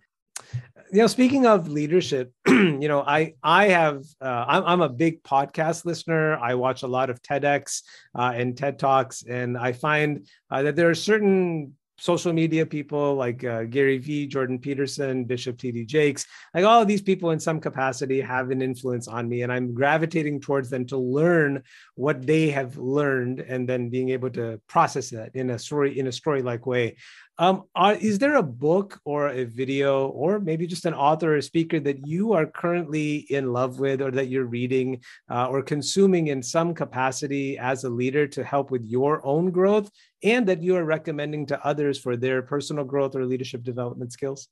You 0.91 1.01
know 1.01 1.07
speaking 1.07 1.45
of 1.45 1.67
leadership 1.67 2.31
you 2.47 2.87
know 2.87 3.01
i 3.01 3.33
i 3.43 3.67
have 3.67 4.03
uh, 4.21 4.45
I'm, 4.47 4.63
I'm 4.63 4.81
a 4.81 4.89
big 4.89 5.23
podcast 5.23 5.83
listener. 5.83 6.37
I 6.37 6.55
watch 6.55 6.83
a 6.83 6.87
lot 6.87 7.09
of 7.09 7.21
tedx 7.21 7.81
uh, 8.17 8.31
and 8.35 8.55
ted 8.55 8.79
talks 8.79 9.23
and 9.23 9.57
i 9.57 9.73
find 9.73 10.27
uh, 10.51 10.61
that 10.63 10.75
there 10.75 10.89
are 10.89 10.95
certain 10.95 11.73
social 11.97 12.33
media 12.33 12.65
people 12.65 13.15
like 13.15 13.43
uh, 13.43 13.63
Gary 13.63 13.97
Vee, 13.97 14.27
Jordan 14.27 14.59
Peterson, 14.59 15.23
Bishop 15.23 15.57
T.D. 15.57 15.85
Jakes, 15.85 16.25
like 16.53 16.65
all 16.65 16.81
of 16.81 16.87
these 16.87 17.01
people 17.01 17.31
in 17.31 17.39
some 17.39 17.59
capacity 17.59 18.19
have 18.21 18.51
an 18.51 18.61
influence 18.61 19.07
on 19.07 19.29
me. 19.29 19.43
And 19.43 19.51
I'm 19.51 19.73
gravitating 19.73 20.41
towards 20.41 20.69
them 20.69 20.85
to 20.87 20.97
learn 20.97 21.63
what 21.95 22.25
they 22.25 22.49
have 22.49 22.77
learned 22.77 23.39
and 23.39 23.67
then 23.67 23.89
being 23.89 24.09
able 24.09 24.29
to 24.31 24.59
process 24.67 25.09
that 25.11 25.35
in 25.35 25.51
a 25.51 25.59
story, 25.59 25.97
in 25.97 26.07
a 26.07 26.11
story 26.11 26.41
like 26.41 26.65
way. 26.65 26.97
Um, 27.37 27.63
are, 27.75 27.95
is 27.95 28.17
there 28.17 28.35
a 28.35 28.43
book 28.43 29.01
or 29.03 29.27
a 29.27 29.43
video 29.43 30.07
or 30.07 30.39
maybe 30.39 30.65
just 30.65 30.85
an 30.85 30.93
author 30.93 31.35
or 31.35 31.41
speaker 31.41 31.81
that 31.81 32.07
you 32.07 32.31
are 32.31 32.45
currently 32.45 33.25
in 33.29 33.51
love 33.51 33.79
with 33.79 34.01
or 34.01 34.09
that 34.11 34.29
you're 34.29 34.45
reading 34.45 35.01
uh, 35.29 35.47
or 35.47 35.61
consuming 35.61 36.27
in 36.27 36.41
some 36.41 36.73
capacity 36.73 37.57
as 37.57 37.83
a 37.83 37.89
leader 37.89 38.25
to 38.25 38.43
help 38.43 38.71
with 38.71 38.85
your 38.85 39.25
own 39.25 39.51
growth 39.51 39.89
and 40.23 40.47
that 40.47 40.63
you 40.63 40.77
are 40.77 40.85
recommending 40.85 41.45
to 41.47 41.65
others 41.65 41.99
for 41.99 42.15
their 42.15 42.41
personal 42.41 42.85
growth 42.85 43.15
or 43.15 43.25
leadership 43.25 43.63
development 43.63 44.13
skills? 44.13 44.47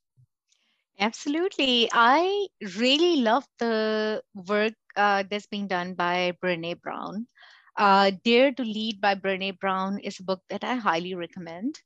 Absolutely. 1.00 1.90
I 1.94 2.48
really 2.78 3.22
love 3.22 3.46
the 3.60 4.22
work 4.36 4.74
uh, 4.98 5.24
that's 5.30 5.48
being 5.48 5.68
done 5.68 5.94
by 5.94 6.34
Brene 6.44 6.82
Brown. 6.82 7.28
Uh, 7.76 8.12
Dare 8.24 8.52
to 8.52 8.64
Lead 8.64 9.02
by 9.02 9.16
Brene 9.16 9.60
Brown 9.60 10.00
is 10.00 10.20
a 10.20 10.24
book 10.24 10.42
that 10.50 10.64
I 10.64 10.76
highly 10.76 11.16
recommend. 11.16 11.80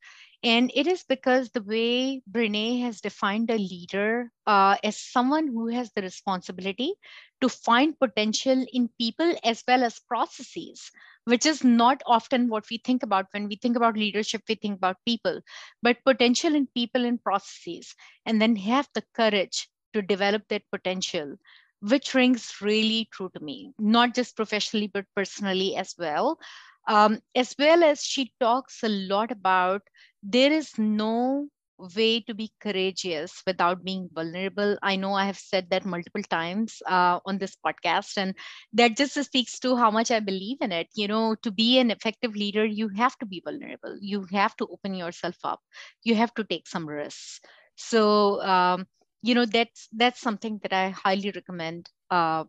And 0.44 0.72
it 0.76 0.88
is 0.88 1.04
because 1.04 1.50
the 1.50 1.64
way 1.64 2.22
Brene 2.32 2.82
has 2.84 3.02
defined 3.02 3.50
a 3.50 3.58
leader 3.58 4.32
uh, 4.46 4.78
as 4.84 4.98
someone 4.98 5.48
who 5.48 5.68
has 5.68 5.92
the 5.92 6.02
responsibility 6.02 6.94
to 7.42 7.50
find 7.50 8.00
potential 8.00 8.66
in 8.72 8.90
people 9.00 9.36
as 9.44 9.64
well 9.68 9.84
as 9.84 10.00
processes, 10.00 10.92
which 11.26 11.46
is 11.46 11.64
not 11.64 12.02
often 12.06 12.50
what 12.50 12.66
we 12.70 12.78
think 12.78 13.04
about 13.04 13.28
when 13.32 13.48
we 13.48 13.56
think 13.56 13.76
about 13.76 13.98
leadership, 13.98 14.44
we 14.48 14.56
think 14.56 14.78
about 14.78 14.98
people, 15.06 15.42
but 15.82 16.04
potential 16.06 16.56
in 16.56 16.68
people 16.68 17.04
and 17.04 17.22
processes, 17.24 17.94
and 18.26 18.42
then 18.42 18.56
have 18.56 18.88
the 18.94 19.04
courage 19.16 19.68
to 19.94 20.02
develop 20.02 20.48
that 20.50 20.64
potential 20.72 21.36
which 21.82 22.14
rings 22.16 22.56
really 22.62 23.08
true 23.12 23.30
to 23.36 23.40
me, 23.40 23.72
not 23.78 24.16
just 24.16 24.36
professionally, 24.36 24.88
but 24.92 25.06
personally 25.16 25.76
as 25.76 25.94
well. 25.98 26.40
Um, 26.88 27.20
as 27.36 27.54
well 27.60 27.84
as 27.84 28.02
she 28.02 28.32
talks 28.40 28.82
a 28.84 28.90
lot 28.90 29.32
about 29.32 29.82
there 30.24 30.52
is 30.52 30.78
no 30.78 31.48
way 31.78 32.22
to 32.22 32.34
be 32.34 32.52
courageous 32.60 33.42
without 33.46 33.84
being 33.84 34.10
vulnerable. 34.14 34.78
I 34.82 34.96
know 34.96 35.14
I 35.14 35.26
have 35.26 35.38
said 35.38 35.70
that 35.70 35.86
multiple 35.86 36.24
times 36.24 36.82
uh, 36.88 37.20
on 37.26 37.38
this 37.38 37.56
podcast, 37.66 38.18
and 38.18 38.36
that 38.74 38.98
just 38.98 39.22
speaks 39.24 39.60
to 39.60 39.76
how 39.76 39.92
much 39.92 40.12
I 40.12 40.20
believe 40.20 40.58
in 40.62 40.72
it. 40.72 40.88
You 40.96 41.08
know, 41.08 41.36
to 41.44 41.52
be 41.52 41.78
an 41.80 41.92
effective 41.92 42.36
leader, 42.36 42.66
you 42.66 42.90
have 42.90 43.18
to 43.20 43.26
be 43.26 43.42
vulnerable. 43.44 43.98
You 44.02 44.26
have 44.32 44.56
to 44.58 44.68
open 44.68 44.96
yourself 44.96 45.38
up. 45.44 45.62
You 46.04 46.16
have 46.16 46.34
to 46.36 46.44
take 46.44 46.68
some 46.68 46.88
risks. 46.88 47.40
So, 47.76 48.42
um, 48.44 48.88
you 49.22 49.36
know, 49.36 49.46
that's 49.46 49.88
that's 49.94 50.20
something 50.22 50.60
that 50.64 50.74
I 50.74 50.90
highly 50.90 51.32
recommend 51.32 51.90
uh, 52.10 52.46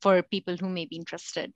for 0.00 0.22
people 0.22 0.56
who 0.56 0.68
may 0.68 0.86
be 0.86 0.96
interested. 0.96 1.52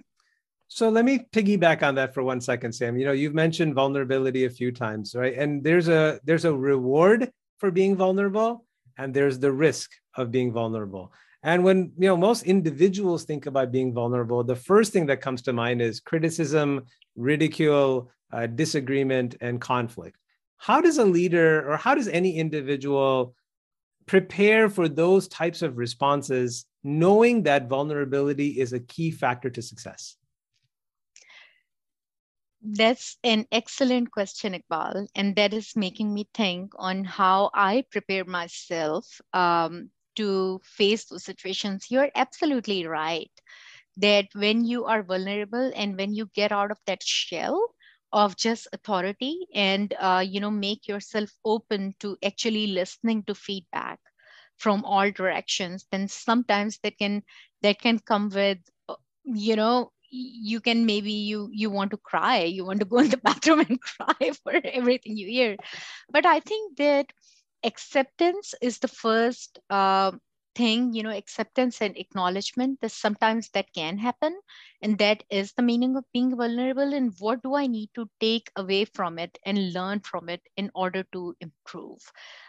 So 0.72 0.88
let 0.88 1.04
me 1.04 1.18
piggyback 1.32 1.82
on 1.82 1.96
that 1.96 2.14
for 2.14 2.22
one 2.22 2.40
second, 2.40 2.72
Sam. 2.72 2.96
You 2.96 3.04
know, 3.04 3.12
you've 3.12 3.34
mentioned 3.34 3.74
vulnerability 3.74 4.44
a 4.44 4.50
few 4.50 4.70
times, 4.70 5.16
right? 5.16 5.36
And 5.36 5.64
there's 5.64 5.88
a 5.88 6.20
there's 6.22 6.44
a 6.44 6.54
reward 6.54 7.32
for 7.58 7.72
being 7.72 7.96
vulnerable, 7.96 8.64
and 8.96 9.12
there's 9.12 9.40
the 9.40 9.50
risk 9.50 9.90
of 10.14 10.30
being 10.30 10.52
vulnerable. 10.52 11.12
And 11.42 11.64
when 11.64 11.90
you 11.98 12.06
know 12.06 12.16
most 12.16 12.44
individuals 12.44 13.24
think 13.24 13.46
about 13.46 13.72
being 13.72 13.92
vulnerable, 13.92 14.44
the 14.44 14.54
first 14.54 14.92
thing 14.92 15.06
that 15.06 15.20
comes 15.20 15.42
to 15.42 15.52
mind 15.52 15.82
is 15.82 15.98
criticism, 15.98 16.86
ridicule, 17.16 18.12
uh, 18.32 18.46
disagreement, 18.46 19.34
and 19.40 19.60
conflict. 19.60 20.18
How 20.58 20.80
does 20.80 20.98
a 20.98 21.04
leader 21.04 21.68
or 21.68 21.78
how 21.78 21.96
does 21.96 22.06
any 22.06 22.36
individual 22.36 23.34
prepare 24.06 24.70
for 24.70 24.88
those 24.88 25.26
types 25.26 25.62
of 25.62 25.78
responses, 25.78 26.64
knowing 26.84 27.42
that 27.42 27.68
vulnerability 27.68 28.60
is 28.60 28.72
a 28.72 28.78
key 28.78 29.10
factor 29.10 29.50
to 29.50 29.62
success? 29.62 30.14
That's 32.62 33.18
an 33.22 33.46
excellent 33.52 34.12
question, 34.12 34.54
Iqbal. 34.54 35.08
And 35.14 35.36
that 35.36 35.52
is 35.52 35.76
making 35.76 36.14
me 36.14 36.26
think 36.32 36.72
on 36.78 37.04
how 37.04 37.50
I 37.52 37.84
prepare 37.90 38.24
myself 38.24 39.20
um, 39.34 39.90
to 40.16 40.58
face 40.64 41.04
those 41.06 41.24
situations. 41.24 41.90
You're 41.90 42.10
absolutely 42.14 42.86
right 42.86 43.30
that 43.98 44.28
when 44.34 44.64
you 44.64 44.86
are 44.86 45.02
vulnerable 45.02 45.72
and 45.76 45.96
when 45.98 46.14
you 46.14 46.26
get 46.34 46.52
out 46.52 46.70
of 46.70 46.78
that 46.86 47.02
shell 47.02 47.74
of 48.12 48.36
just 48.36 48.68
authority 48.72 49.46
and 49.54 49.94
uh, 50.00 50.24
you 50.26 50.40
know 50.40 50.50
make 50.50 50.88
yourself 50.88 51.30
open 51.44 51.94
to 52.00 52.16
actually 52.24 52.68
listening 52.68 53.22
to 53.24 53.34
feedback 53.34 54.00
from 54.56 54.84
all 54.84 55.10
directions 55.10 55.86
then 55.90 56.08
sometimes 56.08 56.78
that 56.82 56.96
can 56.98 57.22
that 57.62 57.80
can 57.80 57.98
come 57.98 58.28
with 58.30 58.58
uh, 58.88 58.94
you 59.24 59.56
know 59.56 59.92
you 60.10 60.60
can 60.60 60.86
maybe 60.86 61.12
you 61.12 61.48
you 61.52 61.70
want 61.70 61.90
to 61.92 61.96
cry. 61.98 62.42
You 62.44 62.64
want 62.64 62.80
to 62.80 62.86
go 62.86 62.98
in 62.98 63.10
the 63.10 63.16
bathroom 63.24 63.60
and 63.60 63.80
cry 63.80 64.32
for 64.42 64.52
everything 64.64 65.16
you 65.16 65.28
hear. 65.28 65.56
But 66.10 66.26
i 66.26 66.40
think 66.40 66.76
that 66.78 67.12
acceptance 67.64 68.54
is 68.62 68.78
the 68.78 68.88
first 68.88 69.58
uh, 69.70 70.12
thing 70.60 70.92
you 70.94 71.02
know 71.02 71.10
acceptance 71.10 71.80
and 71.82 71.96
acknowledgement 71.98 72.80
that 72.82 72.92
sometimes 72.92 73.50
that 73.50 73.72
can 73.74 73.98
happen. 73.98 74.40
And 74.82 74.98
that 74.98 75.24
is 75.30 75.52
the 75.54 75.62
meaning 75.62 75.96
of 75.96 76.04
being 76.12 76.36
vulnerable 76.36 76.94
and 76.94 77.14
what 77.18 77.42
do 77.42 77.54
i 77.54 77.66
need 77.66 77.90
to 77.94 78.08
take 78.20 78.50
away 78.56 78.84
from 78.84 79.18
it 79.18 79.38
and 79.46 79.72
learn 79.72 80.00
from 80.00 80.28
it 80.28 80.42
in 80.56 80.70
order 80.74 81.04
to 81.12 81.36
improve. 81.40 82.00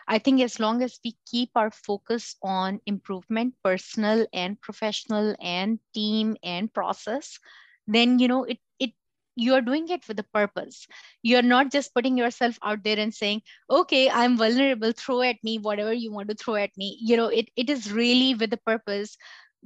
I 0.08 0.20
think 0.20 0.42
as 0.42 0.60
long 0.60 0.82
as 0.84 1.00
we 1.04 1.16
keep 1.30 1.52
our 1.56 1.72
focus 1.72 2.36
on 2.44 2.82
improvement 2.86 3.56
personal 3.64 4.28
and 4.34 4.60
professional 4.62 5.36
and 5.42 5.80
team 5.94 6.38
and 6.44 6.74
process 6.74 7.40
then 7.88 8.20
you 8.20 8.28
know 8.28 8.44
it 8.44 8.60
it 8.80 8.92
you're 9.36 9.62
doing 9.62 9.88
it 9.90 10.08
with 10.08 10.20
a 10.20 10.24
purpose. 10.34 10.88
You're 11.24 11.42
not 11.42 11.72
just 11.72 11.94
putting 11.94 12.18
yourself 12.18 12.58
out 12.64 12.84
there 12.84 13.00
and 13.00 13.14
saying 13.14 13.42
okay 13.70 14.10
i'm 14.10 14.38
vulnerable 14.38 14.92
throw 14.92 15.22
at 15.22 15.38
me 15.44 15.58
whatever 15.58 15.94
you 15.94 16.12
want 16.12 16.30
to 16.30 16.36
throw 16.36 16.56
at 16.56 16.72
me. 16.78 16.98
You 17.02 17.18
know 17.18 17.28
it, 17.28 17.50
it 17.56 17.70
is 17.70 17.92
really 17.92 18.36
with 18.36 18.54
a 18.54 18.58
purpose. 18.58 19.18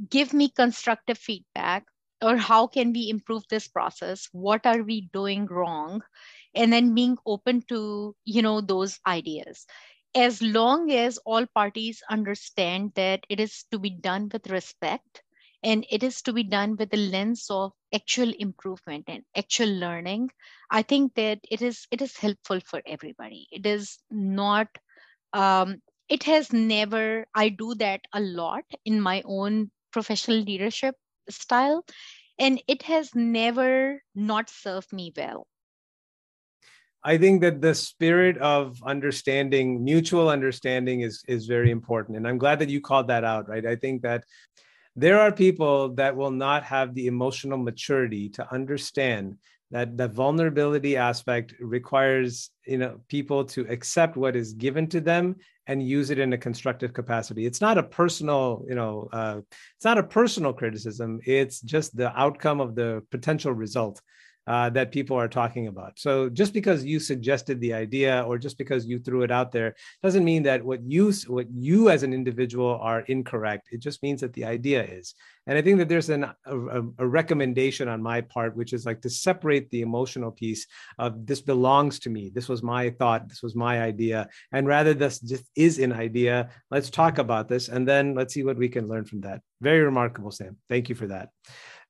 Give 0.09 0.33
me 0.33 0.49
constructive 0.49 1.17
feedback 1.17 1.85
or 2.21 2.37
how 2.37 2.67
can 2.67 2.93
we 2.93 3.09
improve 3.09 3.43
this 3.49 3.67
process? 3.67 4.27
What 4.31 4.65
are 4.65 4.81
we 4.83 5.09
doing 5.13 5.45
wrong? 5.47 6.01
And 6.53 6.71
then 6.73 6.95
being 6.95 7.17
open 7.25 7.61
to 7.69 8.15
you 8.25 8.41
know 8.41 8.61
those 8.61 8.99
ideas. 9.07 9.65
As 10.15 10.41
long 10.41 10.91
as 10.91 11.17
all 11.25 11.45
parties 11.47 12.01
understand 12.09 12.93
that 12.95 13.25
it 13.29 13.39
is 13.39 13.65
to 13.71 13.79
be 13.79 13.89
done 13.89 14.29
with 14.31 14.49
respect 14.49 15.21
and 15.63 15.85
it 15.89 16.03
is 16.03 16.21
to 16.21 16.33
be 16.33 16.43
done 16.43 16.75
with 16.77 16.89
the 16.89 16.97
lens 16.97 17.47
of 17.49 17.71
actual 17.93 18.31
improvement 18.39 19.05
and 19.07 19.23
actual 19.35 19.69
learning 19.69 20.29
i 20.69 20.81
think 20.81 21.13
that 21.15 21.39
it 21.49 21.61
is 21.61 21.87
it 21.91 22.01
is 22.01 22.17
helpful 22.17 22.59
for 22.65 22.81
everybody 22.85 23.47
it 23.51 23.65
is 23.65 23.97
not 24.09 24.67
um, 25.33 25.81
it 26.09 26.23
has 26.23 26.53
never 26.53 27.25
i 27.33 27.49
do 27.49 27.73
that 27.75 28.01
a 28.13 28.19
lot 28.19 28.63
in 28.85 28.99
my 29.01 29.21
own 29.25 29.69
professional 29.91 30.37
leadership 30.37 30.95
style 31.29 31.83
and 32.37 32.61
it 32.67 32.83
has 32.83 33.15
never 33.15 34.01
not 34.13 34.49
served 34.49 34.91
me 34.91 35.11
well 35.15 35.47
I 37.07 37.19
think 37.19 37.41
that 37.41 37.61
the 37.61 37.75
spirit 37.75 38.35
of 38.39 38.81
understanding, 38.83 39.83
mutual 39.83 40.27
understanding 40.27 41.01
is 41.01 41.23
is 41.27 41.45
very 41.45 41.69
important. 41.69 42.17
And 42.17 42.27
I'm 42.27 42.39
glad 42.39 42.57
that 42.59 42.69
you 42.69 42.81
called 42.81 43.07
that 43.09 43.23
out, 43.23 43.47
right? 43.47 43.63
I 43.63 43.75
think 43.75 44.01
that 44.01 44.23
there 44.95 45.19
are 45.19 45.31
people 45.31 45.89
that 45.95 46.15
will 46.15 46.31
not 46.31 46.63
have 46.63 46.93
the 46.93 47.07
emotional 47.07 47.57
maturity 47.57 48.29
to 48.29 48.53
understand 48.53 49.37
that 49.71 49.97
the 49.97 50.07
vulnerability 50.07 50.95
aspect 50.95 51.53
requires 51.59 52.49
you 52.65 52.77
know 52.77 52.99
people 53.07 53.43
to 53.43 53.61
accept 53.67 54.15
what 54.15 54.35
is 54.35 54.53
given 54.53 54.87
to 54.87 55.01
them 55.01 55.35
and 55.67 55.85
use 55.85 56.11
it 56.11 56.19
in 56.19 56.31
a 56.33 56.37
constructive 56.37 56.93
capacity. 56.93 57.45
It's 57.45 57.61
not 57.61 57.77
a 57.77 57.83
personal 57.83 58.63
you 58.69 58.75
know 58.75 59.09
uh, 59.11 59.41
it's 59.75 59.85
not 59.85 59.97
a 59.97 60.03
personal 60.03 60.53
criticism. 60.53 61.19
It's 61.25 61.59
just 61.61 61.95
the 61.95 62.17
outcome 62.17 62.61
of 62.61 62.75
the 62.75 63.03
potential 63.11 63.51
result 63.51 64.01
uh, 64.47 64.69
that 64.69 64.91
people 64.91 65.17
are 65.17 65.27
talking 65.27 65.67
about. 65.67 65.97
So 65.97 66.29
just 66.29 66.53
because 66.53 66.85
you 66.85 66.99
suggested 66.99 67.59
the 67.59 67.73
idea 67.73 68.23
or 68.23 68.37
just 68.37 68.57
because 68.57 68.85
you 68.85 68.99
threw 68.99 69.23
it 69.23 69.31
out 69.31 69.51
there 69.51 69.75
doesn't 70.03 70.23
mean 70.23 70.43
that 70.43 70.63
what 70.63 70.81
you 70.83 71.11
what 71.27 71.47
you 71.51 71.89
as 71.89 72.03
an 72.03 72.13
individual 72.13 72.77
are 72.81 73.01
incorrect. 73.01 73.69
It 73.71 73.79
just 73.79 74.03
means 74.03 74.21
that 74.21 74.33
the 74.33 74.45
idea 74.45 74.83
is. 74.83 75.15
And 75.47 75.57
I 75.57 75.61
think 75.61 75.77
that 75.77 75.89
there's 75.89 76.09
an, 76.09 76.25
a, 76.45 76.81
a 76.97 77.07
recommendation 77.07 77.87
on 77.87 78.01
my 78.01 78.21
part, 78.21 78.55
which 78.55 78.73
is 78.73 78.85
like 78.85 79.01
to 79.01 79.09
separate 79.09 79.69
the 79.69 79.81
emotional 79.81 80.31
piece 80.31 80.65
of 80.97 81.25
this 81.25 81.41
belongs 81.41 81.99
to 81.99 82.09
me. 82.09 82.31
This 82.33 82.49
was 82.49 82.63
my 82.63 82.89
thought. 82.89 83.29
This 83.29 83.43
was 83.43 83.55
my 83.55 83.81
idea. 83.81 84.27
And 84.51 84.67
rather 84.67 84.93
this 84.93 85.19
just 85.19 85.45
is 85.55 85.77
an 85.79 85.93
idea. 85.93 86.49
Let's 86.71 86.89
talk 86.89 87.19
about 87.19 87.47
this 87.47 87.69
and 87.69 87.87
then 87.87 88.15
let's 88.15 88.33
see 88.33 88.43
what 88.43 88.57
we 88.57 88.69
can 88.69 88.87
learn 88.87 89.05
from 89.05 89.21
that. 89.21 89.41
Very 89.61 89.81
remarkable, 89.81 90.31
Sam. 90.31 90.57
Thank 90.69 90.89
you 90.89 90.95
for 90.95 91.07
that 91.07 91.29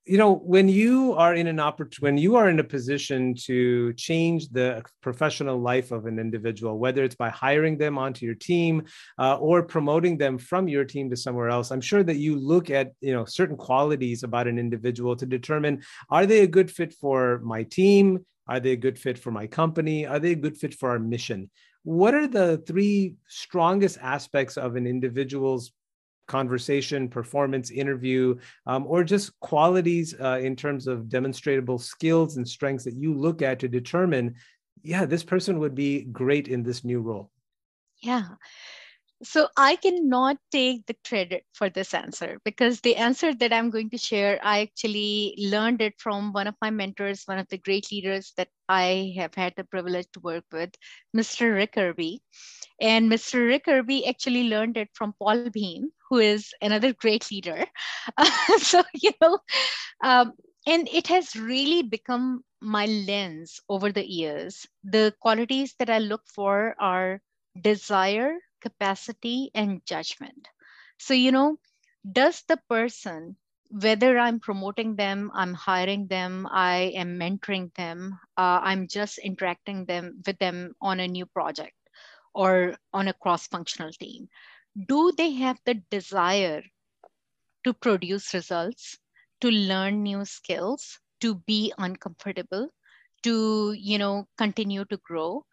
you 0.06 0.18
know 0.18 0.36
when 0.36 0.70
you 0.70 1.14
are 1.14 1.34
in 1.34 1.47
an 1.47 1.60
opportunity 1.60 2.03
when 2.06 2.18
you 2.18 2.36
are 2.36 2.49
in 2.49 2.60
a 2.60 2.64
position 2.64 3.34
to 3.34 3.91
change 3.93 4.49
the 4.49 4.84
professional 5.01 5.60
life 5.60 5.91
of 5.91 6.06
an 6.06 6.20
individual 6.20 6.78
whether 6.78 7.03
it's 7.03 7.16
by 7.16 7.30
hiring 7.30 7.78
them 7.78 7.97
onto 7.97 8.26
your 8.26 8.36
team 8.36 8.84
uh, 9.20 9.38
or 9.38 9.64
promoting 9.64 10.18
them 10.18 10.38
from 10.38 10.68
your 10.68 10.86
team 10.86 11.10
to 11.10 11.16
somewhere 11.16 11.49
else 11.49 11.72
i'm 11.72 11.82
sure 11.82 12.03
that 12.03 12.18
you 12.18 12.38
look 12.38 12.70
at 12.70 12.91
you 13.01 13.14
know 13.14 13.26
certain 13.26 13.58
qualities 13.58 14.24
about 14.24 14.47
an 14.47 14.60
individual 14.60 15.16
to 15.16 15.26
determine 15.26 15.82
are 16.10 16.26
they 16.26 16.41
a 16.41 16.47
good 16.47 16.72
fit 16.72 16.93
for 16.93 17.39
my 17.43 17.64
team? 17.64 18.26
Are 18.47 18.60
they 18.60 18.72
a 18.72 18.78
good 18.78 18.99
fit 18.99 19.18
for 19.18 19.32
my 19.32 19.47
company? 19.47 20.06
Are 20.06 20.20
they 20.20 20.32
a 20.32 20.36
good 20.36 20.58
fit 20.58 20.74
for 20.74 20.89
our 20.89 20.99
mission? 20.99 21.49
What 21.84 22.14
are 22.14 22.28
the 22.28 22.64
three 22.66 23.16
strongest 23.28 23.97
aspects 24.01 24.58
of 24.58 24.76
an 24.76 24.88
individual's 24.88 25.72
conversation, 26.28 27.08
performance, 27.08 27.72
interview, 27.72 28.38
um, 28.66 28.86
or 28.88 29.04
just 29.04 29.38
qualities 29.40 30.16
uh, 30.20 30.40
in 30.42 30.56
terms 30.56 30.88
of 30.88 31.10
demonstrable 31.10 31.78
skills 31.78 32.38
and 32.38 32.48
strengths 32.48 32.84
that 32.86 32.96
you 32.96 33.14
look 33.14 33.42
at 33.42 33.60
to 33.60 33.68
determine, 33.68 34.36
yeah, 34.84 35.06
this 35.06 35.24
person 35.24 35.60
would 35.60 35.76
be 35.76 36.04
great 36.06 36.48
in 36.48 36.64
this 36.64 36.84
new 36.84 37.02
role? 37.02 37.32
Yeah. 38.02 38.28
So 39.24 39.48
I 39.56 39.78
cannot 39.78 40.38
take 40.52 40.86
the 40.86 40.96
credit 41.08 41.46
for 41.54 41.70
this 41.70 41.94
answer 41.94 42.38
because 42.44 42.82
the 42.82 42.98
answer 42.98 43.34
that 43.34 43.54
I'm 43.54 43.70
going 43.70 43.90
to 43.92 43.98
share, 43.98 44.40
I 44.44 44.62
actually 44.62 45.36
learned 45.38 45.82
it 45.82 45.94
from 45.98 46.34
one 46.34 46.48
of 46.48 46.56
my 46.62 46.70
mentors, 46.70 47.24
one 47.26 47.40
of 47.40 47.48
the 47.48 47.58
great 47.58 47.92
leaders 47.92 48.34
that 48.36 48.50
I 48.68 49.14
have 49.18 49.34
had 49.34 49.54
the 49.56 49.64
privilege 49.64 50.08
to 50.14 50.20
work 50.20 50.44
with, 50.52 50.72
Mr. 51.16 51.56
Rick 51.56 51.76
Irby. 51.78 52.22
And 52.82 53.10
Mr. 53.10 53.46
Rick 53.48 53.68
Irby 53.68 54.08
actually 54.08 54.44
learned 54.50 54.78
it 54.78 54.90
from 54.94 55.14
Paul 55.20 55.44
Beam, 55.44 55.84
who 56.02 56.12
is 56.12 56.44
another 56.54 56.86
great 56.86 57.24
leader. 57.26 57.60
So, 58.58 58.84
you 58.94 59.12
know, 59.22 59.40
um, 60.04 60.34
and 60.66 60.88
it 60.90 61.08
has 61.08 61.36
really 61.36 61.82
become 61.84 62.44
my 62.62 62.86
lens 62.86 63.60
over 63.70 63.92
the 63.92 64.06
years. 64.08 64.66
The 64.84 65.14
qualities 65.22 65.76
that 65.80 65.90
I 65.90 66.00
look 66.00 66.22
for 66.28 66.76
are 66.80 67.22
desire, 67.60 68.38
capacity, 68.62 69.52
and 69.54 69.86
judgment. 69.86 70.48
So, 70.98 71.14
you 71.14 71.32
know, 71.32 71.58
does 72.12 72.44
the 72.48 72.58
person, 72.70 73.38
whether 73.70 74.18
I'm 74.18 74.40
promoting 74.40 74.96
them, 74.96 75.32
I'm 75.34 75.54
hiring 75.54 76.08
them, 76.08 76.48
I 76.52 76.94
am 76.96 77.18
mentoring 77.20 77.74
them, 77.76 78.20
uh, 78.38 78.60
I'm 78.64 78.88
just 78.88 79.18
interacting 79.20 79.86
them 79.86 80.22
with 80.26 80.38
them 80.40 80.76
on 80.82 81.00
a 81.00 81.08
new 81.08 81.26
project 81.26 81.76
or 82.36 82.78
on 82.94 83.08
a 83.08 83.14
cross-functional 83.14 83.92
team, 83.94 84.28
do 84.88 85.14
they 85.18 85.32
have 85.32 85.58
the 85.66 85.76
desire 85.90 86.64
to 87.64 87.74
produce 87.74 88.34
results, 88.34 89.00
to 89.42 89.50
learn 89.50 90.04
new 90.04 90.26
skills, 90.26 91.00
to 91.22 91.36
be 91.48 91.74
uncomfortable, 91.78 92.70
to 93.24 93.74
you 93.74 93.98
know 93.98 94.28
continue 94.38 94.86
to 94.86 94.98
grow? 94.98 95.46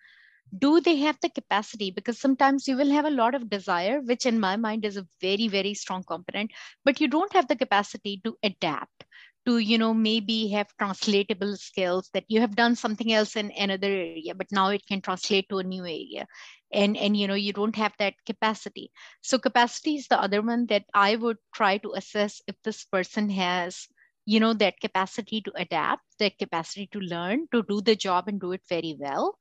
Do 0.59 0.81
they 0.81 0.97
have 0.97 1.19
the 1.23 1.31
capacity? 1.31 1.91
Because 1.91 2.19
sometimes 2.19 2.69
you 2.69 2.77
will 2.77 2.91
have 2.91 3.07
a 3.07 3.11
lot 3.11 3.35
of 3.35 3.49
desire, 3.49 4.01
which 4.01 4.27
in 4.27 4.39
my 4.39 4.57
mind 4.57 4.85
is 4.85 4.99
a 4.99 5.07
very, 5.21 5.49
very 5.49 5.73
strong 5.73 6.03
component, 6.05 6.51
but 6.85 7.01
you 7.01 7.09
don't 7.09 7.33
have 7.33 7.49
the 7.49 7.57
capacity 7.57 8.21
to 8.25 8.37
adapt 8.43 9.07
to 9.47 9.59
you 9.59 9.79
know 9.79 9.93
maybe 9.95 10.49
have 10.49 10.69
translatable 10.79 11.57
skills 11.57 12.09
that 12.15 12.25
you 12.29 12.41
have 12.41 12.55
done 12.57 12.75
something 12.77 13.13
else 13.13 13.37
in 13.37 13.51
another 13.53 13.89
area 13.89 14.35
but 14.35 14.47
now 14.53 14.69
it 14.69 14.87
can 14.87 15.01
translate 15.01 15.49
to 15.49 15.59
a 15.59 15.65
new 15.65 15.85
area. 15.85 16.27
And 16.73 16.97
and 16.97 17.17
you 17.17 17.27
know 17.27 17.35
you 17.35 17.53
don't 17.53 17.77
have 17.77 17.93
that 17.99 18.15
capacity. 18.27 18.91
So 19.23 19.39
capacity 19.39 19.97
is 19.97 20.09
the 20.09 20.21
other 20.21 20.43
one 20.43 20.67
that 20.67 20.85
i 20.95 21.17
would 21.17 21.39
try 21.55 21.79
to 21.79 21.93
assess 21.95 22.41
if 22.47 22.57
this 22.63 22.85
person 22.85 23.29
has 23.31 23.89
you 24.27 24.41
know 24.41 24.53
that 24.55 24.81
capacity 24.81 25.41
to 25.43 25.53
adapt 25.57 26.03
that 26.19 26.39
capacity 26.39 26.87
to 26.93 27.01
learn 27.01 27.47
to 27.53 27.63
do 27.65 27.81
the 27.81 27.97
job 27.97 28.29
and 28.29 28.41
do 28.41 28.53
it 28.53 28.63
very 28.69 28.97
well 28.99 29.37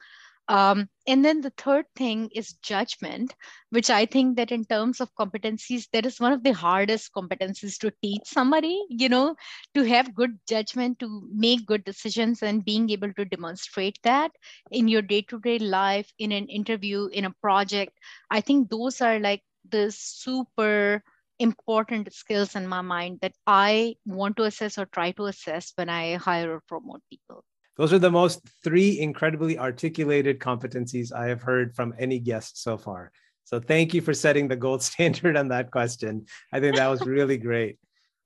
um, 0.47 0.87
and 1.07 1.23
then 1.23 1.41
the 1.41 1.53
third 1.57 1.85
thing 1.95 2.29
is 2.33 2.53
judgment 2.61 3.33
which 3.69 3.89
i 3.89 4.05
think 4.05 4.37
that 4.37 4.51
in 4.51 4.65
terms 4.65 4.99
of 4.99 5.13
competencies 5.15 5.87
that 5.93 6.05
is 6.05 6.19
one 6.19 6.31
of 6.31 6.43
the 6.43 6.51
hardest 6.51 7.11
competencies 7.13 7.77
to 7.77 7.91
teach 8.01 8.21
somebody 8.25 8.83
you 8.89 9.09
know 9.09 9.35
to 9.73 9.83
have 9.83 10.15
good 10.15 10.37
judgment 10.47 10.99
to 10.99 11.27
make 11.33 11.65
good 11.65 11.83
decisions 11.83 12.41
and 12.41 12.65
being 12.65 12.89
able 12.89 13.13
to 13.13 13.25
demonstrate 13.25 13.97
that 14.03 14.31
in 14.71 14.87
your 14.87 15.01
day-to-day 15.01 15.59
life 15.59 16.11
in 16.19 16.31
an 16.31 16.47
interview 16.47 17.07
in 17.07 17.25
a 17.25 17.35
project 17.41 17.97
i 18.29 18.41
think 18.41 18.69
those 18.69 19.01
are 19.01 19.19
like 19.19 19.41
the 19.69 19.91
super 19.91 21.03
important 21.41 22.13
skills 22.13 22.55
in 22.55 22.67
my 22.67 22.81
mind 22.81 23.17
that 23.21 23.33
I 23.47 23.95
want 24.05 24.37
to 24.37 24.43
assess 24.43 24.77
or 24.77 24.85
try 24.85 25.11
to 25.13 25.25
assess 25.25 25.73
when 25.75 25.89
I 25.89 26.15
hire 26.15 26.53
or 26.53 26.61
promote 26.67 27.01
people. 27.09 27.43
Those 27.77 27.93
are 27.93 27.99
the 27.99 28.11
most 28.11 28.41
three 28.63 28.99
incredibly 28.99 29.57
articulated 29.57 30.39
competencies 30.39 31.13
I 31.13 31.27
have 31.27 31.41
heard 31.41 31.75
from 31.75 31.93
any 31.97 32.19
guest 32.19 32.61
so 32.61 32.77
far. 32.77 33.11
So 33.45 33.59
thank 33.59 33.93
you 33.93 34.01
for 34.01 34.13
setting 34.13 34.47
the 34.47 34.55
gold 34.55 34.81
standard 34.91 35.37
on 35.37 35.49
that 35.49 35.71
question. 35.71 36.25
I 36.51 36.59
think 36.59 36.75
that 36.75 36.87
was 36.87 37.05
really 37.05 37.37
great. 37.37 37.77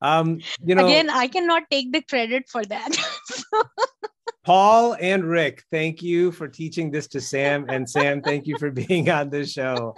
Um, 0.02 0.40
you 0.64 0.76
know, 0.76 0.86
again, 0.86 1.10
I 1.10 1.28
cannot 1.28 1.64
take 1.72 1.92
the 1.92 2.02
credit 2.02 2.50
for 2.50 2.64
that. 2.66 2.90
Paul 4.46 4.96
and 5.00 5.24
Rick, 5.24 5.64
thank 5.72 6.04
you 6.04 6.32
for 6.32 6.48
teaching 6.48 6.92
this 6.92 7.08
to 7.08 7.22
Sam. 7.22 7.66
And 7.70 7.90
Sam, 7.90 8.22
thank 8.22 8.46
you 8.46 8.58
for 8.60 8.70
being 8.72 9.10
on 9.10 9.30
the 9.30 9.46
show. 9.46 9.96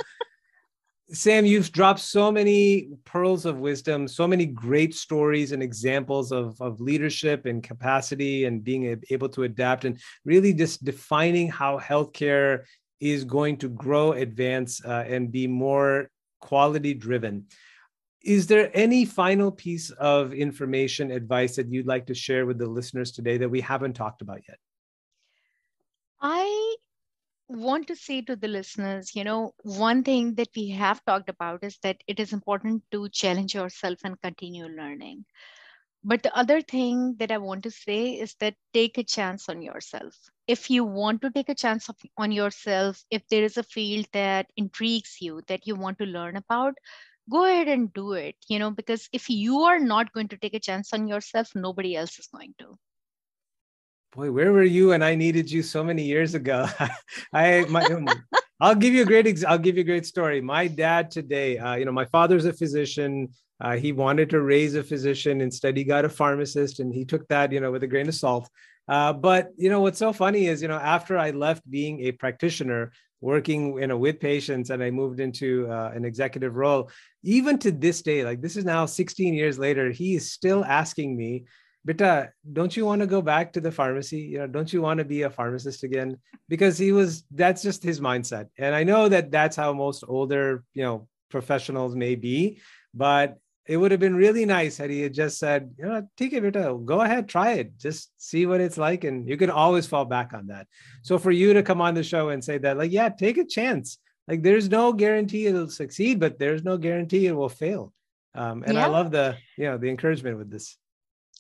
Sam, 1.10 1.46
you've 1.46 1.72
dropped 1.72 2.02
so 2.02 2.32
many 2.32 2.90
pearls 3.06 3.46
of 3.46 3.60
wisdom, 3.60 4.10
so 4.10 4.28
many 4.28 4.46
great 4.46 4.94
stories 4.94 5.54
and 5.54 5.64
examples 5.64 6.34
of, 6.34 6.60
of 6.60 6.82
leadership 6.82 7.46
and 7.46 7.64
capacity 7.64 8.44
and 8.44 8.62
being 8.62 9.00
able 9.10 9.30
to 9.30 9.44
adapt 9.44 9.86
and 9.86 9.98
really 10.26 10.54
just 10.54 10.84
defining 10.84 11.48
how 11.48 11.80
healthcare 11.80 12.64
is 13.00 13.24
going 13.24 13.56
to 13.58 13.70
grow, 13.70 14.12
advance, 14.14 14.84
uh, 14.84 15.06
and 15.08 15.32
be 15.32 15.48
more 15.48 16.10
quality 16.42 16.94
driven. 16.94 17.46
Is 18.24 18.48
there 18.48 18.70
any 18.74 19.06
final 19.06 19.50
piece 19.50 19.92
of 19.92 20.34
information, 20.34 21.12
advice 21.12 21.56
that 21.56 21.72
you'd 21.72 21.88
like 21.88 22.08
to 22.08 22.14
share 22.14 22.46
with 22.46 22.58
the 22.58 22.68
listeners 22.68 23.14
today 23.14 23.38
that 23.38 23.50
we 23.50 23.62
haven't 23.62 23.94
talked 23.94 24.22
about 24.22 24.42
yet? 24.46 24.58
I 26.20 26.76
want 27.50 27.88
to 27.88 27.96
say 27.96 28.22
to 28.22 28.36
the 28.36 28.48
listeners, 28.48 29.16
you 29.16 29.24
know, 29.24 29.54
one 29.64 30.04
thing 30.04 30.36
that 30.36 30.50
we 30.56 30.70
have 30.70 31.04
talked 31.06 31.30
about 31.30 31.64
is 31.64 31.78
that 31.84 31.98
it 32.08 32.20
is 32.20 32.34
important 32.34 32.84
to 32.92 33.10
challenge 33.10 33.54
yourself 33.56 34.00
and 34.04 34.22
continue 34.22 34.66
learning. 34.68 35.26
But 36.04 36.24
the 36.24 36.36
other 36.38 36.62
thing 36.62 37.16
that 37.20 37.32
I 37.32 37.38
want 37.38 37.64
to 37.64 37.72
say 37.72 38.14
is 38.14 38.36
that 38.40 38.56
take 38.74 38.98
a 38.98 39.04
chance 39.04 39.50
on 39.50 39.62
yourself. 39.62 40.16
If 40.48 40.70
you 40.70 40.84
want 40.86 41.22
to 41.22 41.32
take 41.32 41.50
a 41.50 41.56
chance 41.56 41.90
on 42.18 42.32
yourself, 42.32 43.04
if 43.12 43.28
there 43.30 43.44
is 43.44 43.58
a 43.58 43.64
field 43.64 44.08
that 44.14 44.48
intrigues 44.56 45.18
you, 45.22 45.42
that 45.48 45.68
you 45.68 45.76
want 45.76 46.00
to 46.00 46.06
learn 46.06 46.38
about, 46.38 46.76
go 47.30 47.46
ahead 47.46 47.68
and 47.68 47.94
do 47.94 48.14
it, 48.14 48.36
you 48.48 48.60
know, 48.60 48.72
because 48.72 49.10
if 49.14 49.30
you 49.30 49.62
are 49.62 49.80
not 49.80 50.14
going 50.14 50.28
to 50.30 50.38
take 50.38 50.54
a 50.54 50.60
chance 50.60 50.94
on 50.94 51.08
yourself, 51.08 51.50
nobody 51.56 51.96
else 51.96 52.20
is 52.20 52.28
going 52.28 52.54
to 52.60 52.78
boy, 54.14 54.32
where 54.32 54.52
were 54.52 54.64
you 54.64 54.94
and 54.94 55.04
I 55.04 55.16
needed 55.16 55.50
you 55.52 55.62
so 55.62 55.84
many 55.84 56.04
years 56.04 56.36
ago? 56.36 56.68
I 57.34 57.66
my, 57.70 57.84
um, 57.86 58.08
I'll 58.60 58.76
give 58.76 58.94
you 58.94 59.04
a 59.04 59.06
great 59.06 59.28
ex- 59.28 59.44
I'll 59.44 59.58
give 59.58 59.76
you 59.76 59.82
a 59.82 59.86
great 59.86 60.06
story. 60.06 60.42
My 60.42 60.68
dad 60.68 61.12
today, 61.12 61.58
uh, 61.58 61.76
you 61.76 61.86
know, 61.86 61.92
my 61.92 62.06
father's 62.06 62.46
a 62.46 62.54
physician. 62.54 63.30
Uh, 63.60 63.76
he 63.76 63.92
wanted 63.92 64.30
to 64.30 64.42
raise 64.42 64.76
a 64.76 64.84
physician. 64.84 65.42
Instead, 65.42 65.78
he 65.78 65.84
got 65.84 66.06
a 66.06 66.10
pharmacist, 66.10 66.80
and 66.80 66.94
he 66.94 67.06
took 67.06 67.28
that, 67.28 67.52
you 67.52 67.60
know, 67.60 67.72
with 67.72 67.84
a 67.84 67.88
grain 67.88 68.08
of 68.08 68.16
salt. 68.16 68.50
Uh, 68.88 69.12
but 69.12 69.50
you 69.58 69.70
know 69.70 69.82
what's 69.82 70.00
so 70.00 70.14
funny 70.14 70.48
is, 70.48 70.62
you 70.62 70.68
know, 70.68 70.78
after 70.78 71.18
I 71.18 71.32
left 71.32 71.70
being 71.70 72.02
a 72.02 72.12
practitioner, 72.14 72.92
working 73.20 73.78
you 73.80 73.88
know 73.88 73.98
with 73.98 74.20
patients, 74.20 74.70
and 74.70 74.82
I 74.82 74.92
moved 74.92 75.20
into 75.20 75.70
uh, 75.70 75.92
an 75.94 76.06
executive 76.06 76.56
role, 76.56 76.90
even 77.24 77.58
to 77.60 77.72
this 77.72 78.02
day, 78.02 78.24
like 78.24 78.42
this 78.42 78.56
is 78.56 78.66
now 78.66 78.86
16 78.86 79.34
years 79.34 79.60
later, 79.60 79.92
he 79.92 80.16
is 80.16 80.32
still 80.32 80.64
asking 80.64 81.18
me 81.18 81.46
Bita, 81.86 82.30
don't 82.54 82.76
you 82.76 82.86
want 82.86 83.02
to 83.02 83.08
go 83.08 83.22
back 83.22 83.54
to 83.54 83.62
the 83.62 83.72
pharmacy? 83.72 84.20
You 84.20 84.40
know, 84.40 84.48
don't 84.48 84.72
you 84.72 84.82
want 84.82 85.00
to 85.00 85.06
be 85.06 85.24
a 85.24 85.30
pharmacist 85.30 85.84
again? 85.84 86.18
Because 86.50 86.78
he 86.78 86.92
was, 86.92 87.24
that's 87.32 87.62
just 87.62 87.84
his 87.84 88.00
mindset. 88.00 88.48
And 88.58 88.76
I 88.76 88.84
know 88.84 89.10
that 89.10 89.32
that's 89.32 89.56
how 89.56 89.74
most 89.74 90.04
older, 90.08 90.64
you 90.74 90.84
know, 90.84 91.08
professionals 91.30 91.96
may 91.96 92.16
be, 92.16 92.60
but 92.94 93.38
it 93.68 93.76
would 93.76 93.92
have 93.92 94.00
been 94.00 94.16
really 94.16 94.46
nice 94.46 94.78
had 94.78 94.90
he 94.90 95.02
had 95.02 95.14
just 95.14 95.40
said, 95.40 95.74
you 95.78 95.86
know, 95.86 96.08
take 96.16 96.34
it, 96.34 96.44
Bita, 96.44 96.86
go 96.86 97.02
ahead, 97.02 97.28
try 97.28 97.54
it, 97.54 97.78
just 97.78 98.12
see 98.18 98.46
what 98.46 98.62
it's 98.62 98.78
like. 98.78 99.04
And 99.04 99.28
you 99.28 99.36
can 99.36 99.50
always 99.50 99.86
fall 99.86 100.06
back 100.06 100.34
on 100.34 100.48
that. 100.48 100.68
So 101.04 101.18
for 101.18 101.32
you 101.32 101.54
to 101.54 101.64
come 101.64 101.82
on 101.82 101.94
the 101.94 102.04
show 102.04 102.30
and 102.30 102.44
say 102.44 102.58
that, 102.60 102.78
like, 102.78 102.92
yeah, 102.92 103.10
take 103.10 103.38
a 103.38 103.46
chance. 103.46 103.98
Like 104.28 104.42
there's 104.42 104.70
no 104.70 104.94
guarantee 104.94 105.48
it'll 105.48 105.70
succeed, 105.70 106.20
but 106.20 106.40
there's 106.40 106.64
no 106.64 106.78
guarantee 106.78 107.28
it 107.28 107.36
will 107.36 107.50
fail. 107.50 107.94
Um, 108.36 108.64
and 108.66 108.76
yeah. 108.76 108.86
I 108.86 108.88
love 108.88 109.12
the, 109.12 109.38
you 109.58 109.66
know, 109.66 109.78
the 109.78 109.90
encouragement 109.90 110.38
with 110.38 110.52
this 110.52 110.78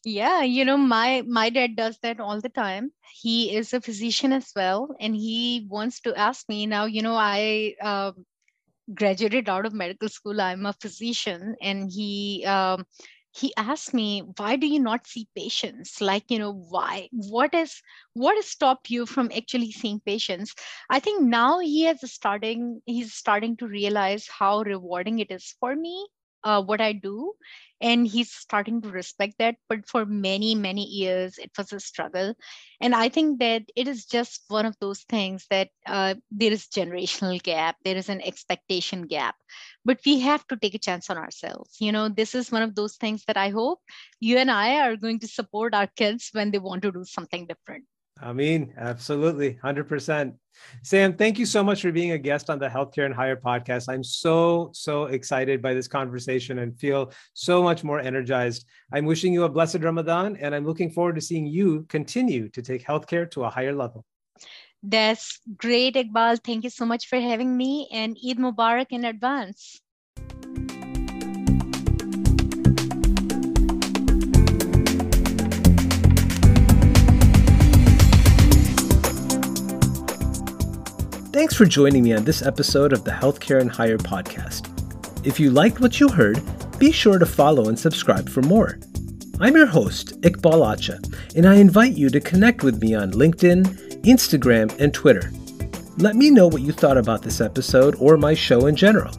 yeah 0.05 0.41
you 0.41 0.63
know 0.65 0.77
my 0.77 1.21
my 1.27 1.49
dad 1.49 1.75
does 1.75 1.97
that 2.01 2.19
all 2.19 2.39
the 2.41 2.49
time. 2.49 2.91
He 3.21 3.55
is 3.55 3.73
a 3.73 3.81
physician 3.81 4.31
as 4.33 4.51
well 4.55 4.95
and 4.99 5.15
he 5.15 5.65
wants 5.69 5.99
to 6.01 6.15
ask 6.17 6.47
me 6.49 6.65
now 6.67 6.85
you 6.85 7.01
know 7.01 7.15
i 7.15 7.75
uh, 7.81 8.11
graduated 8.93 9.49
out 9.49 9.65
of 9.65 9.73
medical 9.73 10.09
school. 10.09 10.41
I'm 10.41 10.65
a 10.65 10.73
physician 10.73 11.55
and 11.61 11.89
he 11.91 12.45
um, 12.45 12.85
he 13.31 13.53
asked 13.57 13.93
me 13.93 14.21
why 14.37 14.55
do 14.57 14.67
you 14.67 14.79
not 14.79 15.07
see 15.07 15.27
patients? 15.35 16.01
Like 16.01 16.29
you 16.31 16.39
know 16.39 16.53
why? 16.53 17.09
What 17.11 17.53
is 17.55 17.81
what 18.13 18.35
has 18.37 18.47
stopped 18.47 18.89
you 18.89 19.05
from 19.05 19.31
actually 19.35 19.71
seeing 19.71 19.99
patients? 20.01 20.55
I 20.89 20.99
think 20.99 21.23
now 21.23 21.59
he 21.59 21.87
is 21.87 22.01
starting 22.11 22.81
he's 22.85 23.13
starting 23.13 23.57
to 23.57 23.67
realize 23.67 24.27
how 24.27 24.61
rewarding 24.61 25.19
it 25.19 25.31
is 25.31 25.55
for 25.59 25.75
me 25.75 26.07
uh, 26.43 26.61
what 26.61 26.81
i 26.81 26.93
do. 26.93 27.33
And 27.79 28.07
he's 28.07 28.31
starting 28.31 28.81
to 28.81 28.89
respect 28.89 29.35
that. 29.37 29.55
But 29.69 29.87
for 29.87 30.03
many 30.05 30.55
many 30.55 30.83
years 30.83 31.37
it 31.37 31.51
was 31.57 31.71
a 31.73 31.79
struggle. 31.79 32.33
And 32.81 32.95
i 32.95 33.09
think 33.09 33.39
that 33.39 33.63
it 33.75 33.87
is 33.87 34.05
just 34.05 34.43
one 34.47 34.65
of 34.65 34.75
those 34.79 35.01
things 35.09 35.45
that 35.49 35.69
uh, 35.85 36.15
there 36.31 36.51
is 36.51 36.67
generational 36.67 37.41
gap. 37.41 37.75
There 37.83 37.97
is 37.97 38.09
an 38.09 38.21
expectation 38.21 39.03
gap. 39.07 39.35
But 39.85 39.99
we 40.05 40.19
have 40.21 40.45
to 40.47 40.57
take 40.57 40.75
a 40.75 40.79
chance 40.79 41.09
on 41.09 41.17
ourselves. 41.17 41.77
You 41.79 41.91
know 41.91 42.09
this 42.09 42.35
is 42.35 42.51
one 42.51 42.63
of 42.63 42.75
those 42.75 42.95
things 42.97 43.23
that 43.27 43.37
i 43.37 43.49
hope 43.49 43.79
you 44.19 44.37
and 44.37 44.51
i 44.51 44.79
are 44.81 44.95
going 44.95 45.19
to 45.19 45.27
support 45.27 45.73
our 45.73 45.87
kids 45.87 46.29
when 46.33 46.51
they 46.51 46.59
want 46.59 46.81
to 46.83 46.91
do 46.91 47.03
something 47.05 47.47
different 47.47 47.85
I 48.21 48.33
mean, 48.33 48.73
absolutely, 48.77 49.59
100%. 49.63 50.33
Sam, 50.83 51.13
thank 51.15 51.37
you 51.37 51.45
so 51.45 51.63
much 51.63 51.81
for 51.81 51.91
being 51.91 52.11
a 52.11 52.17
guest 52.17 52.49
on 52.49 52.59
the 52.59 52.67
Healthcare 52.67 53.05
and 53.05 53.13
Higher 53.13 53.35
podcast. 53.35 53.85
I'm 53.89 54.03
so, 54.03 54.71
so 54.73 55.05
excited 55.05 55.61
by 55.61 55.73
this 55.73 55.87
conversation 55.87 56.59
and 56.59 56.77
feel 56.79 57.11
so 57.33 57.61
much 57.61 57.83
more 57.83 57.99
energized. 57.99 58.65
I'm 58.91 59.05
wishing 59.05 59.33
you 59.33 59.43
a 59.43 59.49
blessed 59.49 59.79
Ramadan, 59.79 60.35
and 60.37 60.55
I'm 60.55 60.65
looking 60.65 60.89
forward 60.89 61.15
to 61.15 61.21
seeing 61.21 61.45
you 61.45 61.85
continue 61.89 62.49
to 62.49 62.61
take 62.61 62.83
healthcare 62.83 63.29
to 63.31 63.43
a 63.43 63.49
higher 63.49 63.73
level. 63.73 64.05
That's 64.83 65.39
great, 65.57 65.95
Iqbal. 65.95 66.43
Thank 66.43 66.63
you 66.63 66.69
so 66.69 66.85
much 66.85 67.07
for 67.07 67.19
having 67.19 67.55
me, 67.55 67.87
and 67.91 68.17
Eid 68.17 68.37
Mubarak 68.37 68.87
in 68.91 69.05
advance. 69.05 69.81
Thanks 81.37 81.53
for 81.53 81.65
joining 81.65 82.01
me 82.01 82.13
on 82.13 82.23
this 82.23 82.41
episode 82.41 82.93
of 82.93 83.03
the 83.03 83.11
Healthcare 83.11 83.61
and 83.61 83.69
Higher 83.69 83.99
podcast. 83.99 84.71
If 85.23 85.39
you 85.39 85.51
liked 85.51 85.79
what 85.79 85.99
you 85.99 86.09
heard, 86.09 86.41
be 86.79 86.91
sure 86.91 87.19
to 87.19 87.27
follow 87.27 87.69
and 87.69 87.77
subscribe 87.77 88.27
for 88.27 88.41
more. 88.41 88.79
I'm 89.39 89.55
your 89.55 89.67
host, 89.67 90.19
Iqbal 90.21 90.65
Acha, 90.65 90.97
and 91.35 91.45
I 91.45 91.57
invite 91.57 91.91
you 91.91 92.09
to 92.09 92.19
connect 92.19 92.63
with 92.63 92.81
me 92.81 92.95
on 92.95 93.11
LinkedIn, 93.11 94.01
Instagram, 94.01 94.75
and 94.79 94.91
Twitter. 94.91 95.31
Let 95.97 96.15
me 96.15 96.31
know 96.31 96.47
what 96.47 96.63
you 96.63 96.71
thought 96.71 96.97
about 96.97 97.21
this 97.21 97.39
episode 97.39 97.95
or 97.99 98.17
my 98.17 98.33
show 98.33 98.65
in 98.65 98.75
general. 98.75 99.13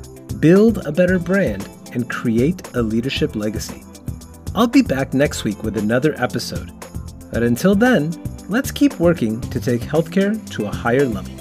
build 0.41 0.87
a 0.87 0.93
better 0.93 1.19
brand, 1.19 1.69
and 1.93 2.11
create 2.11 2.75
a 2.75 2.83
leadership 2.83 3.37
legacy. 3.37 3.83
I'll 4.55 4.67
be 4.67 4.83
back 4.83 5.15
next 5.15 5.45
week 5.45 5.63
with 5.63 5.77
another 5.77 6.15
episode. 6.17 6.71
But 7.33 7.43
until 7.43 7.75
then, 7.75 8.13
let's 8.49 8.71
keep 8.71 9.01
working 9.01 9.41
to 9.41 9.61
take 9.61 9.81
healthcare 9.81 10.39
to 10.51 10.67
a 10.67 10.75
higher 10.75 11.07
level. 11.07 11.34